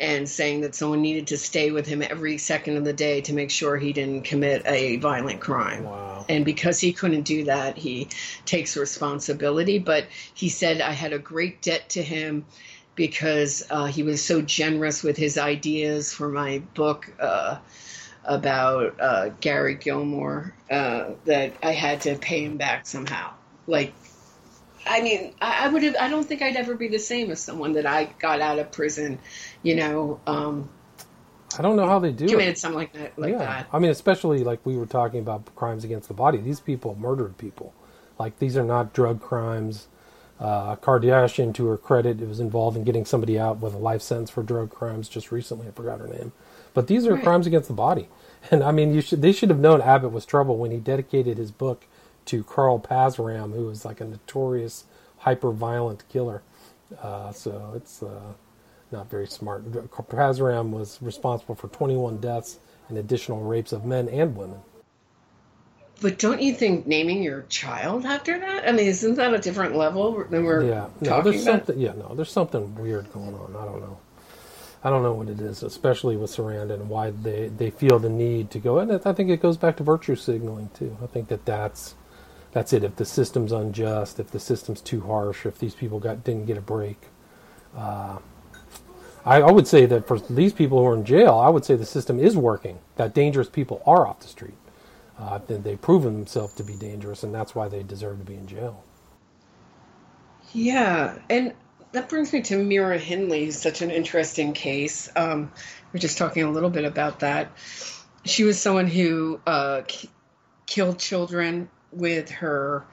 and 0.00 0.26
saying 0.28 0.62
that 0.62 0.74
someone 0.74 1.02
needed 1.02 1.26
to 1.28 1.36
stay 1.36 1.70
with 1.70 1.86
him 1.86 2.02
every 2.02 2.38
second 2.38 2.78
of 2.78 2.84
the 2.84 2.92
day 2.92 3.20
to 3.20 3.34
make 3.34 3.50
sure 3.50 3.76
he 3.76 3.92
didn't 3.92 4.22
commit 4.22 4.62
a 4.66 4.96
violent 4.96 5.40
crime. 5.40 5.84
Wow. 5.84 6.24
And 6.28 6.44
because 6.44 6.80
he 6.80 6.92
couldn't 6.92 7.22
do 7.22 7.44
that, 7.44 7.76
he 7.76 8.08
takes 8.46 8.78
responsibility. 8.78 9.78
But 9.78 10.06
he 10.32 10.48
said, 10.48 10.80
I 10.80 10.92
had 10.92 11.12
a 11.12 11.18
great 11.18 11.60
debt 11.60 11.90
to 11.90 12.02
him 12.02 12.46
because 12.94 13.62
uh, 13.70 13.86
he 13.86 14.02
was 14.02 14.24
so 14.24 14.40
generous 14.40 15.02
with 15.02 15.18
his 15.18 15.36
ideas 15.36 16.12
for 16.12 16.30
my 16.30 16.62
book. 16.74 17.12
Uh, 17.20 17.58
about 18.24 19.00
uh, 19.00 19.28
Gary 19.40 19.74
Gilmore 19.74 20.54
uh, 20.70 21.10
that 21.24 21.54
I 21.62 21.72
had 21.72 22.02
to 22.02 22.16
pay 22.16 22.44
him 22.44 22.56
back 22.56 22.86
somehow. 22.86 23.32
Like 23.66 23.92
I 24.86 25.02
mean, 25.02 25.34
I, 25.40 25.66
I 25.66 25.68
would 25.68 25.82
have. 25.82 25.96
I 26.00 26.08
don't 26.08 26.24
think 26.24 26.42
I'd 26.42 26.56
ever 26.56 26.74
be 26.74 26.88
the 26.88 26.98
same 26.98 27.30
as 27.30 27.40
someone 27.40 27.72
that 27.72 27.86
I 27.86 28.04
got 28.18 28.40
out 28.40 28.58
of 28.58 28.72
prison. 28.72 29.18
You 29.62 29.76
know. 29.76 30.20
Um, 30.26 30.68
I 31.58 31.62
don't 31.62 31.76
know 31.76 31.86
how 31.86 31.98
they 31.98 32.12
do 32.12 32.28
committed 32.28 32.54
it. 32.54 32.58
something 32.58 32.78
like 32.78 32.92
that. 32.92 33.18
Like 33.18 33.32
yeah. 33.32 33.38
that. 33.38 33.68
I 33.72 33.78
mean, 33.78 33.90
especially 33.90 34.44
like 34.44 34.64
we 34.64 34.76
were 34.76 34.86
talking 34.86 35.20
about 35.20 35.54
crimes 35.54 35.84
against 35.84 36.08
the 36.08 36.14
body. 36.14 36.38
These 36.38 36.60
people 36.60 36.96
murdered 36.98 37.36
people. 37.38 37.74
Like 38.18 38.38
these 38.38 38.56
are 38.56 38.64
not 38.64 38.92
drug 38.92 39.20
crimes. 39.20 39.88
Uh, 40.38 40.74
Kardashian, 40.76 41.54
to 41.54 41.66
her 41.66 41.76
credit, 41.76 42.22
it 42.22 42.26
was 42.26 42.40
involved 42.40 42.74
in 42.74 42.82
getting 42.84 43.04
somebody 43.04 43.38
out 43.38 43.58
with 43.58 43.74
a 43.74 43.78
life 43.78 44.00
sentence 44.00 44.30
for 44.30 44.42
drug 44.42 44.70
crimes 44.70 45.06
just 45.08 45.30
recently. 45.30 45.68
I 45.68 45.70
forgot 45.70 46.00
her 46.00 46.06
name, 46.06 46.32
but 46.74 46.86
these 46.86 47.06
are 47.06 47.14
right. 47.14 47.24
crimes 47.24 47.46
against 47.46 47.68
the 47.68 47.74
body. 47.74 48.08
And 48.50 48.62
I 48.62 48.72
mean, 48.72 48.94
you 48.94 49.02
should 49.02 49.20
they 49.20 49.32
should 49.32 49.50
have 49.50 49.58
known 49.58 49.82
Abbott 49.82 50.12
was 50.12 50.24
trouble 50.24 50.56
when 50.56 50.70
he 50.70 50.78
dedicated 50.78 51.36
his 51.36 51.50
book 51.50 51.84
to 52.24 52.42
Carl 52.42 52.80
Panzram, 52.80 53.54
who 53.54 53.66
was 53.66 53.84
like 53.84 54.00
a 54.00 54.04
notorious 54.06 54.84
hyper 55.18 55.52
violent 55.52 56.08
killer. 56.08 56.42
Uh, 57.02 57.32
so 57.32 57.72
it's 57.76 58.02
uh, 58.02 58.32
not 58.90 59.10
very 59.10 59.26
smart. 59.26 59.70
Panzram 59.70 60.70
was 60.70 60.98
responsible 61.02 61.54
for 61.54 61.68
21 61.68 62.18
deaths 62.18 62.58
and 62.88 62.98
additional 62.98 63.42
rapes 63.42 63.72
of 63.72 63.84
men 63.84 64.08
and 64.08 64.36
women. 64.36 64.60
But 66.00 66.18
don't 66.18 66.40
you 66.40 66.54
think 66.54 66.86
naming 66.86 67.22
your 67.22 67.42
child 67.42 68.06
after 68.06 68.38
that? 68.38 68.66
I 68.66 68.72
mean, 68.72 68.86
isn't 68.86 69.16
that 69.16 69.34
a 69.34 69.38
different 69.38 69.76
level 69.76 70.24
than 70.30 70.44
we're 70.44 70.64
yeah, 70.64 70.88
no, 71.00 71.10
talking 71.10 71.30
there's 71.30 71.42
about? 71.42 71.66
Something, 71.66 71.78
yeah, 71.78 71.92
no, 71.92 72.14
there's 72.14 72.32
something 72.32 72.74
weird 72.74 73.12
going 73.12 73.34
on. 73.34 73.54
I 73.54 73.64
don't 73.66 73.80
know. 73.80 73.98
I 74.82 74.88
don't 74.88 75.02
know 75.02 75.12
what 75.12 75.28
it 75.28 75.40
is, 75.40 75.62
especially 75.62 76.16
with 76.16 76.30
Sarandon 76.30 76.74
and 76.74 76.88
why 76.88 77.10
they, 77.10 77.48
they 77.48 77.70
feel 77.70 77.98
the 77.98 78.08
need 78.08 78.50
to 78.52 78.58
go. 78.58 78.78
And 78.78 78.90
I 79.04 79.12
think 79.12 79.28
it 79.28 79.42
goes 79.42 79.58
back 79.58 79.76
to 79.76 79.82
virtue 79.82 80.16
signaling 80.16 80.70
too. 80.72 80.96
I 81.02 81.06
think 81.06 81.28
that 81.28 81.44
that's 81.44 81.94
that's 82.52 82.72
it. 82.72 82.82
If 82.82 82.96
the 82.96 83.04
system's 83.04 83.52
unjust, 83.52 84.18
if 84.18 84.30
the 84.30 84.40
system's 84.40 84.80
too 84.80 85.02
harsh, 85.02 85.46
if 85.46 85.58
these 85.58 85.74
people 85.74 86.00
got 86.00 86.24
didn't 86.24 86.46
get 86.46 86.56
a 86.56 86.62
break, 86.62 86.98
uh, 87.76 88.18
I, 89.24 89.42
I, 89.42 89.50
would 89.50 89.68
say 89.68 89.86
that 89.86 90.08
for 90.08 90.18
these 90.18 90.52
people 90.52 90.78
who 90.78 90.86
are 90.86 90.94
in 90.94 91.04
jail, 91.04 91.34
I 91.38 91.48
would 91.48 91.64
say 91.64 91.76
the 91.76 91.86
system 91.86 92.18
is 92.18 92.36
working. 92.36 92.78
That 92.96 93.14
dangerous 93.14 93.48
people 93.48 93.82
are 93.86 94.06
off 94.06 94.20
the 94.20 94.28
street. 94.28 94.56
Uh, 95.18 95.38
they've 95.46 95.80
proven 95.80 96.14
themselves 96.14 96.54
to 96.54 96.64
be 96.64 96.74
dangerous, 96.74 97.22
and 97.22 97.34
that's 97.34 97.54
why 97.54 97.68
they 97.68 97.82
deserve 97.82 98.18
to 98.18 98.24
be 98.24 98.34
in 98.34 98.46
jail. 98.46 98.82
Yeah, 100.52 101.18
and 101.28 101.52
that 101.92 102.08
brings 102.08 102.32
me 102.32 102.42
to 102.42 102.62
Myra 102.62 102.98
Hindley, 102.98 103.50
such 103.50 103.82
an 103.82 103.90
interesting 103.90 104.52
case. 104.52 105.10
Um, 105.16 105.50
we're 105.92 106.00
just 106.00 106.18
talking 106.18 106.44
a 106.44 106.50
little 106.50 106.70
bit 106.70 106.84
about 106.84 107.20
that. 107.20 107.50
She 108.24 108.44
was 108.44 108.60
someone 108.60 108.86
who 108.86 109.40
uh, 109.46 109.82
killed 110.66 110.98
children 110.98 111.68
with 111.90 112.30
her 112.30 112.84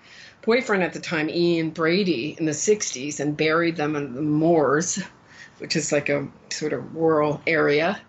boyfriend 0.42 0.84
at 0.84 0.94
the 0.94 1.00
time, 1.00 1.30
Ian 1.30 1.70
Brady, 1.70 2.36
in 2.38 2.46
the 2.46 2.54
60s 2.54 3.20
and 3.20 3.38
buried 3.38 3.76
them 3.76 3.96
in 3.96 4.16
the 4.16 4.22
moors, 4.22 5.00
which 5.60 5.76
is 5.76 5.92
like 5.92 6.10
a 6.10 6.28
sort 6.50 6.74
of 6.74 6.96
rural 6.96 7.42
area. 7.46 8.02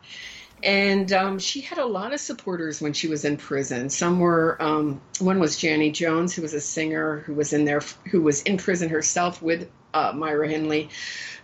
And 0.62 1.12
um, 1.12 1.38
she 1.38 1.60
had 1.60 1.78
a 1.78 1.86
lot 1.86 2.12
of 2.12 2.20
supporters 2.20 2.80
when 2.80 2.92
she 2.92 3.08
was 3.08 3.24
in 3.24 3.36
prison. 3.36 3.90
Some 3.90 4.18
were, 4.18 4.60
um, 4.60 5.00
one 5.18 5.38
was 5.38 5.56
Janie 5.56 5.92
Jones, 5.92 6.34
who 6.34 6.42
was 6.42 6.54
a 6.54 6.60
singer 6.60 7.20
who 7.20 7.34
was 7.34 7.52
in 7.52 7.64
there, 7.64 7.80
who 8.10 8.22
was 8.22 8.42
in 8.42 8.56
prison 8.56 8.88
herself 8.88 9.40
with 9.40 9.68
uh, 9.94 10.12
Myra 10.14 10.48
Hindley 10.48 10.90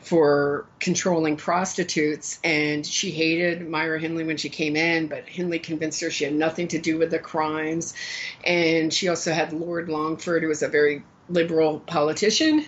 for 0.00 0.66
controlling 0.80 1.36
prostitutes. 1.36 2.38
And 2.44 2.86
she 2.86 3.10
hated 3.10 3.68
Myra 3.68 3.98
Hindley 3.98 4.24
when 4.24 4.36
she 4.36 4.48
came 4.48 4.76
in, 4.76 5.06
but 5.08 5.28
Hindley 5.28 5.58
convinced 5.58 6.00
her 6.02 6.10
she 6.10 6.24
had 6.24 6.34
nothing 6.34 6.68
to 6.68 6.78
do 6.78 6.98
with 6.98 7.10
the 7.10 7.18
crimes. 7.18 7.94
And 8.44 8.92
she 8.92 9.08
also 9.08 9.32
had 9.32 9.52
Lord 9.52 9.88
Longford, 9.88 10.42
who 10.42 10.48
was 10.48 10.62
a 10.62 10.68
very 10.68 11.02
liberal 11.28 11.80
politician, 11.80 12.66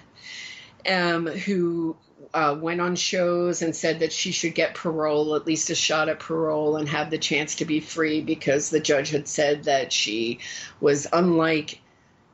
um, 0.89 1.27
who 1.27 1.97
uh, 2.33 2.57
went 2.61 2.81
on 2.81 2.97
shows 2.97 3.63
and 3.63 3.75
said 3.75 4.01
that 4.01 4.13
she 4.13 4.33
should 4.33 4.55
get 4.55 4.75
parole, 4.75 5.35
at 5.37 5.47
least 5.47 5.71
a 5.71 5.75
shot 5.75 6.09
at 6.09 6.21
parole, 6.21 6.77
and 6.77 6.89
have 6.89 7.11
the 7.11 7.19
chance 7.19 7.57
to 7.57 7.65
be 7.65 7.81
free 7.81 8.21
because 8.21 8.71
the 8.71 8.81
judge 8.81 9.11
had 9.11 9.29
said 9.29 9.65
that 9.65 9.93
she 9.93 10.39
was 10.81 11.07
unlike 11.13 11.81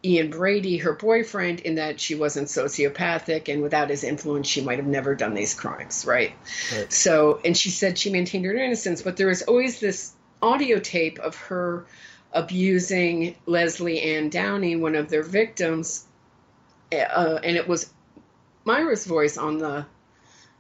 Ian 0.05 0.31
Brady, 0.31 0.79
her 0.79 0.95
boyfriend, 0.95 1.61
in 1.61 1.77
that 1.77 2.01
she 2.01 2.15
wasn't 2.15 2.49
sociopathic 2.49 3.49
and 3.49 3.63
without 3.63 3.89
his 3.89 4.03
influence, 4.03 4.49
she 4.49 4.61
might 4.61 4.79
have 4.79 4.87
never 4.87 5.15
done 5.15 5.35
these 5.35 5.55
crimes, 5.55 6.05
right? 6.05 6.33
right? 6.75 6.93
So, 6.93 7.41
and 7.45 7.57
she 7.57 7.71
said 7.71 7.97
she 7.97 8.11
maintained 8.11 8.45
her 8.45 8.55
innocence, 8.55 9.03
but 9.03 9.17
there 9.17 9.29
was 9.29 9.43
always 9.43 9.79
this 9.79 10.13
audio 10.41 10.81
tape 10.81 11.21
of 11.21 11.37
her 11.37 11.87
abusing 12.33 13.37
Lesley 13.47 14.01
Ann 14.01 14.29
Downey, 14.29 14.75
one 14.75 14.97
of 14.97 15.09
their 15.09 15.23
victims, 15.23 16.05
uh, 16.93 17.39
and 17.45 17.57
it 17.57 17.69
was 17.69 17.93
Myra's 18.65 19.07
voice 19.07 19.37
on 19.37 19.59
the 19.59 19.87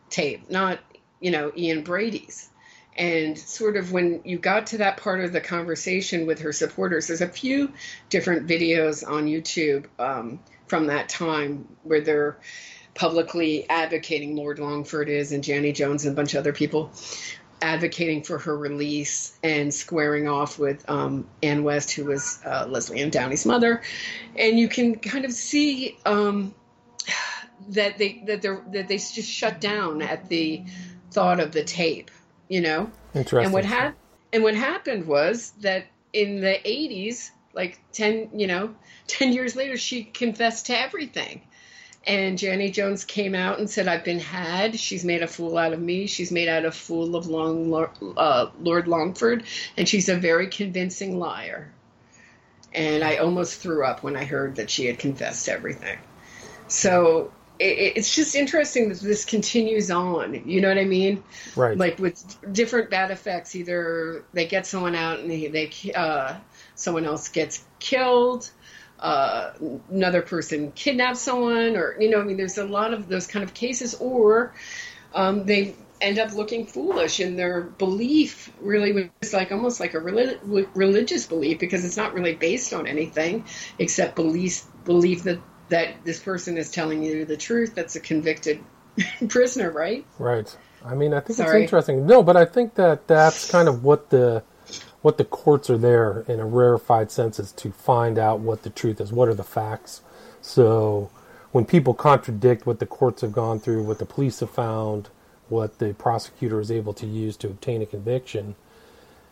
tape, 0.08 0.50
not, 0.50 0.78
you 1.20 1.30
know, 1.30 1.52
Ian 1.56 1.82
Brady's. 1.82 2.48
And 2.96 3.38
sort 3.38 3.76
of 3.76 3.92
when 3.92 4.20
you 4.24 4.38
got 4.38 4.68
to 4.68 4.78
that 4.78 4.98
part 4.98 5.24
of 5.24 5.32
the 5.32 5.40
conversation 5.40 6.26
with 6.26 6.40
her 6.40 6.52
supporters, 6.52 7.06
there's 7.06 7.22
a 7.22 7.28
few 7.28 7.72
different 8.10 8.46
videos 8.46 9.06
on 9.06 9.26
YouTube 9.26 9.86
um, 9.98 10.40
from 10.66 10.88
that 10.88 11.08
time 11.08 11.68
where 11.82 12.00
they're 12.00 12.38
publicly 12.94 13.68
advocating 13.70 14.36
Lord 14.36 14.58
Longford 14.58 15.08
is 15.08 15.32
and 15.32 15.42
Janie 15.42 15.72
Jones 15.72 16.04
and 16.04 16.12
a 16.12 16.16
bunch 16.16 16.34
of 16.34 16.40
other 16.40 16.52
people 16.52 16.92
advocating 17.62 18.22
for 18.24 18.38
her 18.38 18.56
release 18.56 19.38
and 19.42 19.72
squaring 19.72 20.28
off 20.28 20.58
with 20.58 20.88
um, 20.90 21.26
Ann 21.42 21.62
West, 21.62 21.92
who 21.92 22.04
was 22.04 22.40
uh, 22.44 22.66
Lesley 22.68 23.00
Ann 23.00 23.10
Downey's 23.10 23.46
mother. 23.46 23.82
And 24.36 24.58
you 24.58 24.68
can 24.68 24.96
kind 24.96 25.24
of 25.24 25.32
see 25.32 25.96
um, 26.04 26.54
that 27.68 27.98
they 27.98 28.24
that 28.26 28.42
they 28.42 28.48
that 28.72 28.88
they 28.88 28.96
just 28.96 29.30
shut 29.30 29.60
down 29.60 30.02
at 30.02 30.28
the 30.28 30.64
thought 31.12 31.40
of 31.40 31.52
the 31.52 31.62
tape 31.62 32.10
you 32.52 32.60
know. 32.60 32.90
Interesting. 33.14 33.44
And 33.46 33.52
what 33.54 33.64
happened? 33.64 33.96
And 34.34 34.42
what 34.42 34.54
happened 34.54 35.06
was 35.06 35.52
that 35.60 35.86
in 36.12 36.40
the 36.42 36.58
'80s, 36.64 37.30
like 37.54 37.80
ten, 37.92 38.28
you 38.34 38.46
know, 38.46 38.74
ten 39.06 39.32
years 39.32 39.56
later, 39.56 39.78
she 39.78 40.04
confessed 40.04 40.66
to 40.66 40.78
everything. 40.78 41.40
And 42.04 42.36
Janie 42.36 42.70
Jones 42.70 43.04
came 43.04 43.34
out 43.34 43.58
and 43.58 43.70
said, 43.70 43.88
"I've 43.88 44.04
been 44.04 44.20
had. 44.20 44.78
She's 44.78 45.02
made 45.02 45.22
a 45.22 45.26
fool 45.26 45.56
out 45.56 45.72
of 45.72 45.80
me. 45.80 46.06
She's 46.06 46.30
made 46.30 46.48
out 46.48 46.66
a 46.66 46.72
fool 46.72 47.16
of 47.16 47.26
Long, 47.26 47.88
uh, 48.18 48.50
Lord 48.60 48.86
Longford, 48.86 49.44
and 49.78 49.88
she's 49.88 50.10
a 50.10 50.16
very 50.16 50.48
convincing 50.48 51.18
liar." 51.18 51.72
And 52.74 53.02
I 53.02 53.16
almost 53.16 53.60
threw 53.60 53.84
up 53.84 54.02
when 54.02 54.16
I 54.16 54.24
heard 54.24 54.56
that 54.56 54.68
she 54.68 54.86
had 54.86 54.98
confessed 54.98 55.48
everything. 55.48 55.98
So 56.68 57.32
it, 57.62 57.92
it's 57.96 58.14
just 58.14 58.34
interesting 58.34 58.88
that 58.88 59.00
this 59.00 59.24
continues 59.24 59.90
on. 59.90 60.48
You 60.48 60.60
know 60.60 60.68
what 60.68 60.78
I 60.78 60.84
mean? 60.84 61.22
Right. 61.56 61.76
Like 61.76 61.98
with 61.98 62.52
different 62.52 62.90
bad 62.90 63.10
effects, 63.10 63.54
either 63.54 64.24
they 64.32 64.46
get 64.46 64.66
someone 64.66 64.94
out 64.94 65.20
and 65.20 65.30
they, 65.30 65.48
they 65.48 65.92
uh, 65.94 66.36
someone 66.74 67.04
else 67.04 67.28
gets 67.28 67.64
killed. 67.78 68.50
Uh, 68.98 69.52
another 69.90 70.22
person 70.22 70.70
kidnaps 70.72 71.20
someone, 71.20 71.76
or 71.76 71.96
you 72.00 72.08
know, 72.08 72.20
I 72.20 72.24
mean, 72.24 72.36
there's 72.36 72.58
a 72.58 72.64
lot 72.64 72.94
of 72.94 73.08
those 73.08 73.26
kind 73.26 73.42
of 73.42 73.52
cases, 73.52 73.94
or 73.94 74.54
um, 75.12 75.44
they 75.44 75.74
end 76.00 76.18
up 76.18 76.32
looking 76.32 76.66
foolish 76.66 77.20
and 77.20 77.38
their 77.38 77.62
belief 77.62 78.52
really 78.60 79.10
was 79.20 79.32
like 79.32 79.52
almost 79.52 79.78
like 79.78 79.94
a 79.94 80.00
relig- 80.00 80.40
religious 80.74 81.26
belief 81.26 81.60
because 81.60 81.84
it's 81.84 81.96
not 81.96 82.12
really 82.12 82.34
based 82.34 82.74
on 82.74 82.88
anything 82.88 83.44
except 83.78 84.16
belief 84.16 84.64
belief 84.84 85.22
that 85.22 85.38
that 85.68 86.04
this 86.04 86.20
person 86.20 86.56
is 86.56 86.70
telling 86.70 87.02
you 87.02 87.24
the 87.24 87.36
truth 87.36 87.74
that's 87.74 87.96
a 87.96 88.00
convicted 88.00 88.62
prisoner 89.28 89.70
right? 89.70 90.04
Right. 90.18 90.56
I 90.84 90.94
mean 90.94 91.14
i 91.14 91.20
think 91.20 91.36
Sorry. 91.36 91.62
it's 91.62 91.72
interesting. 91.72 92.06
No 92.06 92.22
but 92.22 92.36
i 92.36 92.44
think 92.44 92.74
that 92.74 93.06
that's 93.06 93.50
kind 93.50 93.68
of 93.68 93.84
what 93.84 94.10
the 94.10 94.42
what 95.02 95.18
the 95.18 95.24
courts 95.24 95.68
are 95.68 95.78
there 95.78 96.24
in 96.28 96.38
a 96.40 96.46
rarefied 96.46 97.10
sense 97.10 97.38
is 97.38 97.52
to 97.52 97.72
find 97.72 98.18
out 98.18 98.40
what 98.40 98.62
the 98.62 98.70
truth 98.70 99.00
is 99.00 99.12
what 99.12 99.28
are 99.28 99.34
the 99.34 99.42
facts. 99.42 100.00
So 100.40 101.10
when 101.52 101.64
people 101.66 101.92
contradict 101.92 102.66
what 102.66 102.78
the 102.78 102.86
courts 102.86 103.20
have 103.20 103.32
gone 103.32 103.60
through, 103.60 103.82
what 103.82 103.98
the 103.98 104.06
police 104.06 104.40
have 104.40 104.50
found, 104.50 105.10
what 105.48 105.78
the 105.78 105.92
prosecutor 105.94 106.60
is 106.60 106.70
able 106.70 106.94
to 106.94 107.06
use 107.06 107.36
to 107.38 107.48
obtain 107.48 107.82
a 107.82 107.86
conviction, 107.86 108.54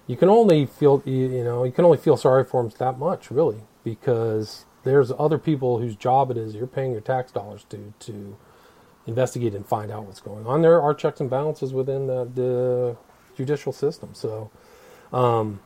you 0.07 0.17
can 0.17 0.29
only 0.29 0.67
feel 0.67 1.03
you 1.07 1.43
know 1.45 1.65
you 1.65 1.73
can 1.73 1.85
only 1.85 1.99
feel 1.99 2.17
sorry 2.17 2.45
for 2.45 2.63
them 2.63 2.73
that 2.79 2.99
much, 2.99 3.31
really, 3.31 3.61
because 3.85 4.65
there's 4.85 5.13
other 5.19 5.39
people 5.39 5.79
whose 5.79 5.97
job 5.97 6.31
it 6.31 6.37
is 6.37 6.55
you're 6.55 6.67
paying 6.67 6.93
your 6.93 7.01
tax 7.01 7.33
dollars 7.33 7.65
to 7.71 7.93
to 8.01 8.37
investigate 9.07 9.55
and 9.55 9.67
find 9.67 9.91
out 9.91 10.05
what's 10.05 10.21
going 10.21 10.47
on. 10.47 10.63
There 10.63 10.81
are 10.81 10.95
checks 10.95 11.21
and 11.21 11.29
balances 11.29 11.73
within 11.73 12.07
the, 12.07 12.25
the 12.35 12.97
judicial 13.37 13.73
system, 13.73 14.11
so. 14.15 14.51
Um, 15.13 15.61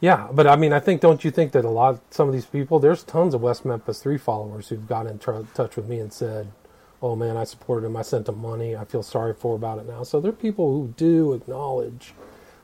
yeah, 0.00 0.28
but 0.32 0.46
I 0.46 0.56
mean, 0.56 0.72
I 0.72 0.78
think 0.78 1.00
don't 1.00 1.24
you 1.24 1.30
think 1.30 1.52
that 1.52 1.64
a 1.64 1.70
lot 1.70 2.00
some 2.14 2.28
of 2.28 2.34
these 2.34 2.46
people, 2.46 2.78
there's 2.78 3.02
tons 3.02 3.34
of 3.34 3.40
West 3.42 3.64
Memphis 3.64 4.00
Three 4.00 4.18
followers 4.18 4.68
who've 4.68 4.86
got 4.86 5.06
in 5.06 5.18
touch 5.18 5.76
with 5.76 5.88
me 5.88 5.98
and 5.98 6.12
said, 6.12 6.52
"Oh 7.02 7.16
man, 7.16 7.36
I 7.36 7.42
supported 7.44 7.86
him. 7.86 7.96
I 7.96 8.02
sent 8.02 8.28
him 8.28 8.40
money. 8.40 8.76
I 8.76 8.84
feel 8.84 9.02
sorry 9.02 9.34
for 9.34 9.56
about 9.56 9.78
it 9.78 9.88
now." 9.88 10.04
So 10.04 10.20
there 10.20 10.30
are 10.30 10.34
people 10.34 10.72
who 10.72 10.94
do 10.96 11.32
acknowledge 11.32 12.14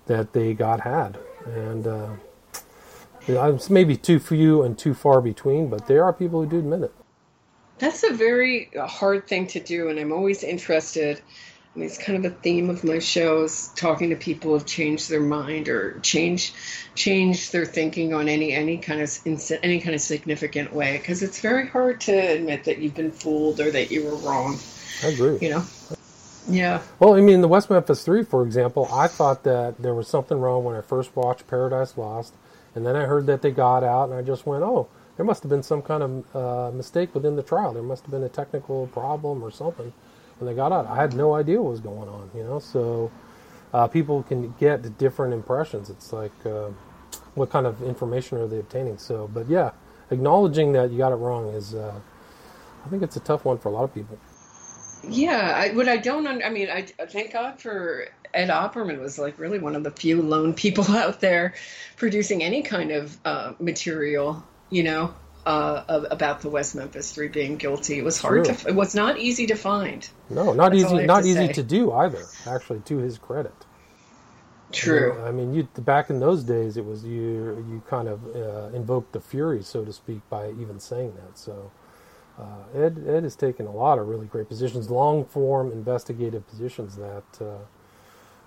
that 0.07 0.33
they 0.33 0.55
got 0.55 0.83
had, 0.83 1.19
and 1.45 1.87
uh, 1.87 2.11
it's 3.27 3.71
maybe 3.71 3.97
too 3.97 4.19
few 4.19 4.63
and 4.63 4.79
too 4.79 4.95
far 4.95 5.21
between, 5.21 5.69
but 5.69 5.87
there 5.87 6.05
are 6.05 6.13
people 6.13 6.43
who 6.43 6.49
do 6.49 6.59
admit 6.59 6.83
it. 6.83 6.95
That's 7.79 8.05
a 8.05 8.13
very 8.13 8.71
hard 8.79 9.27
thing 9.27 9.47
to 9.49 9.61
do, 9.61 9.89
and 9.89 9.99
I'm 9.99 10.13
always 10.13 10.45
interested 10.45 11.21
I 11.75 11.81
mean, 11.81 11.89
it's 11.89 11.99
kind 11.99 12.25
of 12.25 12.33
a 12.33 12.35
theme 12.35 12.71
of 12.71 12.85
my 12.85 13.01
shows, 13.01 13.69
talking 13.75 14.11
to 14.11 14.17
people 14.17 14.53
who've 14.53 14.65
changed 14.65 15.11
their 15.11 15.21
mind 15.21 15.69
or 15.69 15.99
change 16.01 16.55
change 16.95 17.51
their 17.51 17.65
thinking 17.65 18.15
on 18.15 18.29
any 18.29 18.53
any 18.53 18.79
kind 18.79 19.01
of 19.01 19.11
any 19.27 19.81
kind 19.81 19.95
of 19.95 20.01
significant 20.01 20.73
way. 20.73 20.99
Because 20.99 21.25
it's 21.25 21.41
very 21.41 21.67
hard 21.67 22.01
to 22.03 22.13
admit 22.13 22.65
that 22.65 22.79
you've 22.79 22.95
been 22.95 23.11
fooled 23.11 23.59
or 23.59 23.73
that 23.73 23.91
you 23.91 24.05
were 24.05 24.15
wrong. 24.17 24.57
I 25.03 25.09
agree. 25.09 25.39
You 25.41 25.51
know. 25.51 25.65
Yeah. 26.49 26.83
Well, 27.01 27.15
I 27.15 27.21
mean, 27.21 27.41
the 27.41 27.49
West 27.49 27.71
Memphis 27.71 28.05
Three, 28.05 28.23
for 28.23 28.45
example, 28.45 28.89
I 28.93 29.09
thought 29.09 29.43
that 29.43 29.83
there 29.83 29.95
was 29.95 30.07
something 30.07 30.39
wrong 30.39 30.63
when 30.63 30.77
I 30.77 30.81
first 30.81 31.17
watched 31.17 31.49
Paradise 31.49 31.99
Lost, 31.99 32.35
and 32.75 32.87
then 32.87 32.97
I 32.97 33.05
heard 33.05 33.27
that 33.27 33.43
they 33.43 33.51
got 33.51 33.85
out, 33.85 34.11
and 34.11 34.19
I 34.19 34.23
just 34.23 34.47
went, 34.47 34.63
"Oh, 34.65 34.89
there 35.17 35.27
must 35.27 35.43
have 35.43 35.51
been 35.51 35.63
some 35.63 35.83
kind 35.83 36.03
of 36.03 36.37
uh, 36.37 36.71
mistake 36.77 37.15
within 37.15 37.37
the 37.37 37.43
trial. 37.43 37.73
There 37.73 37.83
must 37.83 38.03
have 38.05 38.11
been 38.11 38.25
a 38.25 38.29
technical 38.29 38.87
problem 38.89 39.43
or 39.43 39.51
something." 39.51 39.93
when 40.39 40.49
they 40.49 40.57
got 40.57 40.73
out. 40.73 40.87
I 40.87 40.97
had 40.97 41.15
no 41.15 41.35
idea 41.35 41.61
what 41.61 41.71
was 41.73 41.81
going 41.81 42.09
on, 42.09 42.31
you 42.35 42.45
know. 42.45 42.59
So 42.59 43.11
uh, 43.73 43.89
people 43.89 44.23
can 44.23 44.55
get 44.59 44.99
different 44.99 45.35
impressions. 45.35 45.91
It's 45.91 46.13
like 46.13 46.33
uh, 46.45 46.71
what 47.35 47.51
kind 47.51 47.67
of 47.67 47.83
information 47.83 48.39
are 48.39 48.47
they 48.47 48.59
obtaining? 48.59 48.99
So, 48.99 49.31
but 49.33 49.49
yeah, 49.49 49.73
acknowledging 50.11 50.73
that 50.73 50.91
you 50.91 50.99
got 50.99 51.13
it 51.13 51.17
wrong 51.17 51.49
is, 51.49 51.75
uh, 51.75 51.95
I 52.85 52.89
think 52.89 53.03
it's 53.03 53.17
a 53.17 53.21
tough 53.21 53.45
one 53.45 53.59
for 53.59 53.69
a 53.69 53.73
lot 53.73 53.85
of 53.85 53.95
people. 53.95 54.19
Yeah, 55.03 55.53
I, 55.57 55.75
what 55.75 55.89
I 55.89 55.99
don't, 55.99 56.27
I 56.27 56.49
mean, 56.51 56.71
I 56.71 56.83
thank 56.83 57.33
God 57.33 57.61
for 57.61 58.07
Ed 58.35 58.49
Opperman 58.49 59.01
was 59.01 59.19
like 59.19 59.39
really 59.39 59.59
one 59.59 59.77
of 59.77 59.85
the 59.85 59.91
few 59.91 60.21
lone 60.21 60.55
people 60.55 60.85
out 60.91 61.21
there 61.21 61.55
producing 61.97 62.43
any 62.43 62.63
kind 62.63 62.91
of 62.91 63.17
uh, 63.25 63.53
material, 63.59 64.45
you 64.71 64.83
know, 64.83 65.15
uh, 65.47 66.05
about 66.11 66.41
the 66.41 66.49
West 66.49 66.75
Memphis 66.75 67.13
Three 67.13 67.29
being 67.29 67.57
guilty. 67.57 67.99
It 67.99 68.05
was 68.05 68.21
hard 68.21 68.47
to. 68.47 68.69
It 68.69 68.75
was 68.75 68.95
not 68.95 69.19
easy 69.19 69.47
to 69.47 69.55
find. 69.55 70.09
No, 70.31 70.53
not 70.53 70.73
That's 70.73 70.85
easy. 70.85 71.07
Not 71.07 71.23
to 71.23 71.29
easy 71.29 71.47
say. 71.47 71.53
to 71.53 71.63
do 71.63 71.93
either. 71.93 72.25
Actually, 72.47 72.81
to 72.81 72.99
his 72.99 73.19
credit. 73.19 73.55
True. 74.73 75.23
I 75.25 75.31
mean, 75.31 75.55
you 75.55 75.69
back 75.83 76.11
in 76.11 76.19
those 76.19 76.43
days, 76.43 76.77
it 76.77 76.85
was 76.85 77.05
you. 77.05 77.65
You 77.69 77.83
kind 77.89 78.09
of 78.09 78.25
uh, 78.35 78.75
invoked 78.77 79.13
the 79.13 79.21
fury, 79.21 79.63
so 79.63 79.85
to 79.85 79.93
speak, 79.93 80.21
by 80.29 80.51
even 80.51 80.81
saying 80.81 81.15
that. 81.15 81.39
So. 81.39 81.71
Uh, 82.37 82.65
Ed 82.77 83.05
Ed 83.07 83.23
has 83.23 83.37
taken 83.37 83.65
a 83.65 83.71
lot 83.71 83.97
of 83.97 84.09
really 84.09 84.27
great 84.27 84.49
positions, 84.49 84.91
long 84.91 85.25
form 85.25 85.71
investigative 85.71 86.45
positions 86.49 86.97
that 86.97 87.23
uh, 87.41 87.59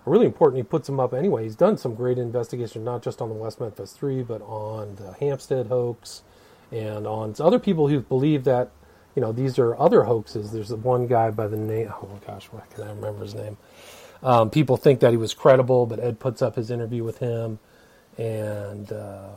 really 0.07 0.25
important. 0.25 0.57
He 0.57 0.63
puts 0.63 0.87
them 0.87 0.99
up 0.99 1.13
anyway. 1.13 1.43
He's 1.43 1.55
done 1.55 1.77
some 1.77 1.95
great 1.95 2.17
investigation, 2.17 2.83
not 2.83 3.03
just 3.03 3.21
on 3.21 3.29
the 3.29 3.35
West 3.35 3.59
Memphis 3.59 3.93
Three, 3.93 4.23
but 4.23 4.41
on 4.41 4.95
the 4.95 5.13
Hampstead 5.13 5.67
hoax, 5.67 6.23
and 6.71 7.07
on 7.07 7.35
other 7.39 7.59
people 7.59 7.87
who 7.87 8.01
believe 8.01 8.43
that 8.45 8.71
you 9.15 9.21
know 9.21 9.31
these 9.31 9.59
are 9.59 9.79
other 9.79 10.03
hoaxes. 10.03 10.51
There's 10.51 10.73
one 10.73 11.07
guy 11.07 11.31
by 11.31 11.47
the 11.47 11.57
name 11.57 11.91
oh 11.91 12.09
my 12.11 12.25
gosh, 12.25 12.47
why 12.51 12.61
can 12.73 12.83
I 12.85 12.89
remember 12.89 13.23
his 13.23 13.35
name? 13.35 13.57
Um, 14.23 14.49
people 14.49 14.77
think 14.77 14.99
that 15.01 15.11
he 15.11 15.17
was 15.17 15.33
credible, 15.33 15.85
but 15.85 15.99
Ed 15.99 16.19
puts 16.19 16.41
up 16.41 16.55
his 16.55 16.71
interview 16.71 17.03
with 17.03 17.19
him, 17.19 17.59
and 18.17 18.91
uh, 18.91 19.29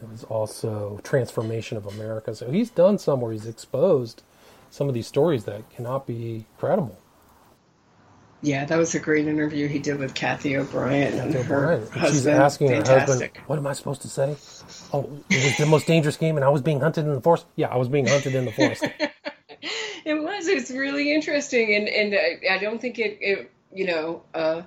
it 0.00 0.08
was 0.08 0.24
also 0.24 1.00
Trance 1.02 1.30
Formation 1.30 1.76
of 1.76 1.86
America. 1.86 2.34
So 2.34 2.50
he's 2.50 2.70
done 2.70 2.98
some 2.98 3.20
where 3.20 3.32
he's 3.32 3.46
exposed 3.46 4.22
some 4.70 4.88
of 4.88 4.94
these 4.94 5.06
stories 5.06 5.44
that 5.44 5.68
cannot 5.70 6.06
be 6.06 6.46
credible. 6.58 6.98
Yeah, 8.42 8.64
that 8.64 8.76
was 8.76 8.94
a 8.96 8.98
great 8.98 9.28
interview 9.28 9.68
he 9.68 9.78
did 9.78 9.98
with 9.98 10.14
Cathy 10.14 10.56
O'Brien 10.56 11.16
and 11.18 11.32
her 11.32 11.40
O'Brien. 11.40 11.82
husband. 11.86 12.06
She's 12.12 12.26
asking 12.26 12.68
Fantastic. 12.68 12.96
her 12.96 13.06
husband, 13.06 13.30
"What 13.46 13.58
am 13.58 13.66
I 13.68 13.72
supposed 13.72 14.02
to 14.02 14.08
say?" 14.08 14.36
Oh, 14.92 15.08
it 15.30 15.44
was 15.44 15.56
the 15.58 15.66
most 15.66 15.86
dangerous 15.86 16.16
game, 16.16 16.36
and 16.36 16.44
I 16.44 16.48
was 16.48 16.60
being 16.60 16.80
hunted 16.80 17.04
in 17.06 17.14
the 17.14 17.20
forest. 17.20 17.46
Yeah, 17.54 17.68
I 17.68 17.76
was 17.76 17.88
being 17.88 18.06
hunted 18.06 18.34
in 18.34 18.44
the 18.44 18.52
forest. 18.52 18.82
it 20.04 20.14
was. 20.14 20.48
It's 20.48 20.72
really 20.72 21.14
interesting, 21.14 21.74
and 21.74 21.88
and 21.88 22.14
I, 22.14 22.54
I 22.54 22.58
don't 22.58 22.80
think 22.80 22.98
it, 22.98 23.18
it 23.20 23.50
you 23.72 23.86
know. 23.86 24.22
Uh, 24.34 24.62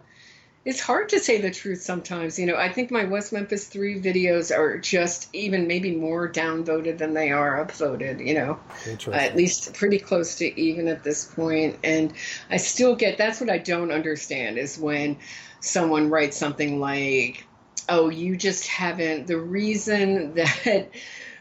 it's 0.65 0.79
hard 0.79 1.09
to 1.09 1.19
say 1.19 1.39
the 1.39 1.51
truth 1.51 1.83
sometimes. 1.83 2.39
You 2.39 2.47
know, 2.47 2.55
I 2.55 2.73
think 2.73 2.89
my 2.89 3.05
West 3.05 3.31
Memphis 3.31 3.67
3 3.67 4.01
videos 4.01 4.55
are 4.55 4.79
just 4.79 5.29
even 5.31 5.67
maybe 5.67 5.95
more 5.95 6.27
downvoted 6.27 6.97
than 6.97 7.13
they 7.13 7.31
are 7.31 7.63
upvoted, 7.63 8.25
you 8.25 8.33
know, 8.33 8.59
at 9.13 9.35
least 9.35 9.75
pretty 9.75 9.99
close 9.99 10.35
to 10.37 10.59
even 10.59 10.87
at 10.87 11.03
this 11.03 11.23
point. 11.23 11.77
And 11.83 12.13
I 12.49 12.57
still 12.57 12.95
get 12.95 13.19
that's 13.19 13.39
what 13.39 13.51
I 13.51 13.59
don't 13.59 13.91
understand 13.91 14.57
is 14.57 14.79
when 14.79 15.17
someone 15.59 16.09
writes 16.09 16.35
something 16.35 16.79
like, 16.79 17.45
oh, 17.87 18.09
you 18.09 18.35
just 18.35 18.65
haven't, 18.65 19.27
the 19.27 19.37
reason 19.37 20.33
that 20.65 20.89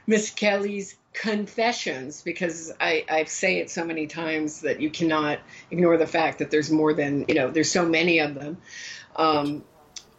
Misskelley's 0.07 0.97
confessions 1.14 2.22
because 2.22 2.72
I, 2.81 3.05
I 3.09 3.25
say 3.25 3.59
it 3.59 3.70
so 3.70 3.85
many 3.85 4.09
times 4.09 4.62
that 4.62 4.81
you 4.81 4.91
cannot 4.91 5.39
ignore 5.70 5.97
the 5.97 6.09
fact 6.09 6.41
that 6.41 6.51
there's 6.51 6.72
more 6.72 6.93
than 6.93 7.27
you 7.29 7.37
know 7.37 7.53
there's 7.53 7.70
so 7.70 7.87
many 7.87 8.18
of 8.18 8.35
them 8.35 8.59
um, 9.17 9.65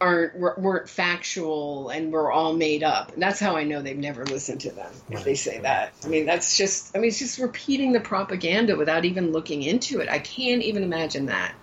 aren't 0.00 0.38
weren't 0.38 0.88
factual 0.88 1.88
and 1.88 2.12
were 2.12 2.30
all 2.30 2.52
made 2.52 2.82
up. 2.82 3.12
And 3.12 3.22
that's 3.22 3.40
how 3.40 3.56
I 3.56 3.64
know 3.64 3.80
they've 3.82 3.96
never 3.96 4.24
listened 4.24 4.60
to 4.62 4.70
them 4.70 4.92
if 5.10 5.24
they 5.24 5.34
say 5.34 5.58
that. 5.60 5.94
I 6.04 6.08
mean, 6.08 6.26
that's 6.26 6.56
just 6.56 6.94
I 6.94 7.00
mean, 7.00 7.08
it's 7.08 7.18
just 7.18 7.38
repeating 7.38 7.92
the 7.92 8.00
propaganda 8.00 8.76
without 8.76 9.04
even 9.04 9.32
looking 9.32 9.62
into 9.62 10.00
it. 10.00 10.08
I 10.08 10.18
can't 10.18 10.62
even 10.62 10.82
imagine 10.82 11.26
that. 11.26 11.54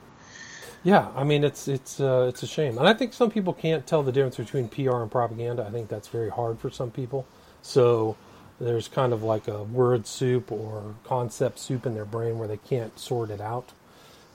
Yeah, 0.84 1.10
I 1.16 1.24
mean 1.24 1.44
it's 1.44 1.68
it's 1.68 2.00
uh, 2.00 2.26
it's 2.28 2.44
a 2.44 2.48
shame, 2.48 2.78
and 2.78 2.88
I 2.88 2.94
think 2.94 3.14
some 3.14 3.32
people 3.32 3.54
can't 3.54 3.88
tell 3.88 4.04
the 4.04 4.12
difference 4.12 4.36
between 4.36 4.68
PR 4.68 4.98
and 4.98 5.10
propaganda. 5.10 5.66
I 5.66 5.72
think 5.72 5.88
that's 5.88 6.10
very 6.10 6.30
hard 6.30 6.60
for 6.60 6.70
some 6.70 6.92
people. 6.92 7.26
So 7.62 8.18
there's 8.60 8.88
kind 8.88 9.14
of 9.14 9.24
like 9.24 9.48
a 9.48 9.64
word 9.64 10.06
soup 10.08 10.52
or 10.52 10.96
concept 11.06 11.60
soup 11.60 11.86
in 11.86 11.94
their 11.94 12.06
brain 12.06 12.38
where 12.38 12.48
they 12.48 12.58
can't 12.58 12.98
sort 13.00 13.30
it 13.30 13.40
out 13.40 13.72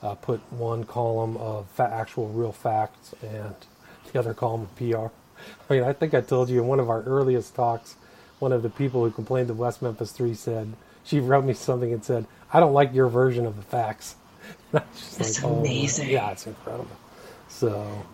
uh, 0.01 0.15
put 0.15 0.39
one 0.51 0.83
column 0.83 1.37
of 1.37 1.67
fa- 1.69 1.91
actual 1.93 2.27
real 2.29 2.51
facts 2.51 3.13
and 3.21 3.55
the 4.11 4.19
other 4.19 4.33
column 4.33 4.61
of 4.61 4.75
PR. 4.75 5.13
I 5.69 5.73
mean, 5.73 5.83
I 5.83 5.93
think 5.93 6.13
I 6.13 6.21
told 6.21 6.49
you 6.49 6.61
in 6.61 6.67
one 6.67 6.79
of 6.79 6.89
our 6.89 7.01
earliest 7.03 7.55
talks, 7.55 7.95
one 8.39 8.51
of 8.51 8.63
the 8.63 8.69
people 8.69 9.03
who 9.03 9.11
complained 9.11 9.47
to 9.49 9.53
West 9.53 9.81
Memphis 9.81 10.11
3 10.11 10.33
said, 10.33 10.73
she 11.03 11.19
wrote 11.19 11.43
me 11.43 11.53
something 11.53 11.91
and 11.91 12.03
said, 12.03 12.25
I 12.51 12.59
don't 12.59 12.73
like 12.73 12.93
your 12.93 13.07
version 13.07 13.45
of 13.45 13.55
the 13.55 13.61
facts. 13.61 14.15
That's 14.71 15.43
like, 15.43 15.51
amazing. 15.51 16.07
Oh, 16.07 16.11
yeah, 16.11 16.31
it's 16.31 16.47
incredible. 16.47 16.87
So, 17.47 18.05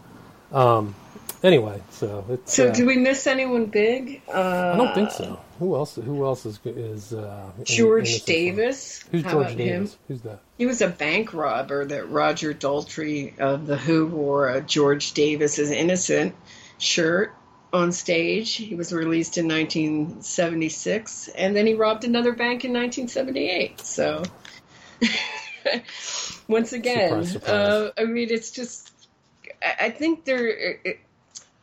um, 0.52 0.96
anyway, 1.44 1.82
so 1.92 2.26
it's. 2.30 2.54
So, 2.54 2.70
uh, 2.70 2.74
do 2.74 2.86
we 2.86 2.98
miss 2.98 3.28
anyone 3.28 3.66
big? 3.66 4.22
Uh, 4.28 4.72
I 4.74 4.78
don't 4.78 4.94
think 4.94 5.12
so. 5.12 5.40
Who 5.60 5.76
else? 5.76 5.96
Who 5.96 6.26
else 6.26 6.46
is 6.46 6.60
is 6.66 7.14
uh, 7.14 7.52
George 7.64 8.10
in, 8.10 8.16
in 8.16 8.26
Davis? 8.26 9.04
Who's 9.12 9.24
How 9.24 9.32
George 9.32 9.56
Davis? 9.56 9.94
Him? 9.94 10.00
Who's 10.08 10.22
that? 10.22 10.40
He 10.58 10.66
was 10.66 10.82
a 10.82 10.88
bank 10.88 11.34
robber 11.34 11.86
that 11.86 12.10
Roger 12.10 12.54
Daltrey 12.54 13.40
of 13.40 13.68
the 13.68 13.78
Who 13.78 14.08
wore 14.08 14.50
a 14.50 14.62
George 14.62 15.14
Davis 15.14 15.60
is 15.60 15.72
innocent 15.72 16.36
shirt 16.78 17.34
on 17.72 17.92
stage. 17.92 18.54
He 18.54 18.76
was 18.76 18.92
released 18.92 19.38
in 19.38 19.48
1976, 19.48 21.30
and 21.30 21.56
then 21.56 21.68
he 21.68 21.74
robbed 21.74 22.04
another 22.04 22.34
bank 22.34 22.66
in 22.66 22.74
1978. 22.74 23.82
So. 23.82 24.24
Once 26.48 26.74
again, 26.74 27.10
Surprise, 27.10 27.32
surprise. 27.32 27.50
Uh, 27.50 27.92
I 27.98 28.04
mean, 28.06 28.30
it's 28.30 28.52
just. 28.52 28.92
I 29.80 29.90
think 29.90 30.26
they're. 30.26 30.78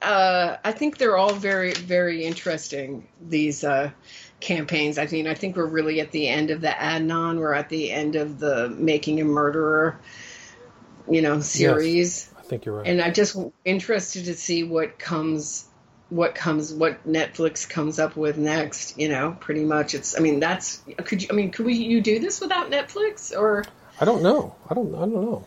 Uh, 0.02 0.56
I 0.64 0.72
think 0.72 0.98
they're 0.98 1.16
all 1.16 1.34
very, 1.34 1.72
very 1.72 2.24
interesting. 2.24 3.06
These 3.20 3.64
uh, 3.64 3.90
campaigns. 4.40 4.98
I 4.98 5.06
mean, 5.06 5.26
I 5.26 5.34
think 5.34 5.56
we're 5.56 5.66
really 5.66 6.00
at 6.00 6.10
the 6.10 6.28
end 6.28 6.50
of 6.50 6.60
the 6.60 6.68
Adnan. 6.68 7.38
We're 7.38 7.54
at 7.54 7.68
the 7.68 7.90
end 7.90 8.16
of 8.16 8.38
the 8.38 8.68
Making 8.68 9.20
a 9.20 9.24
Murderer, 9.24 9.98
you 11.08 11.22
know, 11.22 11.40
series. 11.40 12.30
I 12.38 12.42
think 12.42 12.64
you're 12.64 12.78
right. 12.78 12.86
and 12.86 13.00
I'm 13.00 13.14
just 13.14 13.36
interested 13.64 14.26
to 14.26 14.34
see 14.34 14.64
what 14.64 14.98
comes 14.98 15.66
what 16.10 16.34
comes 16.34 16.74
what 16.74 17.06
Netflix 17.06 17.66
comes 17.66 17.98
up 17.98 18.16
with 18.16 18.36
next 18.36 18.98
you 18.98 19.08
know 19.08 19.34
pretty 19.40 19.64
much 19.64 19.94
it's 19.94 20.14
I 20.14 20.20
mean 20.20 20.40
that's 20.40 20.82
could 21.04 21.22
you 21.22 21.28
I 21.30 21.34
mean 21.34 21.50
could 21.50 21.64
we 21.64 21.72
you 21.72 22.02
do 22.02 22.18
this 22.18 22.42
without 22.42 22.70
Netflix 22.70 23.34
or 23.34 23.64
I 24.00 24.04
don't 24.04 24.22
know. 24.22 24.54
I 24.68 24.74
don't. 24.74 24.94
I 24.94 25.00
don't 25.00 25.14
know. 25.14 25.44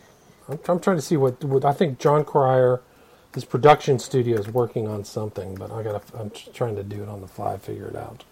I'm, 0.48 0.58
I'm 0.68 0.80
trying 0.80 0.96
to 0.96 1.02
see 1.02 1.16
what, 1.16 1.42
what 1.44 1.64
I 1.64 1.72
think. 1.72 1.98
Jon 1.98 2.24
Cryer, 2.24 2.80
his 3.36 3.44
production 3.44 3.98
studio 3.98 4.38
is 4.38 4.48
working 4.48 4.88
on 4.88 5.04
something, 5.04 5.56
but 5.56 5.70
I 5.70 5.82
got. 5.82 6.02
I'm 6.18 6.30
trying 6.54 6.74
to 6.76 6.82
do 6.82 7.02
it 7.02 7.08
on 7.10 7.20
the 7.20 7.28
fly, 7.28 7.58
figure 7.58 7.86
it 7.86 7.94
out. 7.94 8.24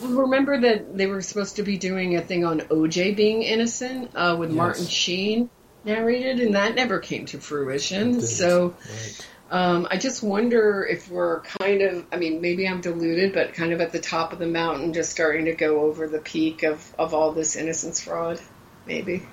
remember 0.00 0.60
that 0.60 0.96
they 0.96 1.06
were 1.06 1.20
supposed 1.20 1.56
to 1.56 1.64
be 1.64 1.76
doing 1.76 2.14
a 2.14 2.22
thing 2.22 2.44
on 2.44 2.60
OJ 2.60 3.16
being 3.16 3.42
innocent 3.42 4.12
uh, 4.14 4.36
with 4.38 4.50
Yes. 4.50 4.56
Martin 4.56 4.86
Sheen 4.86 5.50
narrated 5.84 6.38
and 6.38 6.54
that 6.54 6.76
never 6.76 7.00
came 7.00 7.26
to 7.26 7.40
fruition 7.40 8.20
so 8.20 8.76
Right. 8.88 9.26
Um, 9.50 9.86
I 9.90 9.96
just 9.98 10.22
wonder 10.22 10.86
if 10.88 11.10
we're 11.10 11.40
kind 11.40 11.82
of, 11.82 12.06
I 12.10 12.16
mean, 12.16 12.40
maybe 12.40 12.66
I'm 12.66 12.80
deluded, 12.80 13.34
but 13.34 13.52
kind 13.52 13.72
of 13.72 13.82
at 13.82 13.92
the 13.92 13.98
top 13.98 14.32
of 14.32 14.38
the 14.38 14.46
mountain, 14.46 14.94
just 14.94 15.10
starting 15.10 15.44
to 15.44 15.52
go 15.52 15.80
over 15.80 16.06
the 16.08 16.20
peak 16.20 16.62
of, 16.62 16.94
of 16.98 17.12
all 17.12 17.32
this 17.32 17.54
innocence 17.56 18.00
fraud, 18.00 18.40
maybe 18.86 19.26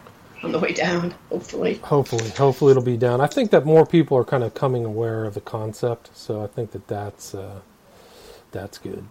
on 0.44 0.52
the 0.52 0.60
way 0.60 0.74
down, 0.74 1.14
hopefully. 1.30 1.76
Hopefully, 1.84 2.30
hopefully 2.30 2.72
it'll 2.72 2.84
be 2.84 2.98
down. 2.98 3.22
I 3.22 3.28
think 3.28 3.52
that 3.52 3.66
more 3.66 3.86
people 3.86 4.18
are 4.18 4.24
kind 4.24 4.44
of 4.44 4.54
coming 4.54 4.86
aware 4.86 5.26
of 5.26 5.34
the 5.34 5.42
concept, 5.42 6.10
so 6.14 6.44
I 6.44 6.48
think 6.48 6.72
that 6.72 6.88
that's 6.88 7.36
uh, 7.36 7.60
that's 8.52 8.78
good. 8.78 9.06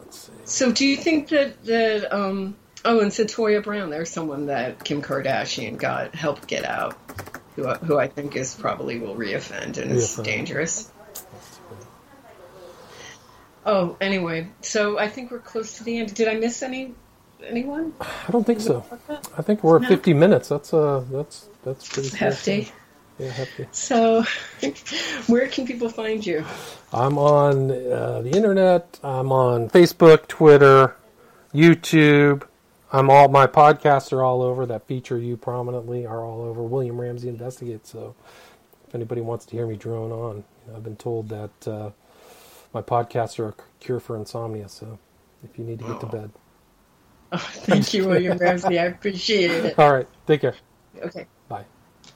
Let's 0.00 0.18
see. 0.18 0.32
So, 0.44 0.72
do 0.72 0.86
you 0.86 0.96
think 0.96 1.28
that, 1.28 1.62
that 1.64 2.12
um, 2.14 2.56
oh, 2.84 3.00
and 3.00 3.10
Cyntoia 3.10 3.62
Brown, 3.62 3.90
there's 3.90 4.10
someone 4.10 4.46
that 4.46 4.82
Kim 4.84 5.02
Kardashian 5.02 5.76
got 5.76 6.14
helped 6.14 6.46
get 6.46 6.64
out, 6.64 6.96
who, 7.56 7.66
I- 7.66 7.78
who 7.78 7.98
I 7.98 8.08
think 8.08 8.36
is 8.36 8.54
probably 8.54 8.98
will 8.98 9.14
reoffend 9.16 9.76
and 9.78 9.90
is 9.92 10.16
dangerous. 10.16 10.90
Oh, 13.66 13.96
anyway, 14.00 14.48
so 14.62 14.98
I 14.98 15.08
think 15.08 15.30
we're 15.30 15.40
close 15.40 15.76
to 15.78 15.84
the 15.84 15.98
end. 15.98 16.14
Did 16.14 16.26
I 16.28 16.34
miss 16.36 16.62
any 16.62 16.94
anyone? 17.44 17.92
I 18.00 18.30
don't 18.30 18.44
think 18.44 18.60
so. 18.60 18.84
I 19.36 19.42
think 19.42 19.62
we're 19.64 19.76
at 19.76 19.82
No. 19.82 19.88
50 19.88 20.14
minutes. 20.14 20.48
That's 20.48 20.72
uh, 20.74 21.04
that's 21.10 21.48
that's 21.64 21.88
pretty 21.88 22.10
good. 22.10 22.18
Hefty. 22.18 22.68
Yeah, 23.18 23.30
hefty. 23.30 23.66
So, 23.72 24.24
where 25.26 25.48
can 25.48 25.66
people 25.66 25.88
find 25.88 26.24
you? 26.24 26.44
I'm 26.92 27.18
on 27.18 27.70
uh, 27.70 28.22
the 28.22 28.30
internet. 28.30 29.00
I'm 29.02 29.32
on 29.32 29.68
Facebook, 29.70 30.28
Twitter, 30.28 30.94
YouTube. 31.52 32.44
I'm 32.92 33.10
all 33.10 33.28
my 33.28 33.46
podcasts 33.46 34.12
are 34.12 34.22
all 34.22 34.40
over 34.40 34.64
that 34.66 34.86
feature 34.86 35.18
you 35.18 35.36
prominently 35.36 36.06
are 36.06 36.24
all 36.24 36.42
over. 36.42 36.62
William 36.62 37.00
Ramsey 37.00 37.28
Investigates. 37.28 37.90
So, 37.90 38.14
if 38.86 38.94
anybody 38.94 39.20
wants 39.20 39.44
to 39.46 39.52
hear 39.56 39.66
me 39.66 39.76
drone 39.76 40.12
on, 40.12 40.36
you 40.36 40.44
know, 40.72 40.76
I've 40.76 40.84
been 40.84 40.96
told 40.96 41.28
that 41.30 41.68
uh, 41.68 41.90
my 42.72 42.82
podcasts 42.82 43.38
are 43.40 43.48
a 43.48 43.54
cure 43.80 43.98
for 44.00 44.16
insomnia. 44.16 44.68
So, 44.68 44.98
if 45.42 45.58
you 45.58 45.64
need 45.64 45.80
to 45.80 45.86
get 45.86 46.00
to 46.00 46.06
bed, 46.06 46.30
Oh, 47.32 47.36
thank 47.52 47.92
you, 47.94 48.06
William 48.08 48.38
Ramsey. 48.38 48.78
I 48.78 48.84
appreciate 48.86 49.50
it. 49.50 49.78
all 49.78 49.92
right, 49.92 50.08
take 50.26 50.40
care. 50.40 50.54
Okay. 51.02 51.26
Bye. 51.48 51.64